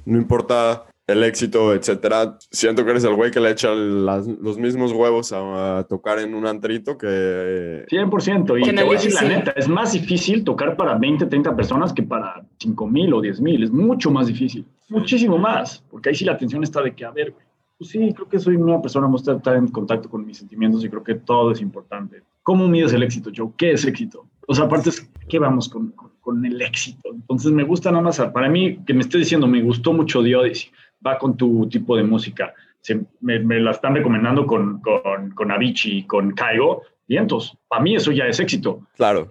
no 0.06 0.16
importa 0.16 0.86
el 1.06 1.24
éxito, 1.24 1.74
etcétera. 1.74 2.38
Siento 2.50 2.84
que 2.84 2.90
eres 2.92 3.04
el 3.04 3.14
güey 3.14 3.30
que 3.30 3.40
le 3.40 3.50
echa 3.50 3.70
las, 3.74 4.26
los 4.26 4.58
mismos 4.58 4.92
huevos 4.92 5.32
a, 5.32 5.78
a, 5.78 5.84
tocar 5.84 6.18
en 6.18 6.34
un 6.34 6.46
antrito 6.46 6.96
que... 6.96 7.84
100%. 7.90 8.60
Y 8.60 8.74
te 8.74 8.82
voy 8.82 8.96
a 8.96 8.98
decir 8.98 9.12
la 9.14 9.22
neta, 9.22 9.52
es 9.56 9.68
más 9.68 9.92
difícil 9.92 10.44
tocar 10.44 10.76
para 10.76 10.96
20, 10.96 11.26
30 11.26 11.56
personas 11.56 11.92
que 11.92 12.02
para 12.02 12.44
5 12.58 12.86
mil 12.86 13.12
o 13.14 13.20
10 13.20 13.40
mil. 13.40 13.62
Es 13.62 13.70
mucho 13.70 14.10
más 14.10 14.26
difícil. 14.26 14.64
Muchísimo 14.88 15.38
más. 15.38 15.84
Porque 15.90 16.10
ahí 16.10 16.14
sí 16.14 16.24
la 16.24 16.32
atención 16.32 16.62
está 16.62 16.82
de 16.82 16.94
que, 16.94 17.04
a 17.04 17.10
ver, 17.10 17.32
güey. 17.32 17.44
Pues 17.78 17.90
sí, 17.90 18.12
creo 18.14 18.28
que 18.28 18.38
soy 18.38 18.54
una 18.54 18.80
persona, 18.80 19.08
gusta 19.08 19.32
estar 19.32 19.56
en 19.56 19.66
contacto 19.66 20.08
con 20.08 20.24
mis 20.24 20.38
sentimientos 20.38 20.84
y 20.84 20.88
creo 20.88 21.02
que 21.02 21.16
todo 21.16 21.50
es 21.50 21.60
importante. 21.60 22.22
¿Cómo 22.44 22.68
mides 22.68 22.92
el 22.92 23.02
éxito, 23.02 23.32
Joe? 23.34 23.50
¿Qué 23.56 23.72
es 23.72 23.84
éxito? 23.84 24.28
O 24.46 24.54
sea, 24.54 24.66
aparte 24.66 24.90
es, 24.90 25.10
¿qué 25.28 25.40
vamos 25.40 25.68
con, 25.68 25.90
con, 25.90 26.12
con, 26.20 26.44
el 26.44 26.62
éxito? 26.62 27.10
Entonces 27.12 27.50
me 27.50 27.64
gusta 27.64 27.90
nada 27.90 28.04
más, 28.04 28.20
para 28.32 28.48
mí, 28.48 28.78
que 28.86 28.94
me 28.94 29.00
esté 29.00 29.18
diciendo, 29.18 29.48
me 29.48 29.62
gustó 29.62 29.92
mucho 29.92 30.22
The 30.22 30.36
Odyssey, 30.36 30.70
va 31.06 31.18
con 31.18 31.36
tu 31.36 31.68
tipo 31.68 31.96
de 31.96 32.02
música. 32.02 32.54
Se, 32.80 33.00
me, 33.20 33.38
me, 33.38 33.60
la 33.60 33.70
están 33.72 33.94
recomendando 33.94 34.46
con, 34.46 34.80
con, 34.80 35.30
con 35.30 35.50
Avicii, 35.50 36.04
con 36.06 36.32
Kaigo, 36.32 36.82
vientos. 37.06 37.56
Para 37.68 37.82
mí 37.82 37.94
eso 37.94 38.10
ya 38.10 38.26
es 38.26 38.40
éxito. 38.40 38.80
Claro. 38.96 39.28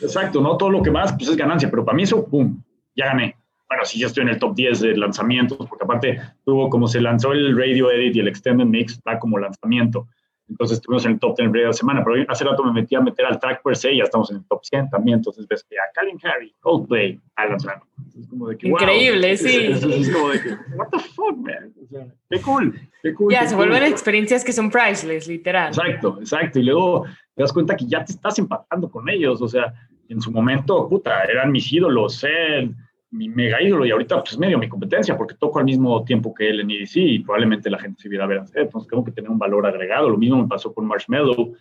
Exacto, 0.00 0.40
¿no? 0.40 0.56
Todo 0.56 0.70
lo 0.70 0.82
que 0.82 0.90
más, 0.90 1.12
pues 1.12 1.28
es 1.28 1.36
ganancia, 1.36 1.70
pero 1.70 1.84
para 1.84 1.96
mí 1.96 2.04
eso, 2.04 2.26
¡pum! 2.26 2.62
Ya 2.94 3.06
gané 3.06 3.36
bueno, 3.74 3.84
sí, 3.84 3.98
ya 3.98 4.06
estoy 4.06 4.22
en 4.22 4.28
el 4.28 4.38
top 4.38 4.54
10 4.54 4.80
de 4.80 4.96
lanzamientos, 4.96 5.66
porque 5.68 5.84
aparte 5.84 6.20
tuvo 6.44 6.68
como 6.68 6.86
se 6.86 7.00
lanzó 7.00 7.32
el 7.32 7.56
Radio 7.56 7.90
Edit 7.90 8.16
y 8.16 8.20
el 8.20 8.28
Extended 8.28 8.66
Mix, 8.66 9.00
va 9.06 9.18
como 9.18 9.38
lanzamiento. 9.38 10.06
Entonces 10.48 10.76
estuvimos 10.76 11.04
en 11.06 11.12
el 11.12 11.18
top 11.18 11.36
10 11.38 11.52
de 11.52 11.62
la 11.62 11.72
semana, 11.72 12.04
pero 12.04 12.24
hace 12.28 12.44
rato 12.44 12.62
me 12.64 12.72
metí 12.72 12.94
a 12.94 13.00
meter 13.00 13.24
al 13.24 13.40
track 13.40 13.62
per 13.62 13.76
se 13.76 13.92
y 13.92 13.98
ya 13.98 14.04
estamos 14.04 14.30
en 14.30 14.38
el 14.38 14.44
top 14.44 14.62
100 14.62 14.90
también. 14.90 15.18
Entonces 15.18 15.46
ves 15.48 15.64
que 15.64 15.76
a 15.76 15.82
Calvin 15.94 16.18
Harry, 16.22 16.54
Coldplay, 16.60 17.20
Alan 17.36 17.58
Sano. 17.58 17.86
Es 18.18 18.28
como 18.28 18.48
de 18.48 18.58
que, 18.58 18.68
Increíble, 18.68 19.28
wow. 19.28 19.36
sí. 19.36 19.56
Es, 19.56 19.82
es, 19.82 19.84
es, 19.84 20.14
como 20.14 20.28
de 20.28 20.42
que, 20.42 20.50
what 20.76 20.88
the 20.90 20.98
fuck, 20.98 21.36
man. 21.36 21.72
O 21.82 21.86
sea, 21.86 22.06
qué 22.28 22.40
cool, 22.42 22.78
qué 23.02 23.14
cool. 23.14 23.32
Ya, 23.32 23.40
qué 23.40 23.48
se 23.48 23.54
cool. 23.54 23.68
vuelven 23.68 23.90
experiencias 23.90 24.44
que 24.44 24.52
son 24.52 24.70
priceless, 24.70 25.26
literal. 25.26 25.68
Exacto, 25.68 26.18
exacto. 26.20 26.58
Y 26.58 26.64
luego 26.64 27.04
te 27.34 27.42
das 27.42 27.52
cuenta 27.52 27.74
que 27.74 27.86
ya 27.86 28.04
te 28.04 28.12
estás 28.12 28.38
empatando 28.38 28.90
con 28.90 29.08
ellos. 29.08 29.40
O 29.40 29.48
sea, 29.48 29.72
en 30.08 30.20
su 30.20 30.30
momento, 30.30 30.88
puta, 30.88 31.24
eran 31.24 31.50
mis 31.52 31.72
ídolos, 31.72 32.22
eh, 32.24 32.70
mi 33.14 33.28
mega 33.28 33.62
ídolo 33.62 33.86
y 33.86 33.92
ahorita 33.92 34.22
pues 34.22 34.36
medio 34.36 34.58
mi 34.58 34.68
competencia 34.68 35.16
porque 35.16 35.34
toco 35.34 35.60
al 35.60 35.64
mismo 35.64 36.04
tiempo 36.04 36.34
que 36.34 36.50
él 36.50 36.60
en 36.60 36.70
EDC 36.70 36.96
y 36.96 37.18
probablemente 37.20 37.70
la 37.70 37.78
gente 37.78 38.02
se 38.02 38.08
viera 38.08 38.24
a 38.24 38.28
ver 38.28 38.38
hacer, 38.38 38.62
entonces 38.62 38.90
tengo 38.90 39.04
que 39.04 39.12
tener 39.12 39.30
un 39.30 39.38
valor 39.38 39.66
agregado, 39.66 40.10
lo 40.10 40.18
mismo 40.18 40.42
me 40.42 40.48
pasó 40.48 40.74
con 40.74 40.86
Marshmallow, 40.86 41.54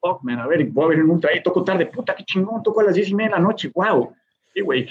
fuck 0.00 0.22
man, 0.22 0.38
a 0.38 0.46
ver, 0.46 0.64
voy 0.66 0.84
a 0.84 0.88
ver 0.88 0.98
en 1.00 1.10
ultra, 1.10 1.30
ahí 1.32 1.42
toco 1.42 1.64
tarde, 1.64 1.86
puta, 1.86 2.14
qué 2.14 2.24
chingón, 2.24 2.62
toco 2.62 2.80
a 2.80 2.84
las 2.84 2.94
10 2.94 3.08
y 3.08 3.14
media 3.14 3.30
de 3.30 3.34
la 3.36 3.40
noche, 3.40 3.72
wow, 3.74 4.14
sí, 4.54 4.60
güey. 4.60 4.88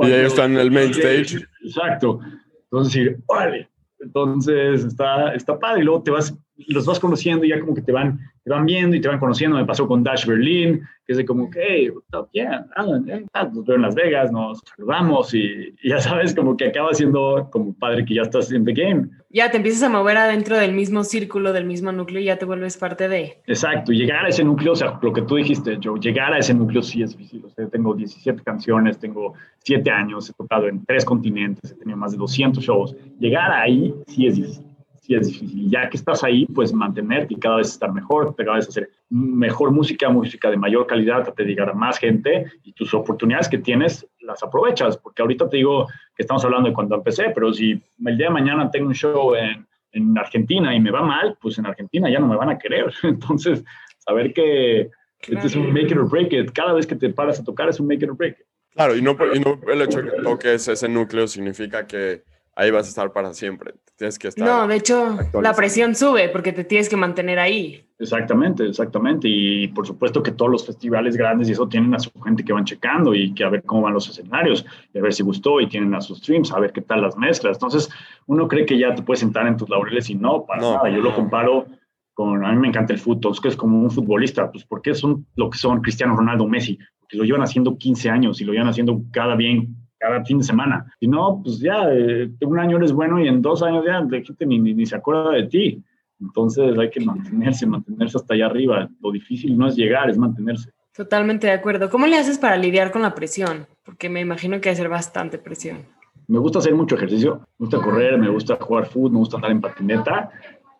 Y 0.00 0.04
ahí 0.04 0.26
está 0.26 0.44
en 0.44 0.58
el 0.58 0.70
main 0.70 0.90
stage. 0.90 1.38
Exacto, 1.64 2.20
entonces 2.64 3.16
órale, 3.26 3.68
entonces 4.00 4.84
está, 4.84 5.32
está 5.34 5.58
padre. 5.58 5.80
Y 5.80 5.84
luego 5.84 6.02
te 6.02 6.10
vas, 6.10 6.36
los 6.66 6.86
vas 6.86 6.98
conociendo 6.98 7.44
y 7.44 7.50
ya 7.50 7.60
como 7.60 7.74
que 7.74 7.82
te 7.82 7.92
van, 7.92 8.18
te 8.44 8.50
van 8.50 8.66
viendo 8.66 8.96
y 8.96 9.00
te 9.00 9.08
van 9.08 9.18
conociendo. 9.18 9.56
Me 9.56 9.64
pasó 9.64 9.86
con 9.86 10.02
Dash 10.02 10.26
Berlin, 10.26 10.80
que 11.06 11.12
es 11.12 11.16
de 11.16 11.24
como 11.24 11.48
que, 11.50 11.60
hey, 11.62 11.90
what's 11.90 12.28
yeah, 12.32 12.66
Alan, 12.74 13.08
eh, 13.08 13.24
nos 13.52 13.64
veo 13.64 13.76
en 13.76 13.82
Las 13.82 13.94
Vegas, 13.94 14.32
nos 14.32 14.60
saludamos 14.76 15.32
y, 15.34 15.74
y, 15.82 15.90
ya 15.90 16.00
sabes, 16.00 16.34
como 16.34 16.56
que 16.56 16.66
acaba 16.66 16.92
siendo 16.92 17.48
como 17.52 17.72
padre 17.74 18.04
que 18.04 18.14
ya 18.14 18.22
estás 18.22 18.50
en 18.50 18.64
the 18.64 18.72
game. 18.72 19.08
Ya 19.30 19.50
te 19.50 19.58
empiezas 19.58 19.84
a 19.84 19.88
mover 19.88 20.16
adentro 20.16 20.56
del 20.56 20.72
mismo 20.72 21.04
círculo, 21.04 21.52
del 21.52 21.64
mismo 21.64 21.92
núcleo 21.92 22.20
y 22.20 22.24
ya 22.24 22.38
te 22.38 22.44
vuelves 22.44 22.76
parte 22.76 23.08
de. 23.08 23.40
Exacto, 23.46 23.92
llegar 23.92 24.24
a 24.24 24.28
ese 24.28 24.42
núcleo, 24.42 24.72
o 24.72 24.76
sea, 24.76 24.98
lo 25.00 25.12
que 25.12 25.22
tú 25.22 25.36
dijiste, 25.36 25.78
Joe, 25.82 26.00
llegar 26.00 26.32
a 26.32 26.38
ese 26.38 26.54
núcleo 26.54 26.82
sí 26.82 27.02
es 27.02 27.16
difícil. 27.16 27.44
O 27.44 27.50
sea, 27.50 27.68
tengo 27.68 27.94
17 27.94 28.42
canciones, 28.42 28.98
tengo 28.98 29.34
7 29.58 29.90
años, 29.90 30.28
he 30.28 30.32
tocado 30.32 30.66
en 30.66 30.84
3 30.84 31.04
continentes, 31.04 31.72
he 31.72 31.74
tenido 31.74 31.96
más 31.96 32.12
de 32.12 32.18
200 32.18 32.64
shows. 32.64 32.96
Llegar 33.20 33.52
ahí 33.52 33.94
sí 34.06 34.26
es 34.26 34.36
difícil 34.36 34.67
sí 35.08 35.14
es 35.14 35.26
difícil. 35.26 35.62
Y 35.62 35.70
ya 35.70 35.88
que 35.88 35.96
estás 35.96 36.22
ahí, 36.22 36.46
pues 36.46 36.72
mantenerte 36.72 37.34
y 37.34 37.38
cada 37.38 37.56
vez 37.56 37.68
estar 37.68 37.92
mejor, 37.92 38.36
cada 38.36 38.56
vez 38.56 38.68
hacer 38.68 38.90
mejor 39.08 39.70
música, 39.70 40.08
música 40.10 40.50
de 40.50 40.58
mayor 40.58 40.86
calidad, 40.86 41.32
te 41.32 41.44
llegar 41.44 41.70
a 41.70 41.72
más 41.74 41.98
gente 41.98 42.46
y 42.62 42.72
tus 42.72 42.92
oportunidades 42.92 43.48
que 43.48 43.58
tienes 43.58 44.06
las 44.20 44.42
aprovechas. 44.42 44.98
Porque 44.98 45.22
ahorita 45.22 45.48
te 45.48 45.56
digo 45.56 45.86
que 46.14 46.22
estamos 46.22 46.44
hablando 46.44 46.68
de 46.68 46.74
cuando 46.74 46.96
empecé, 46.96 47.30
pero 47.34 47.52
si 47.52 47.82
el 48.04 48.16
día 48.18 48.26
de 48.26 48.32
mañana 48.32 48.70
tengo 48.70 48.88
un 48.88 48.94
show 48.94 49.34
en, 49.34 49.66
en 49.92 50.18
Argentina 50.18 50.74
y 50.74 50.80
me 50.80 50.90
va 50.90 51.02
mal, 51.02 51.38
pues 51.40 51.58
en 51.58 51.66
Argentina 51.66 52.10
ya 52.10 52.18
no 52.18 52.28
me 52.28 52.36
van 52.36 52.50
a 52.50 52.58
querer. 52.58 52.92
Entonces, 53.02 53.64
saber 53.98 54.34
que 54.34 54.90
claro. 55.20 55.38
este 55.38 55.46
es 55.46 55.56
un 55.56 55.72
make 55.72 55.86
it 55.86 55.96
or 55.96 56.08
break 56.08 56.32
it, 56.32 56.52
cada 56.52 56.74
vez 56.74 56.86
que 56.86 56.96
te 56.96 57.08
paras 57.10 57.40
a 57.40 57.44
tocar 57.44 57.68
es 57.68 57.80
un 57.80 57.86
make 57.86 58.04
it 58.04 58.10
or 58.10 58.16
break 58.16 58.38
it. 58.38 58.46
Claro, 58.74 58.94
y 58.94 59.02
no, 59.02 59.16
y 59.34 59.40
no 59.40 59.58
el 59.72 59.82
hecho 59.82 60.02
de 60.02 60.10
que 60.10 60.22
toques 60.22 60.68
ese 60.68 60.88
núcleo 60.88 61.26
significa 61.26 61.86
que 61.86 62.22
ahí 62.58 62.72
vas 62.72 62.86
a 62.86 62.88
estar 62.88 63.12
para 63.12 63.32
siempre. 63.32 63.74
Tienes 63.96 64.18
que 64.18 64.28
estar. 64.28 64.46
No, 64.46 64.66
de 64.66 64.76
hecho, 64.76 65.16
la 65.40 65.54
presión 65.54 65.94
sube 65.94 66.28
porque 66.28 66.52
te 66.52 66.64
tienes 66.64 66.88
que 66.88 66.96
mantener 66.96 67.38
ahí. 67.38 67.84
Exactamente, 68.00 68.66
exactamente. 68.66 69.28
Y 69.28 69.68
por 69.68 69.86
supuesto 69.86 70.22
que 70.22 70.32
todos 70.32 70.50
los 70.50 70.66
festivales 70.66 71.16
grandes 71.16 71.48
y 71.48 71.52
eso 71.52 71.68
tienen 71.68 71.94
a 71.94 72.00
su 72.00 72.10
gente 72.20 72.44
que 72.44 72.52
van 72.52 72.64
checando 72.64 73.14
y 73.14 73.32
que 73.32 73.44
a 73.44 73.48
ver 73.48 73.62
cómo 73.62 73.82
van 73.82 73.94
los 73.94 74.08
escenarios, 74.08 74.66
y 74.92 74.98
a 74.98 75.02
ver 75.02 75.14
si 75.14 75.22
gustó 75.22 75.60
y 75.60 75.68
tienen 75.68 75.94
a 75.94 76.00
sus 76.00 76.18
streams, 76.18 76.52
a 76.52 76.58
ver 76.58 76.72
qué 76.72 76.80
tal 76.80 77.02
las 77.02 77.16
mezclas. 77.16 77.56
Entonces, 77.56 77.88
uno 78.26 78.48
cree 78.48 78.66
que 78.66 78.76
ya 78.76 78.94
te 78.94 79.02
puedes 79.02 79.20
sentar 79.20 79.46
en 79.46 79.56
tus 79.56 79.68
laureles 79.68 80.10
y 80.10 80.16
no, 80.16 80.44
para 80.44 80.60
no, 80.60 80.74
nada. 80.74 80.90
Yo 80.90 81.00
lo 81.00 81.14
comparo 81.14 81.66
con, 82.12 82.44
a 82.44 82.52
mí 82.52 82.58
me 82.58 82.68
encanta 82.68 82.92
el 82.92 82.98
fútbol, 82.98 83.32
es 83.32 83.40
que 83.40 83.48
es 83.48 83.56
como 83.56 83.80
un 83.80 83.90
futbolista, 83.90 84.50
pues 84.50 84.64
porque 84.64 84.94
son 84.94 85.26
lo 85.36 85.48
que 85.48 85.58
son 85.58 85.80
Cristiano 85.80 86.16
Ronaldo, 86.16 86.48
Messi, 86.48 86.76
que 87.08 87.16
lo 87.16 87.22
llevan 87.22 87.42
haciendo 87.42 87.78
15 87.78 88.10
años 88.10 88.40
y 88.40 88.44
lo 88.44 88.52
llevan 88.52 88.68
haciendo 88.68 89.00
cada 89.12 89.36
bien 89.36 89.76
cada 89.98 90.24
fin 90.24 90.38
de 90.38 90.44
semana. 90.44 90.92
Si 91.00 91.06
no, 91.06 91.40
pues 91.42 91.58
ya, 91.58 91.88
eh, 91.90 92.30
un 92.40 92.58
año 92.58 92.76
eres 92.76 92.92
bueno 92.92 93.22
y 93.22 93.28
en 93.28 93.42
dos 93.42 93.62
años 93.62 93.84
ya 93.86 94.00
la 94.00 94.22
gente 94.22 94.46
ni, 94.46 94.58
ni, 94.58 94.74
ni, 94.74 94.86
se 94.86 94.96
acuerda 94.96 95.30
de 95.32 95.44
ti. 95.44 95.82
Entonces 96.20 96.76
hay 96.78 96.90
que 96.90 97.00
mantenerse, 97.00 97.66
mantenerse 97.66 98.18
hasta 98.18 98.34
allá 98.34 98.46
arriba. 98.46 98.88
Lo 99.00 99.12
difícil 99.12 99.56
no 99.56 99.68
es 99.68 99.76
llegar, 99.76 100.10
es 100.10 100.18
mantenerse. 100.18 100.70
Totalmente 100.94 101.46
de 101.46 101.52
acuerdo. 101.52 101.90
¿Cómo 101.90 102.06
le 102.06 102.16
haces 102.16 102.38
para 102.38 102.56
lidiar 102.56 102.90
con 102.90 103.02
la 103.02 103.14
presión? 103.14 103.66
Porque 103.84 104.08
me 104.08 104.20
imagino 104.20 104.52
que 104.52 104.56
hay 104.56 104.74
que 104.74 104.80
hacer 104.80 104.88
bastante 104.88 105.38
presión. 105.38 105.78
Me 106.26 106.38
gusta 106.38 106.58
hacer 106.58 106.74
mucho 106.74 106.96
ejercicio, 106.96 107.40
me 107.58 107.66
gusta 107.66 107.78
correr, 107.78 108.18
me 108.18 108.28
gusta 108.28 108.56
jugar 108.56 108.86
fútbol, 108.86 109.12
me 109.12 109.18
gusta 109.18 109.36
andar 109.36 109.50
en 109.50 109.60
patineta. 109.60 110.30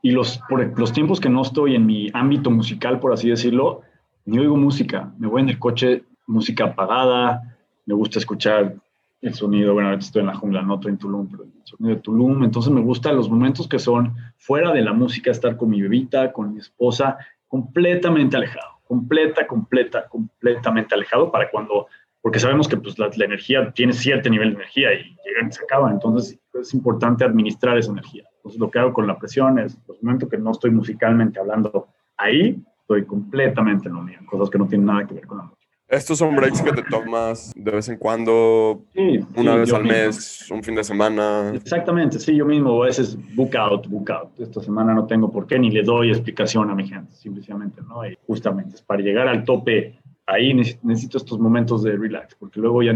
Y 0.03 0.11
los, 0.11 0.41
por 0.49 0.79
los 0.79 0.93
tiempos 0.93 1.21
que 1.21 1.29
no 1.29 1.43
estoy 1.43 1.75
en 1.75 1.87
mi 1.87 2.11
ámbito 2.13 2.51
musical, 2.51 3.01
por 3.01 3.13
así 3.13 3.31
decirlo, 3.31 3.83
ni 4.25 4.39
oigo 4.39 4.57
música. 4.57 5.13
Me 5.19 5.27
voy 5.27 5.43
en 5.43 5.49
el 5.49 5.59
coche, 5.59 6.05
música 6.27 6.65
apagada, 6.65 7.57
me 7.87 7.95
gusta 7.95 8.19
escuchar 8.19 8.75
el 9.21 9.35
sonido, 9.35 9.75
bueno, 9.75 9.89
ahorita 9.89 10.07
estoy 10.07 10.21
en 10.21 10.27
la 10.29 10.35
jungla, 10.35 10.63
no 10.63 10.75
estoy 10.75 10.93
en 10.93 10.99
Tulum, 10.99 11.29
pero 11.29 11.45
el 11.45 11.51
sonido 11.65 11.97
de 11.97 12.03
Tulum, 12.03 12.45
entonces 12.45 12.73
me 12.73 12.81
gustan 12.81 13.17
los 13.17 13.29
momentos 13.29 13.67
que 13.67 13.79
son 13.79 14.15
fuera 14.37 14.73
de 14.73 14.83
la 14.83 14.93
música, 14.93 15.31
estar 15.31 15.57
con 15.57 15.71
mi 15.71 15.83
bebita, 15.83 16.33
con 16.33 16.53
mi 16.53 16.61
esposa, 16.61 17.19
completamente 17.49 18.37
alejado, 18.37 18.81
completa, 18.85 19.47
completa, 19.47 20.07
completamente 20.09 20.95
alejado 20.95 21.33
para 21.33 21.51
cuando, 21.51 21.89
porque 22.21 22.39
sabemos 22.39 22.69
que 22.69 22.77
pues, 22.77 22.99
la, 22.99 23.11
la 23.17 23.25
energía 23.25 23.73
tiene 23.73 23.93
cierto 23.93 24.31
nivel 24.31 24.51
de 24.51 24.57
energía 24.57 24.95
y 24.95 25.19
y 25.47 25.53
se 25.53 25.63
acaba, 25.63 25.91
entonces 25.91 26.39
es 26.55 26.75
importante 26.75 27.25
administrar 27.25 27.79
esa 27.79 27.93
energía. 27.93 28.25
Entonces 28.37 28.61
lo 28.61 28.71
que 28.71 28.79
hago 28.79 28.93
con 28.93 29.07
la 29.07 29.19
presión 29.19 29.59
es, 29.59 29.79
los 29.87 30.03
momentos 30.03 30.29
que 30.29 30.39
no 30.39 30.51
estoy 30.51 30.71
musicalmente 30.71 31.39
hablando 31.39 31.89
ahí, 32.17 32.63
estoy 32.81 33.05
completamente 33.05 33.89
en 33.89 33.95
lo 33.95 34.03
mío, 34.03 34.19
cosas 34.27 34.51
que 34.51 34.59
no 34.59 34.67
tienen 34.67 34.87
nada 34.87 35.07
que 35.07 35.15
ver 35.15 35.27
con 35.27 35.39
la 35.39 35.45
música. 35.45 35.58
Estos 35.89 36.19
son 36.19 36.37
breaks 36.37 36.61
que 36.61 36.73
te 36.73 36.83
tomas 36.83 37.51
de 37.57 37.71
vez 37.71 37.89
en 37.89 37.97
cuando, 37.97 38.83
Sí, 38.95 39.21
una 39.37 39.55
sí, 39.55 39.59
vez 39.61 39.73
al 39.73 39.83
mismo. 39.85 39.97
mes, 39.99 40.51
un 40.51 40.63
fin 40.63 40.75
de 40.75 40.85
semana. 40.85 41.51
Exactamente, 41.55 42.19
sí, 42.19 42.37
yo 42.37 42.45
mismo 42.45 42.83
a 42.83 42.87
veces 42.87 43.17
book 43.35 43.57
out, 43.57 43.87
book 43.89 44.11
out. 44.11 44.39
Esta 44.39 44.61
semana 44.61 44.93
no 44.93 45.07
tengo 45.07 45.33
por 45.33 45.47
qué 45.47 45.59
ni 45.59 45.71
le 45.71 45.83
doy 45.83 46.11
explicación 46.11 46.69
a 46.71 46.75
mi 46.75 46.87
gente, 46.87 47.15
simplemente, 47.15 47.81
¿no? 47.89 48.07
Y 48.07 48.19
justamente 48.27 48.77
es 48.77 48.83
para 48.83 49.01
llegar 49.03 49.29
al 49.29 49.45
tope, 49.45 49.99
ahí 50.27 50.53
neces- 50.53 50.79
necesito 50.83 51.17
estos 51.17 51.39
momentos 51.39 51.83
de 51.83 51.97
relax, 51.97 52.35
porque 52.35 52.61
luego 52.61 52.83
ya, 52.83 52.93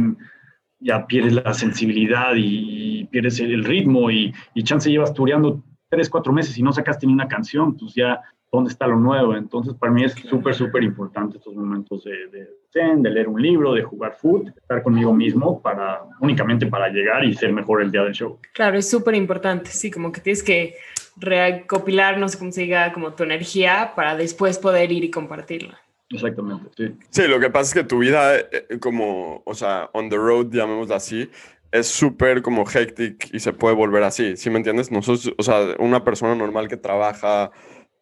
ya 0.78 1.06
pierdes 1.06 1.32
la 1.32 1.54
sensibilidad 1.54 2.32
y, 2.36 3.04
pierdes 3.10 3.40
el, 3.40 3.52
el 3.54 3.64
ritmo 3.64 4.10
y, 4.10 4.34
y 4.54 4.62
chance 4.64 4.90
llevas 4.90 5.14
tureando 5.14 5.62
tres, 5.88 6.10
cuatro 6.10 6.32
meses 6.32 6.56
y 6.58 6.62
no 6.62 6.72
sacaste 6.74 7.06
ni 7.06 7.14
una 7.14 7.26
canción, 7.28 7.74
pues 7.76 7.94
ya, 7.94 8.20
¿dónde 8.52 8.70
está 8.70 8.86
lo 8.86 8.96
nuevo? 8.96 9.34
Entonces, 9.34 9.74
para 9.74 9.90
mí 9.90 10.04
es 10.04 10.12
súper, 10.12 10.54
súper 10.54 10.82
importante 10.82 11.38
estos 11.38 11.54
momentos 11.54 12.04
de, 12.04 12.28
de 12.28 12.48
zen, 12.70 13.02
de 13.02 13.10
leer 13.10 13.26
un 13.26 13.40
libro, 13.40 13.72
de 13.72 13.82
jugar 13.82 14.14
foot, 14.20 14.48
estar 14.48 14.82
conmigo 14.82 15.14
mismo 15.14 15.60
para, 15.62 16.02
únicamente 16.20 16.66
para 16.66 16.90
llegar 16.90 17.24
y 17.24 17.34
ser 17.34 17.50
mejor 17.52 17.82
el 17.82 17.90
día 17.90 18.02
del 18.02 18.12
show. 18.12 18.38
Claro, 18.52 18.76
es 18.76 18.88
súper 18.88 19.14
importante, 19.14 19.70
sí, 19.70 19.90
como 19.90 20.12
que 20.12 20.20
tienes 20.20 20.42
que 20.42 20.74
recopilar, 21.16 22.18
no 22.18 22.28
sé 22.28 22.38
cómo 22.38 22.52
se 22.52 22.62
diga, 22.62 22.92
como 22.92 23.14
tu 23.14 23.22
energía 23.22 23.92
para 23.96 24.16
después 24.16 24.58
poder 24.58 24.92
ir 24.92 25.04
y 25.04 25.10
compartirla. 25.10 25.80
Exactamente, 26.10 26.68
sí. 26.76 26.94
Sí, 27.08 27.26
lo 27.26 27.40
que 27.40 27.48
pasa 27.48 27.68
es 27.68 27.74
que 27.74 27.88
tu 27.88 28.00
vida, 28.00 28.38
eh, 28.38 28.78
como, 28.80 29.42
o 29.46 29.54
sea, 29.54 29.88
on 29.94 30.10
the 30.10 30.16
road, 30.16 30.50
llamémosla 30.50 30.96
así, 30.96 31.30
es 31.70 31.86
súper 31.86 32.42
como 32.42 32.66
hectic 32.66 33.32
y 33.32 33.40
se 33.40 33.54
puede 33.54 33.74
volver 33.74 34.02
así, 34.02 34.36
¿sí 34.36 34.50
me 34.50 34.58
entiendes? 34.58 34.90
Nosotros, 34.90 35.34
o 35.38 35.42
sea, 35.42 35.74
una 35.78 36.04
persona 36.04 36.34
normal 36.34 36.68
que 36.68 36.76
trabaja 36.76 37.50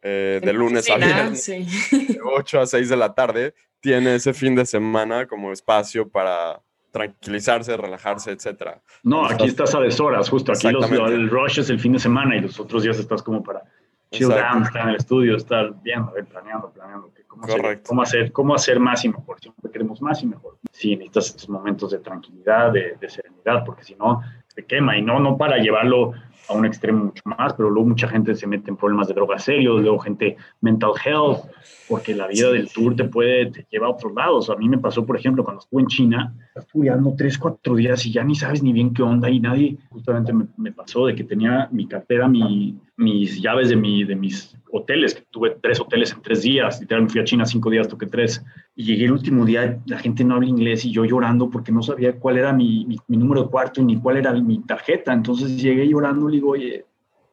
eh, 0.03 0.41
de 0.43 0.53
lunes 0.53 0.89
a 0.91 0.97
viernes, 0.97 1.45
Sí. 1.45 1.65
de 2.09 2.19
8 2.23 2.61
a 2.61 2.67
6 2.67 2.89
de 2.89 2.97
la 2.97 3.15
tarde, 3.15 3.55
tiene 3.81 4.15
ese 4.15 4.33
fin 4.35 4.55
de 4.55 4.67
semana 4.67 5.27
como 5.27 5.53
espacio 5.53 6.09
para 6.09 6.61
tranquilizarse, 6.91 7.77
relajarse, 7.77 8.33
etcétera. 8.33 8.83
No, 9.03 9.25
aquí 9.27 9.47
estás 9.47 9.75
a 9.75 9.81
deshoras, 9.81 10.29
justo 10.29 10.53
aquí 10.53 10.71
los, 10.71 10.91
el 10.91 11.31
rush 11.31 11.61
es 11.61 11.71
el 11.71 11.79
fin 11.79 11.93
de 11.93 11.99
semana 11.99 12.37
y 12.37 12.41
los 12.41 12.59
otros 12.59 12.83
días 12.83 12.99
estás 12.99 13.23
como 13.23 13.43
para 13.43 13.63
chill 14.11 14.27
Exacto. 14.27 14.53
down, 14.55 14.63
estar 14.65 14.83
en 14.83 14.89
el 14.89 14.97
estudio, 14.97 15.37
estar 15.37 15.73
viendo, 15.83 16.13
planeando, 16.29 16.71
planeando 16.73 17.13
cómo, 17.29 17.45
hacer, 17.45 17.83
cómo, 17.83 18.03
hacer, 18.03 18.33
cómo 18.33 18.55
hacer 18.57 18.81
más 18.81 19.05
y 19.05 19.09
mejor. 19.09 19.39
Siempre 19.41 19.71
queremos 19.71 20.03
más 20.03 20.21
y 20.23 20.27
mejor. 20.27 20.59
Sí, 20.73 20.97
necesitas 20.97 21.27
estos 21.29 21.49
momentos 21.49 21.93
de 21.93 21.99
tranquilidad, 21.99 22.73
de, 22.73 22.97
de 23.01 23.09
serenidad, 23.09 23.65
porque 23.65 23.85
si 23.85 23.95
no, 23.95 24.21
te 24.55 24.65
quema 24.65 24.97
y 24.97 25.03
no, 25.03 25.19
no 25.21 25.37
para 25.37 25.59
llevarlo 25.59 26.13
a 26.49 26.55
un 26.55 26.67
extremo 26.67 27.05
mucho 27.05 27.23
más, 27.25 27.55
pero 27.55 27.71
luego 27.71 27.89
mucha 27.89 28.09
gente 28.09 28.35
se 28.35 28.47
mete 28.47 28.71
en 28.71 28.77
problemas 28.77 29.09
de 29.09 29.15
drogas 29.15 29.45
serios, 29.45 29.83
luego 29.83 29.99
gente 30.01 30.37
mental 30.61 30.93
health, 31.05 31.45
porque 31.89 32.15
la 32.15 32.27
vida 32.27 32.51
del 32.51 32.69
tour 32.73 32.97
te 32.97 33.05
puede, 33.05 33.47
te 33.47 33.67
lleva 33.71 33.87
a 33.87 33.91
otros 33.91 34.13
lados. 34.15 34.51
A 34.51 34.57
mí 34.57 34.69
me 34.69 34.79
pasó, 34.79 35.07
por 35.07 35.17
ejemplo, 35.17 35.45
cuando 35.45 35.61
estuve 35.61 35.83
en 35.83 35.89
China, 35.89 36.35
estudiando 36.55 37.15
tres, 37.17 37.39
cuatro 37.39 37.77
días 37.77 38.05
y 38.07 38.13
ya 38.13 38.25
ni 38.25 38.35
sabes 38.35 38.63
ni 38.63 38.73
bien 38.73 38.93
qué 38.93 39.03
onda 39.03 39.31
y 39.31 39.39
nadie, 39.39 39.77
justamente 39.91 40.33
me, 40.33 40.47
me 40.57 40.73
pasó 40.73 41.07
de 41.07 41.15
que 41.15 41.25
tenía 41.25 41.69
mi 41.71 41.87
cartera, 41.87 42.27
mi, 42.27 42.77
mis 42.97 43.41
llaves 43.41 43.69
de, 43.69 43.77
mi, 43.77 44.05
de 44.05 44.17
mis 44.17 44.57
hoteles, 44.73 45.15
que 45.15 45.23
tuve 45.31 45.57
tres 45.63 45.81
hoteles 45.81 46.13
en 46.13 46.23
tres 46.23 46.43
días, 46.43 46.81
literal 46.81 47.05
me 47.05 47.09
fui 47.09 47.21
a 47.21 47.25
China 47.25 47.47
cinco 47.47 47.71
días, 47.71 47.89
toqué 47.89 48.07
tres, 48.07 48.45
y 48.81 48.83
llegué 48.83 49.05
el 49.05 49.13
último 49.13 49.45
día, 49.45 49.79
la 49.85 49.99
gente 49.99 50.25
no 50.25 50.37
habla 50.37 50.49
inglés 50.49 50.87
y 50.87 50.91
yo 50.91 51.05
llorando 51.05 51.51
porque 51.51 51.71
no 51.71 51.83
sabía 51.83 52.19
cuál 52.19 52.39
era 52.39 52.51
mi, 52.51 52.87
mi, 52.87 52.97
mi 53.09 53.19
número 53.19 53.43
de 53.43 53.51
cuarto 53.51 53.83
ni 53.83 54.01
cuál 54.01 54.17
era 54.17 54.33
mi 54.33 54.61
tarjeta, 54.61 55.13
entonces 55.13 55.61
llegué 55.61 55.87
llorando 55.87 56.31
y 56.31 56.33
le 56.33 56.37
digo, 56.39 56.53
oye, 56.53 56.87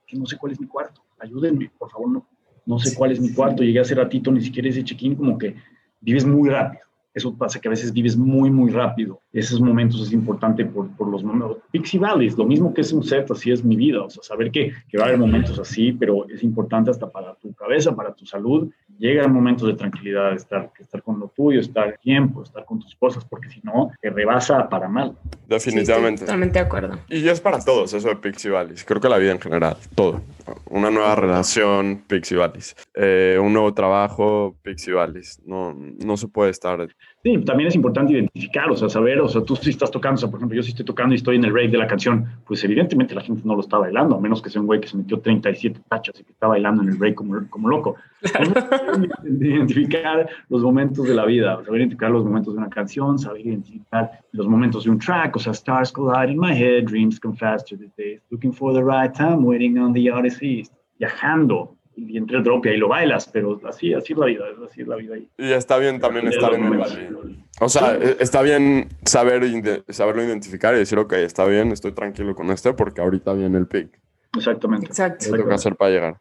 que 0.05 0.17
no 0.17 0.25
sé 0.25 0.35
cuál 0.35 0.51
es 0.51 0.59
mi 0.59 0.67
cuarto, 0.67 1.01
ayúdenme, 1.17 1.71
por 1.77 1.89
favor, 1.89 2.09
no, 2.09 2.27
no 2.65 2.77
sé 2.79 2.93
cuál 2.93 3.13
es 3.13 3.21
mi 3.21 3.31
cuarto, 3.31 3.63
llegué 3.63 3.79
hace 3.79 3.95
ratito, 3.95 4.29
ni 4.29 4.41
siquiera 4.41 4.67
ese 4.67 4.83
check-in, 4.83 5.15
como 5.15 5.37
que 5.37 5.55
vives 6.01 6.25
muy 6.25 6.49
rápido. 6.49 6.81
Eso 7.13 7.33
pasa 7.33 7.59
que 7.59 7.67
a 7.67 7.71
veces 7.71 7.93
vives 7.93 8.15
muy, 8.15 8.51
muy 8.51 8.69
rápido. 8.69 9.21
Esos 9.33 9.59
momentos 9.59 10.01
es 10.01 10.13
importante 10.13 10.65
por, 10.65 10.95
por 10.97 11.07
los 11.07 11.23
momentos. 11.23 11.57
Y 11.73 11.97
valleys, 11.97 12.37
lo 12.37 12.45
mismo 12.45 12.71
que 12.75 12.81
es 12.81 12.93
un 12.93 13.03
set, 13.03 13.31
así 13.31 13.49
es 13.49 13.65
mi 13.65 13.75
vida. 13.75 14.03
O 14.03 14.09
sea, 14.09 14.21
saber 14.21 14.51
que, 14.51 14.71
que 14.87 14.97
va 14.99 15.05
a 15.05 15.07
haber 15.07 15.19
momentos 15.19 15.57
así, 15.57 15.93
pero 15.93 16.29
es 16.29 16.43
importante 16.43 16.91
hasta 16.91 17.09
para 17.09 17.33
tu 17.33 17.51
cabeza, 17.53 17.95
para 17.95 18.13
tu 18.13 18.27
salud. 18.27 18.69
Llegan 18.99 19.31
momentos 19.31 19.67
de 19.67 19.75
tranquilidad, 19.75 20.33
estar, 20.33 20.71
estar 20.79 21.03
con 21.03 21.19
lo 21.19 21.27
tuyo, 21.27 21.59
estar 21.59 21.97
tiempo, 21.97 22.43
estar 22.43 22.65
con 22.65 22.79
tus 22.79 22.95
cosas, 22.95 23.23
porque 23.25 23.49
si 23.49 23.61
no, 23.63 23.91
te 24.01 24.09
rebasa 24.09 24.67
para 24.69 24.87
mal. 24.87 25.15
Definitivamente. 25.47 26.19
Sí, 26.19 26.25
totalmente 26.25 26.59
de 26.59 26.65
acuerdo. 26.65 26.99
Y 27.09 27.27
es 27.27 27.39
para 27.39 27.59
todos 27.59 27.93
eso 27.93 28.07
de 28.07 28.15
Pixie 28.15 28.51
Valleys. 28.51 28.83
Creo 28.83 28.99
que 28.99 29.09
la 29.09 29.17
vida 29.17 29.31
en 29.31 29.39
general, 29.39 29.77
todo. 29.95 30.21
Una 30.69 30.89
nueva 30.89 31.15
relación, 31.15 32.03
Pixie 32.07 32.37
Valleys. 32.37 32.75
Eh, 32.95 33.37
un 33.41 33.53
nuevo 33.53 33.73
trabajo, 33.73 34.57
Pixie 34.63 34.93
Valleys. 34.93 35.41
No, 35.45 35.73
no 35.73 36.17
se 36.17 36.27
puede 36.27 36.51
estar. 36.51 36.87
Sí, 37.27 37.37
también 37.39 37.67
es 37.67 37.75
importante 37.75 38.13
identificar, 38.13 38.71
o 38.71 38.77
sea, 38.77 38.87
saber, 38.87 39.19
o 39.19 39.27
sea, 39.27 39.41
tú 39.41 39.53
sí 39.57 39.71
estás 39.71 39.91
tocando, 39.91 40.15
o 40.15 40.17
sea, 40.17 40.29
por 40.29 40.39
ejemplo, 40.39 40.55
yo 40.55 40.63
sí 40.63 40.69
estoy 40.69 40.85
tocando 40.85 41.13
y 41.13 41.17
estoy 41.17 41.35
en 41.35 41.43
el 41.43 41.53
rave 41.53 41.67
de 41.67 41.77
la 41.77 41.85
canción, 41.85 42.25
pues 42.45 42.63
evidentemente 42.63 43.13
la 43.13 43.19
gente 43.19 43.41
no 43.43 43.53
lo 43.53 43.59
está 43.59 43.77
bailando, 43.77 44.15
a 44.15 44.21
menos 44.21 44.41
que 44.41 44.49
sea 44.49 44.61
un 44.61 44.67
güey 44.67 44.79
que 44.79 44.87
se 44.87 44.95
metió 44.95 45.19
37 45.19 45.81
tachas 45.89 46.17
y 46.21 46.23
que 46.23 46.31
está 46.31 46.47
bailando 46.47 46.83
en 46.83 46.87
el 46.87 46.97
rave 46.97 47.15
como, 47.15 47.45
como 47.49 47.67
loco. 47.67 47.97
identificar 49.25 50.29
los 50.47 50.61
momentos 50.61 51.05
de 51.05 51.15
la 51.15 51.25
vida, 51.25 51.61
saber 51.65 51.81
identificar 51.81 52.11
los 52.11 52.23
momentos 52.23 52.53
de 52.53 52.59
una 52.59 52.69
canción, 52.69 53.19
saber 53.19 53.45
identificar 53.45 54.09
los 54.31 54.47
momentos 54.47 54.85
de 54.85 54.91
un 54.91 54.97
track, 54.97 55.35
o 55.35 55.39
sea, 55.39 55.51
stars 55.51 55.91
collide 55.91 56.31
in 56.31 56.39
my 56.39 56.53
head, 56.53 56.85
dreams 56.85 57.19
come 57.19 57.35
faster 57.35 57.77
these 57.77 57.91
days, 57.97 58.21
looking 58.29 58.53
for 58.53 58.73
the 58.73 58.81
right 58.81 59.13
time, 59.13 59.43
waiting 59.43 59.77
on 59.77 59.91
the 59.91 60.09
east, 60.41 60.71
viajando, 60.97 61.75
y 61.97 62.15
entre 62.15 62.37
el 62.37 62.43
drop 62.43 62.65
y 62.67 62.69
ahí 62.69 62.77
lo 62.77 62.87
bailas, 62.87 63.27
pero 63.33 63.59
así, 63.67 63.93
así 63.93 64.13
es 64.13 64.19
la 64.19 64.27
vida, 64.27 64.45
así 64.69 64.81
es 64.81 64.87
la 64.87 64.95
vida 64.95 65.15
ahí. 65.15 65.27
Y 65.37 65.51
está 65.51 65.79
bien 65.79 65.99
también 65.99 66.27
estar 66.27 66.53
en 66.53 66.63
el 66.65 66.77
valle. 66.77 67.09
O 67.59 67.67
sea, 67.67 67.95
eh, 67.95 68.17
está 68.19 68.43
bien 68.43 68.87
saber 69.03 69.43
saberlo 69.89 70.23
identificar 70.23 70.75
y 70.75 70.77
decir, 70.77 70.99
ok, 70.99 71.13
está 71.13 71.45
bien, 71.45 71.71
estoy 71.71 71.93
tranquilo 71.93 72.35
con 72.35 72.51
este 72.51 72.73
porque 72.73 73.01
ahorita 73.01 73.33
viene 73.33 73.57
el 73.57 73.65
pick. 73.65 73.99
Exactamente. 74.35 74.85
Exacto. 74.85 75.25
¿Qué 75.25 75.31
tengo 75.31 75.49
que 75.49 75.55
hacer 75.55 75.75
para 75.75 75.91
llegar? 75.91 76.17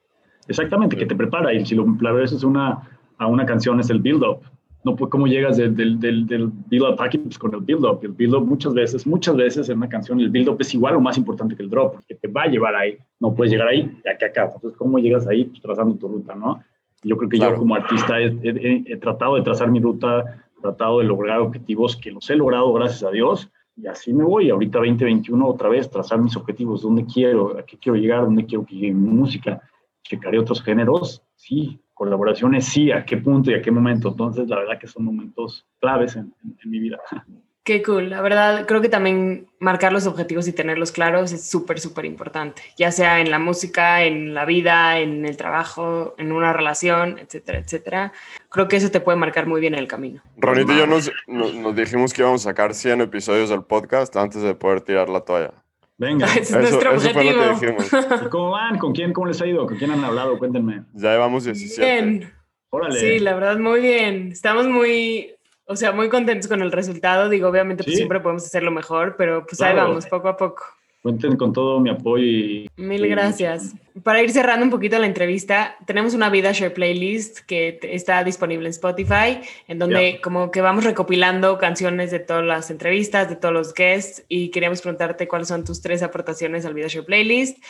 Exactamente, 0.49 0.97
que 0.97 1.05
te 1.05 1.14
prepara. 1.14 1.53
Y 1.53 1.66
si 1.66 1.74
lo 1.74 1.87
la 2.01 2.12
veces 2.12 2.43
una, 2.43 2.89
a 3.18 3.27
una 3.27 3.45
canción 3.45 3.79
es 3.79 3.91
el 3.91 4.01
build-up. 4.01 4.41
No, 4.87 4.95
pues, 4.95 5.11
¿Cómo 5.11 5.26
llegas 5.26 5.57
del, 5.57 5.74
del, 5.74 5.99
del, 5.99 6.26
del 6.28 6.47
build-up 6.70 7.03
aquí? 7.03 7.18
Pues 7.18 7.37
con 7.39 7.53
el 7.53 7.61
build-up. 7.61 7.99
El 8.03 8.12
build-up 8.12 8.47
muchas 8.47 8.72
veces, 8.72 9.05
muchas 9.05 9.34
veces 9.34 9.68
en 9.68 9.78
una 9.78 9.89
canción 9.89 10.20
el 10.20 10.30
build-up 10.30 10.59
es 10.61 10.72
igual 10.74 10.95
o 10.95 11.01
más 11.01 11.18
importante 11.18 11.57
que 11.57 11.62
el 11.64 11.68
drop, 11.70 11.95
porque 11.95 12.14
te 12.14 12.28
va 12.28 12.43
a 12.45 12.47
llevar 12.47 12.76
ahí. 12.76 12.97
No 13.18 13.34
puedes 13.34 13.51
llegar 13.53 13.66
ahí 13.66 13.82
de 14.05 14.11
aquí 14.11 14.24
a 14.24 14.28
acá. 14.28 14.45
Entonces, 14.55 14.78
¿cómo 14.78 14.99
llegas 15.01 15.26
ahí? 15.26 15.45
Pues 15.47 15.61
trazando 15.61 15.97
tu 15.97 16.07
ruta, 16.07 16.37
¿no? 16.37 16.62
Yo 17.03 17.16
creo 17.16 17.28
que 17.28 17.37
Claro. 17.37 17.55
yo 17.55 17.59
como 17.59 17.74
artista 17.74 18.20
he, 18.20 18.26
he- 18.45 18.84
he 18.87 18.97
tratado 18.97 19.34
de 19.34 19.43
trazar 19.43 19.70
mi 19.72 19.80
ruta, 19.80 20.24
he 20.57 20.61
tratado 20.62 21.01
de 21.01 21.05
lograr 21.07 21.41
objetivos 21.41 21.97
que 21.97 22.12
los 22.12 22.30
he 22.30 22.37
logrado 22.37 22.72
gracias 22.72 23.03
a 23.03 23.11
Dios. 23.11 23.51
Y 23.76 23.89
así 23.89 24.12
me 24.14 24.22
voy. 24.24 24.51
Ahorita 24.51 24.78
2021 24.78 25.49
otra 25.49 25.68
vez, 25.68 25.91
trazar 25.91 26.20
mis 26.20 26.37
objetivos, 26.37 26.82
dónde 26.82 27.05
quiero, 27.05 27.59
a 27.59 27.62
qué 27.64 27.76
quiero 27.76 27.99
llegar, 27.99 28.22
dónde 28.24 28.47
quiero 28.47 28.64
que 28.64 28.76
llegue 28.76 28.95
mi 28.95 29.09
música. 29.11 29.61
Checaré 30.09 30.39
otros 30.39 30.63
géneros, 30.63 31.23
sí. 31.35 31.81
Colaboraciones, 31.95 32.67
sí. 32.67 32.93
¿A 32.93 33.05
qué 33.05 33.17
punto 33.17 33.51
y 33.51 33.55
a 33.55 33.63
qué 33.63 33.71
momento? 33.71 34.09
Entonces, 34.11 34.49
la 34.49 34.57
verdad 34.57 34.79
que 34.79 34.87
son 34.87 35.05
momentos 35.05 35.67
claves 35.81 36.15
en, 36.17 36.33
en- 36.45 36.57
en 36.63 36.71
mi 36.71 36.79
vida. 36.81 36.99
Qué 37.65 37.83
cool. 37.83 38.11
La 38.11 38.21
verdad, 38.21 38.65
creo 38.65 38.81
que 38.81 38.89
también 38.89 39.49
marcar 39.59 39.93
los 39.93 40.07
objetivos 40.07 40.47
y 40.47 40.53
tenerlos 40.53 40.93
claros 40.93 41.33
es 41.33 41.51
súper, 41.51 41.81
súper 41.81 42.05
importante. 42.05 42.63
Ya 42.79 42.93
sea 42.93 43.19
en 43.21 43.29
la 43.29 43.41
música, 43.41 44.05
en 44.05 44.35
la 44.35 44.45
vida, 44.45 45.01
en 45.01 45.27
el 45.27 45.37
trabajo, 45.37 46.15
en 46.17 46.31
una 46.31 46.53
relación, 46.53 47.19
etcétera, 47.19 47.59
etcétera. 47.59 48.13
Creo 48.51 48.69
que 48.69 48.77
eso 48.77 48.93
te 48.93 49.01
puede 49.01 49.19
marcar 49.19 49.49
muy 49.49 49.61
bien 49.61 49.75
el 49.75 49.89
camino. 49.89 50.23
Ronito 50.37 50.73
y 50.75 50.79
yo 50.79 50.87
nos, 50.87 51.11
nos, 51.27 51.57
nos 51.57 51.75
dijimos 51.75 52.15
que 52.15 52.23
íbamos 52.23 52.47
a 52.47 52.51
sacar 52.51 52.73
100 52.73 53.01
episodios 53.01 53.51
del 53.51 53.65
podcast 53.65 54.15
antes 54.15 54.43
de 54.43 54.55
poder 54.55 54.83
tirar 54.83 55.09
la 55.09 55.23
toalla. 55.23 55.55
Venga. 55.99 56.26
Ese 56.36 56.40
es 56.40 56.51
nuestro 56.53 56.92
eso 56.94 57.11
fue 57.11 57.24
lo 57.24 57.32
que 57.32 57.49
objetivo. 57.51 57.76
dijimos. 57.82 58.22
¿Y 58.26 58.28
¿Cómo 58.28 58.51
van? 58.51 58.78
¿Con 58.78 58.92
quién? 58.92 59.12
¿Cómo 59.12 59.26
les 59.28 59.40
ha 59.40 59.47
ido? 59.47 59.66
¿Con 59.66 59.76
quién 59.76 59.90
han 59.90 60.05
hablado? 60.05 60.38
Cuéntenme. 60.38 60.84
Ya 60.94 61.12
llevamos 61.12 61.44
17. 61.44 61.80
Bien. 61.82 62.32
Órale. 62.70 62.99
Sí, 63.01 63.18
la 63.20 63.34
verdad, 63.34 63.59
muy 63.59 63.80
bien. 63.80 64.32
Estamos 64.32 64.66
muy, 64.68 65.32
o 65.64 65.76
sea, 65.76 65.92
muy 65.92 66.09
contentos 66.09 66.49
con 66.49 66.61
el 66.61 66.72
resultado. 66.72 67.28
Digo, 67.28 67.49
obviamente, 67.49 67.84
pues 67.84 67.92
Sí. 67.94 67.97
siempre 67.99 68.20
podemos 68.20 68.44
hacerlo 68.44 68.70
mejor, 68.70 69.16
pero 69.16 69.47
pues 69.47 69.61
ahí 69.62 69.74
vamos, 69.74 70.07
poco 70.07 70.28
a 70.28 70.36
poco. 70.36 70.64
Cuenten 71.07 71.37
con 71.37 71.53
todo 71.53 71.79
mi 71.79 71.89
apoyo 71.89 72.25
y 72.25 72.69
Mil 72.75 73.07
gracias. 73.07 73.77
Para 74.03 74.25
ir 74.25 74.33
cerrando 74.33 74.65
un 74.65 74.73
poquito 74.73 74.99
la 74.99 75.07
entrevista, 75.07 75.77
tenemos 75.87 76.15
una 76.15 76.31
Vida 76.31 76.51
Share 76.51 76.75
playlist 76.75 77.47
que 77.47 77.79
está 77.81 78.25
disponible 78.25 78.67
en 78.67 78.71
Spotify, 78.71 79.39
en 79.69 79.79
donde 79.79 80.15
Ya. 80.15 80.21
como 80.21 80.51
que 80.51 80.61
vamos 80.61 80.83
recopilando 80.83 81.59
canciones 81.59 82.11
de 82.11 82.19
todas 82.19 82.45
las 82.45 82.73
entrevistas, 82.73 83.29
de 83.29 83.37
todos 83.37 83.55
los 83.55 83.73
guests, 83.73 84.25
y 84.29 84.49
queríamos 84.51 84.83
preguntarte 84.83 85.29
cuáles 85.29 85.47
son 85.47 85.63
tus 85.63 85.81
tres 85.81 86.03
aportaciones 86.03 86.67
al 86.67 86.75
Vida 86.75 86.89
Share 86.89 87.05
playlist. 87.07 87.63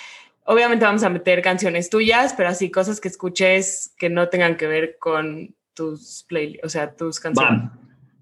Obviamente 0.46 0.86
vamos 0.86 1.02
a 1.02 1.10
meter 1.10 1.42
canciones 1.42 1.90
tuyas, 1.90 2.32
pero 2.34 2.48
así 2.48 2.70
cosas 2.70 3.02
que 3.02 3.08
escuches 3.08 3.92
que 3.98 4.08
no 4.08 4.30
tengan 4.30 4.56
que 4.56 4.66
ver 4.66 4.96
con 4.98 5.54
tus 5.74 6.24
playlists, 6.26 6.64
o 6.64 6.70
sea, 6.70 6.90
tus 6.94 7.20
canciones. 7.20 7.70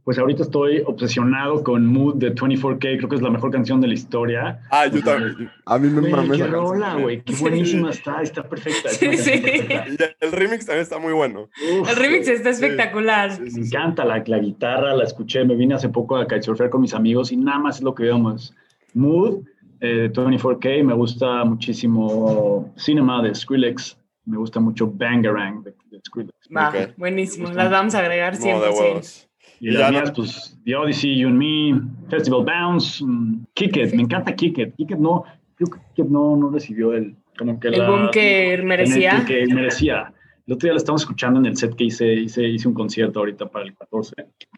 Pues 0.05 0.18
ahorita 0.18 0.42
estoy 0.42 0.82
obsesionado 0.84 1.62
con 1.64 1.86
Mood 1.86 2.16
de 2.16 2.34
24K, 2.34 2.78
creo 2.98 3.09
que 3.09 3.16
es 3.16 3.22
la 3.22 3.30
mejor 3.30 3.50
canción 3.50 3.80
de 3.80 3.88
la 3.88 3.94
historia. 3.94 4.61
Ah, 4.70 4.86
yo 4.86 5.02
también. 5.02 5.50
A 5.64 5.78
mí 5.78 5.88
me 5.88 6.00
Güey, 6.00 6.12
mames. 6.12 6.36
qué 6.36 6.46
rola, 6.46 6.94
güey, 6.96 7.22
qué 7.22 7.34
buenísima 7.36 7.90
está, 7.90 8.20
está 8.20 8.42
perfecta. 8.46 8.90
Sí, 8.90 9.16
sí. 9.16 9.30
perfecta. 9.40 9.84
Y 10.20 10.24
el 10.26 10.32
remix 10.32 10.66
también 10.66 10.82
está 10.82 10.98
muy 10.98 11.14
bueno. 11.14 11.48
Uf, 11.80 11.88
El 11.88 11.96
remix 11.96 12.28
está 12.28 12.50
espectacular. 12.50 13.32
Sí, 13.32 13.50
sí, 13.50 13.61
Me 13.61 13.66
encanta 13.66 14.05
la, 14.05 14.22
la 14.26 14.38
guitarra, 14.38 14.94
la 14.94 15.05
escuché, 15.05 15.42
me 15.46 15.57
vine 15.57 15.74
hace 15.74 15.88
poco 15.88 16.16
a 16.16 16.26
kitesurfear 16.28 16.68
con 16.68 16.82
mis 16.82 16.92
amigos 16.92 17.32
y 17.32 17.38
nada 17.38 17.59
más 17.59 17.76
es 17.76 17.82
lo 17.82 17.94
que 17.94 18.02
veamos. 18.02 18.55
Mood, 18.92 19.44
eh, 19.80 20.11
24K, 20.12 20.84
me 20.84 20.92
gusta 20.92 21.44
muchísimo 21.44 22.72
Cinema 22.76 23.22
de 23.22 23.34
Skrillex, 23.34 23.98
me 24.26 24.36
gusta 24.36 24.61
mucho 24.61 24.86
Bangarang 24.86 25.62
de, 25.62 25.74
de 25.90 26.00
Skrillex. 26.07 26.34
Va, 26.55 26.72
buenísimo. 26.98 27.50
Las 27.52 27.70
vamos 27.70 27.94
a 27.94 28.00
agregar 28.00 28.34
No, 28.38 28.61
de 28.61 28.68
100%. 28.68 28.78
huevos. 28.78 29.28
Y 29.65 29.69
Y 29.69 29.71
las 29.73 29.91
mías, 29.91 30.12
pues, 30.15 30.59
The 30.65 30.77
Odyssey, 30.77 31.17
You 31.19 31.29
and 31.29 31.39
Me, 31.39 31.81
Festival 32.11 32.45
Bounce, 32.45 33.03
mm, 33.03 33.47
Kick 33.55 33.77
It, 33.79 33.95
me 33.95 34.03
encanta 34.03 34.35
Kick 34.35 34.59
It. 34.59 34.75
Kick 34.77 34.91
It 34.91 34.99
no, 34.99 35.25
creo 35.57 35.69
que 35.71 35.79
Kick 35.95 36.05
It 36.05 36.11
no, 36.11 36.37
no 36.37 36.51
recibió 36.51 36.93
el, 36.93 37.17
como 37.39 37.59
que 37.59 37.69
El 37.69 37.79
la- 37.79 37.89
boom 37.89 38.11
que 38.12 38.61
merecía. 38.62 39.19
el 39.19 39.25
que 39.25 39.47
merecía. 39.55 40.12
El 40.47 40.53
otro 40.53 40.67
día 40.67 40.73
la 40.75 40.77
estamos 40.77 41.01
escuchando 41.01 41.41
en 41.41 41.47
el 41.47 41.57
set 41.57 41.75
que 41.75 41.85
hice, 41.85 42.12
hice, 42.12 42.47
hice 42.47 42.69
un 42.69 42.75
concierto 42.75 43.21
ahorita 43.21 43.47
para 43.47 43.65
el 43.65 43.75
14. 43.75 44.12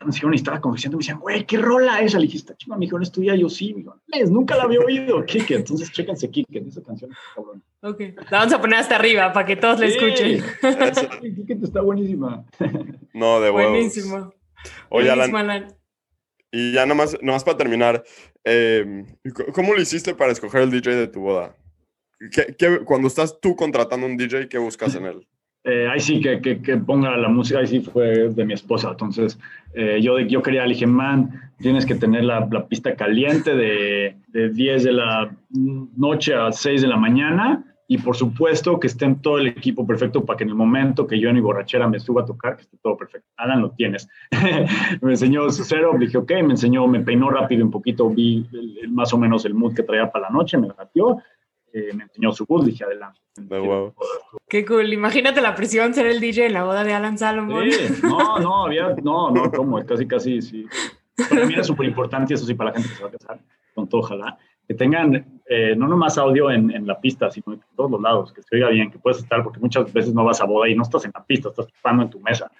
Me 0.04 0.08
hicieron 0.08 0.32
y 0.34 0.36
estaba 0.36 0.60
conversando, 0.60 0.96
me 0.96 1.02
decían, 1.02 1.20
güey, 1.20 1.46
¿qué 1.46 1.58
rola 1.58 2.00
es 2.00 2.06
esa? 2.06 2.18
Le 2.18 2.24
dije, 2.24 2.38
está 2.38 2.56
chingada, 2.56 2.80
mi 2.80 2.86
hijo, 2.86 2.96
¿no 2.96 3.04
es 3.04 3.12
tuya? 3.12 3.36
Yo 3.36 3.48
sí, 3.48 3.72
"Es, 4.08 4.28
nunca 4.28 4.56
la 4.56 4.64
había 4.64 4.80
oído, 4.80 5.24
Kick 5.24 5.48
It. 5.48 5.58
Entonces, 5.58 5.92
chéquense 5.92 6.28
Kick 6.28 6.46
It, 6.50 6.66
esa 6.66 6.82
canción 6.82 7.12
está 7.12 7.22
cabrón. 7.36 7.62
Ok. 7.82 8.00
La 8.32 8.38
vamos 8.40 8.52
a 8.54 8.60
poner 8.60 8.80
hasta 8.80 8.96
arriba 8.96 9.32
para 9.32 9.46
que 9.46 9.54
todos 9.54 9.78
la 9.78 9.86
escuchen. 9.86 10.42
Eso. 10.60 11.02
Sí, 11.22 11.34
Kick 11.36 11.50
It 11.50 11.62
está 11.62 11.80
buenísima. 11.82 12.44
No, 13.14 13.40
de 13.40 13.50
huevos. 13.52 13.70
Buenísimo. 13.70 14.32
Oye, 14.88 15.10
Alan, 15.10 15.30
y 16.52 16.72
ya 16.72 16.86
nada 16.86 16.94
más, 16.94 17.12
nada 17.20 17.34
más 17.34 17.44
para 17.44 17.58
terminar, 17.58 18.04
eh, 18.44 19.04
¿cómo 19.54 19.74
lo 19.74 19.80
hiciste 19.80 20.14
para 20.14 20.32
escoger 20.32 20.62
el 20.62 20.70
DJ 20.70 20.94
de 20.94 21.08
tu 21.08 21.20
boda? 21.20 21.54
¿Qué, 22.32 22.54
qué- 22.58 22.80
cuando 22.84 23.08
estás 23.08 23.38
tú 23.40 23.54
contratando 23.56 24.06
un 24.06 24.16
DJ, 24.16 24.48
¿qué 24.48 24.58
buscas 24.58 24.94
en 24.94 25.06
él? 25.06 25.26
Eh, 25.68 25.88
ahí 25.92 25.98
sí 25.98 26.20
que, 26.20 26.40
que, 26.40 26.62
que 26.62 26.76
ponga 26.76 27.16
la 27.16 27.28
música, 27.28 27.58
ahí 27.58 27.66
sí 27.66 27.80
fue 27.80 28.28
de 28.28 28.44
mi 28.44 28.54
esposa. 28.54 28.90
Entonces, 28.90 29.36
eh, 29.74 29.98
yo, 30.00 30.20
yo 30.20 30.40
quería, 30.40 30.62
le 30.64 30.74
dije, 30.74 30.86
man, 30.86 31.52
tienes 31.58 31.84
que 31.84 31.96
tener 31.96 32.22
la, 32.22 32.46
la 32.52 32.68
pista 32.68 32.94
caliente 32.94 33.52
de, 33.56 34.14
de 34.28 34.48
10 34.50 34.84
de 34.84 34.92
la 34.92 35.36
noche 35.50 36.34
a 36.36 36.52
6 36.52 36.82
de 36.82 36.86
la 36.86 36.96
mañana. 36.96 37.64
Y 37.88 37.98
por 37.98 38.16
supuesto 38.16 38.80
que 38.80 38.88
estén 38.88 39.22
todo 39.22 39.38
el 39.38 39.46
equipo 39.46 39.86
perfecto 39.86 40.24
para 40.24 40.36
que 40.38 40.42
en 40.44 40.50
el 40.50 40.56
momento 40.56 41.06
que 41.06 41.20
yo 41.20 41.28
en 41.28 41.36
mi 41.36 41.40
borrachera 41.40 41.86
me 41.88 42.00
suba 42.00 42.22
a 42.22 42.24
tocar, 42.24 42.56
que 42.56 42.62
esté 42.62 42.76
todo 42.82 42.96
perfecto. 42.96 43.28
Alan, 43.36 43.60
lo 43.62 43.70
tienes. 43.70 44.08
me 45.02 45.12
enseñó 45.12 45.48
su 45.50 45.62
cero, 45.64 45.92
dije, 45.98 46.18
ok, 46.18 46.30
me 46.42 46.50
enseñó, 46.52 46.86
me 46.88 47.00
peinó 47.00 47.30
rápido 47.30 47.64
un 47.64 47.70
poquito, 47.70 48.10
vi 48.10 48.46
el- 48.52 48.78
el- 48.82 48.88
más 48.90 49.12
o 49.12 49.18
menos 49.18 49.44
el 49.44 49.54
mood 49.54 49.74
que 49.74 49.82
traía 49.84 50.10
para 50.10 50.28
la 50.28 50.30
noche, 50.30 50.58
me 50.58 50.68
batió, 50.68 51.18
eh, 51.72 51.90
me 51.94 52.04
enseñó 52.04 52.32
su 52.32 52.44
voz, 52.44 52.66
dije, 52.66 52.82
adelante. 52.84 53.20
De 53.36 53.60
huevo. 53.60 53.94
Qué 54.48 54.64
cool. 54.64 54.92
Imagínate 54.92 55.40
la 55.40 55.54
presión 55.54 55.92
ser 55.94 56.06
el 56.06 56.20
DJ 56.20 56.46
en 56.46 56.54
la 56.54 56.64
boda 56.64 56.82
de 56.84 56.92
Alan 56.94 57.18
Salomon. 57.18 57.70
Sí, 57.70 58.00
no, 58.02 58.38
no, 58.40 58.64
había, 58.66 58.94
no, 59.02 59.30
no, 59.30 59.50
como, 59.52 59.84
casi, 59.84 60.06
casi, 60.08 60.40
sí. 60.42 60.66
Para 61.30 61.46
mí 61.46 61.52
era 61.52 61.62
súper 61.62 61.86
importante, 61.86 62.34
eso 62.34 62.44
sí, 62.46 62.54
para 62.54 62.70
la 62.70 62.76
gente 62.76 62.88
que 62.90 62.94
se 62.96 63.02
va 63.02 63.08
a 63.10 63.12
casar, 63.12 63.40
con 63.74 63.88
todo, 63.88 64.00
ojalá, 64.00 64.38
que 64.66 64.74
tengan 64.74 65.35
eh, 65.48 65.74
no 65.76 65.86
nomás 65.86 66.18
audio 66.18 66.50
en, 66.50 66.70
en 66.70 66.86
la 66.86 67.00
pista, 67.00 67.30
sino 67.30 67.54
en 67.54 67.60
todos 67.76 67.90
los 67.90 68.00
lados, 68.00 68.32
que 68.32 68.42
se 68.42 68.56
oiga 68.56 68.68
bien, 68.68 68.90
que 68.90 68.98
puedes 68.98 69.18
estar, 69.18 69.42
porque 69.42 69.60
muchas 69.60 69.92
veces 69.92 70.12
no 70.12 70.24
vas 70.24 70.40
a 70.40 70.44
boda 70.44 70.68
y 70.68 70.74
no 70.74 70.82
estás 70.82 71.04
en 71.04 71.12
la 71.14 71.24
pista, 71.24 71.48
estás 71.50 71.68
tocando 71.68 72.02
en 72.02 72.10
tu 72.10 72.20
mesa, 72.20 72.50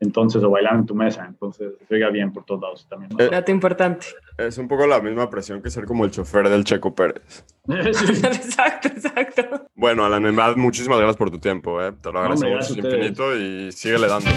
entonces, 0.00 0.42
o 0.44 0.50
bailando 0.50 0.80
en 0.80 0.86
tu 0.86 0.94
mesa, 0.94 1.26
entonces 1.26 1.72
se 1.88 1.94
oiga 1.94 2.10
bien 2.10 2.32
por 2.32 2.44
todos 2.44 2.60
lados 2.60 2.86
también. 2.88 3.10
¿no? 3.10 3.24
Eh, 3.24 3.28
Dato 3.28 3.50
importante. 3.50 4.06
Es 4.36 4.56
un 4.56 4.68
poco 4.68 4.86
la 4.86 5.00
misma 5.00 5.28
presión 5.28 5.60
que 5.60 5.70
ser 5.70 5.86
como 5.86 6.04
el 6.04 6.12
chofer 6.12 6.48
del 6.48 6.62
Checo 6.62 6.94
Pérez. 6.94 7.44
Exacto, 7.68 8.88
exacto. 8.88 9.66
Bueno, 9.74 10.04
Alan, 10.04 10.24
en 10.24 10.36
verdad, 10.36 10.56
muchísimas 10.56 10.98
gracias 10.98 11.16
por 11.16 11.30
tu 11.30 11.38
tiempo, 11.40 11.82
¿eh? 11.82 11.92
Te 12.00 12.12
lo 12.12 12.20
agradecemos 12.20 12.70
infinito 12.76 13.36
y 13.36 13.72
síguele 13.72 14.06
dando. 14.06 14.30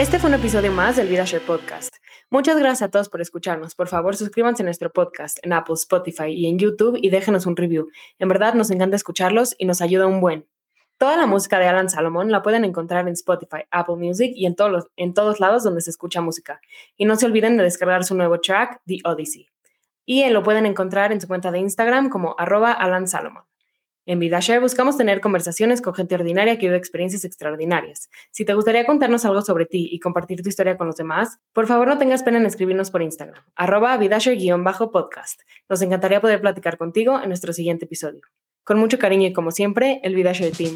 Este 0.00 0.18
fue 0.18 0.28
un 0.30 0.34
episodio 0.34 0.72
más 0.72 0.96
del 0.96 1.08
VidaShare 1.08 1.44
Podcast. 1.44 1.94
Muchas 2.30 2.58
gracias 2.58 2.80
a 2.82 2.90
todos 2.90 3.10
por 3.10 3.20
escucharnos. 3.20 3.74
Por 3.74 3.86
favor, 3.86 4.16
suscríbanse 4.16 4.62
a 4.62 4.64
nuestro 4.64 4.90
podcast 4.90 5.38
en 5.42 5.52
Apple, 5.52 5.74
Spotify 5.74 6.28
y 6.30 6.46
en 6.46 6.58
YouTube 6.58 6.98
y 7.00 7.10
déjenos 7.10 7.44
un 7.44 7.54
review. 7.54 7.88
En 8.18 8.28
verdad, 8.28 8.54
nos 8.54 8.70
encanta 8.70 8.96
escucharlos 8.96 9.54
y 9.58 9.66
nos 9.66 9.82
ayuda 9.82 10.06
un 10.06 10.22
buen. 10.22 10.46
Toda 10.96 11.18
la 11.18 11.26
música 11.26 11.58
de 11.58 11.66
Alan 11.66 11.90
Salomón 11.90 12.30
la 12.32 12.40
pueden 12.42 12.64
encontrar 12.64 13.06
en 13.08 13.12
Spotify, 13.12 13.64
Apple 13.70 13.96
Music 13.96 14.32
y 14.34 14.46
en 14.46 14.56
todos, 14.56 14.70
los- 14.72 14.86
en 14.96 15.12
todos 15.12 15.38
lados 15.38 15.64
donde 15.64 15.82
se 15.82 15.90
escucha 15.90 16.22
música. 16.22 16.62
Y 16.96 17.04
no 17.04 17.16
se 17.16 17.26
olviden 17.26 17.58
de 17.58 17.64
descargar 17.64 18.02
su 18.02 18.14
nuevo 18.14 18.40
track, 18.40 18.80
The 18.86 19.00
Odyssey. 19.04 19.48
Y 20.06 20.26
lo 20.30 20.42
pueden 20.42 20.64
encontrar 20.64 21.12
en 21.12 21.20
su 21.20 21.28
cuenta 21.28 21.50
de 21.50 21.58
Instagram 21.58 22.08
como 22.08 22.34
arroba 22.38 22.72
Alan 22.72 23.06
Salomon. 23.06 23.44
En 24.06 24.18
VidaShare 24.18 24.60
buscamos 24.60 24.96
tener 24.96 25.20
conversaciones 25.20 25.82
con 25.82 25.94
gente 25.94 26.14
ordinaria 26.14 26.58
que 26.58 26.66
vive 26.66 26.78
experiencias 26.78 27.24
extraordinarias. 27.24 28.08
Si 28.30 28.44
te 28.44 28.54
gustaría 28.54 28.86
contarnos 28.86 29.24
algo 29.24 29.42
sobre 29.42 29.66
ti 29.66 29.88
y 29.92 30.00
compartir 30.00 30.42
tu 30.42 30.48
historia 30.48 30.76
con 30.76 30.86
los 30.86 30.96
demás, 30.96 31.38
por 31.52 31.66
favor 31.66 31.86
no 31.86 31.98
tengas 31.98 32.22
pena 32.22 32.38
en 32.38 32.46
escribirnos 32.46 32.90
por 32.90 33.02
Instagram, 33.02 33.44
arroba 33.54 33.96
vidashare-podcast. 33.98 35.42
Nos 35.68 35.82
encantaría 35.82 36.20
poder 36.20 36.40
platicar 36.40 36.78
contigo 36.78 37.20
en 37.20 37.28
nuestro 37.28 37.52
siguiente 37.52 37.84
episodio. 37.84 38.22
Con 38.64 38.78
mucho 38.78 38.98
cariño 38.98 39.28
y 39.28 39.32
como 39.32 39.50
siempre, 39.50 40.00
el 40.02 40.14
VidaShare 40.14 40.52
Team. 40.52 40.74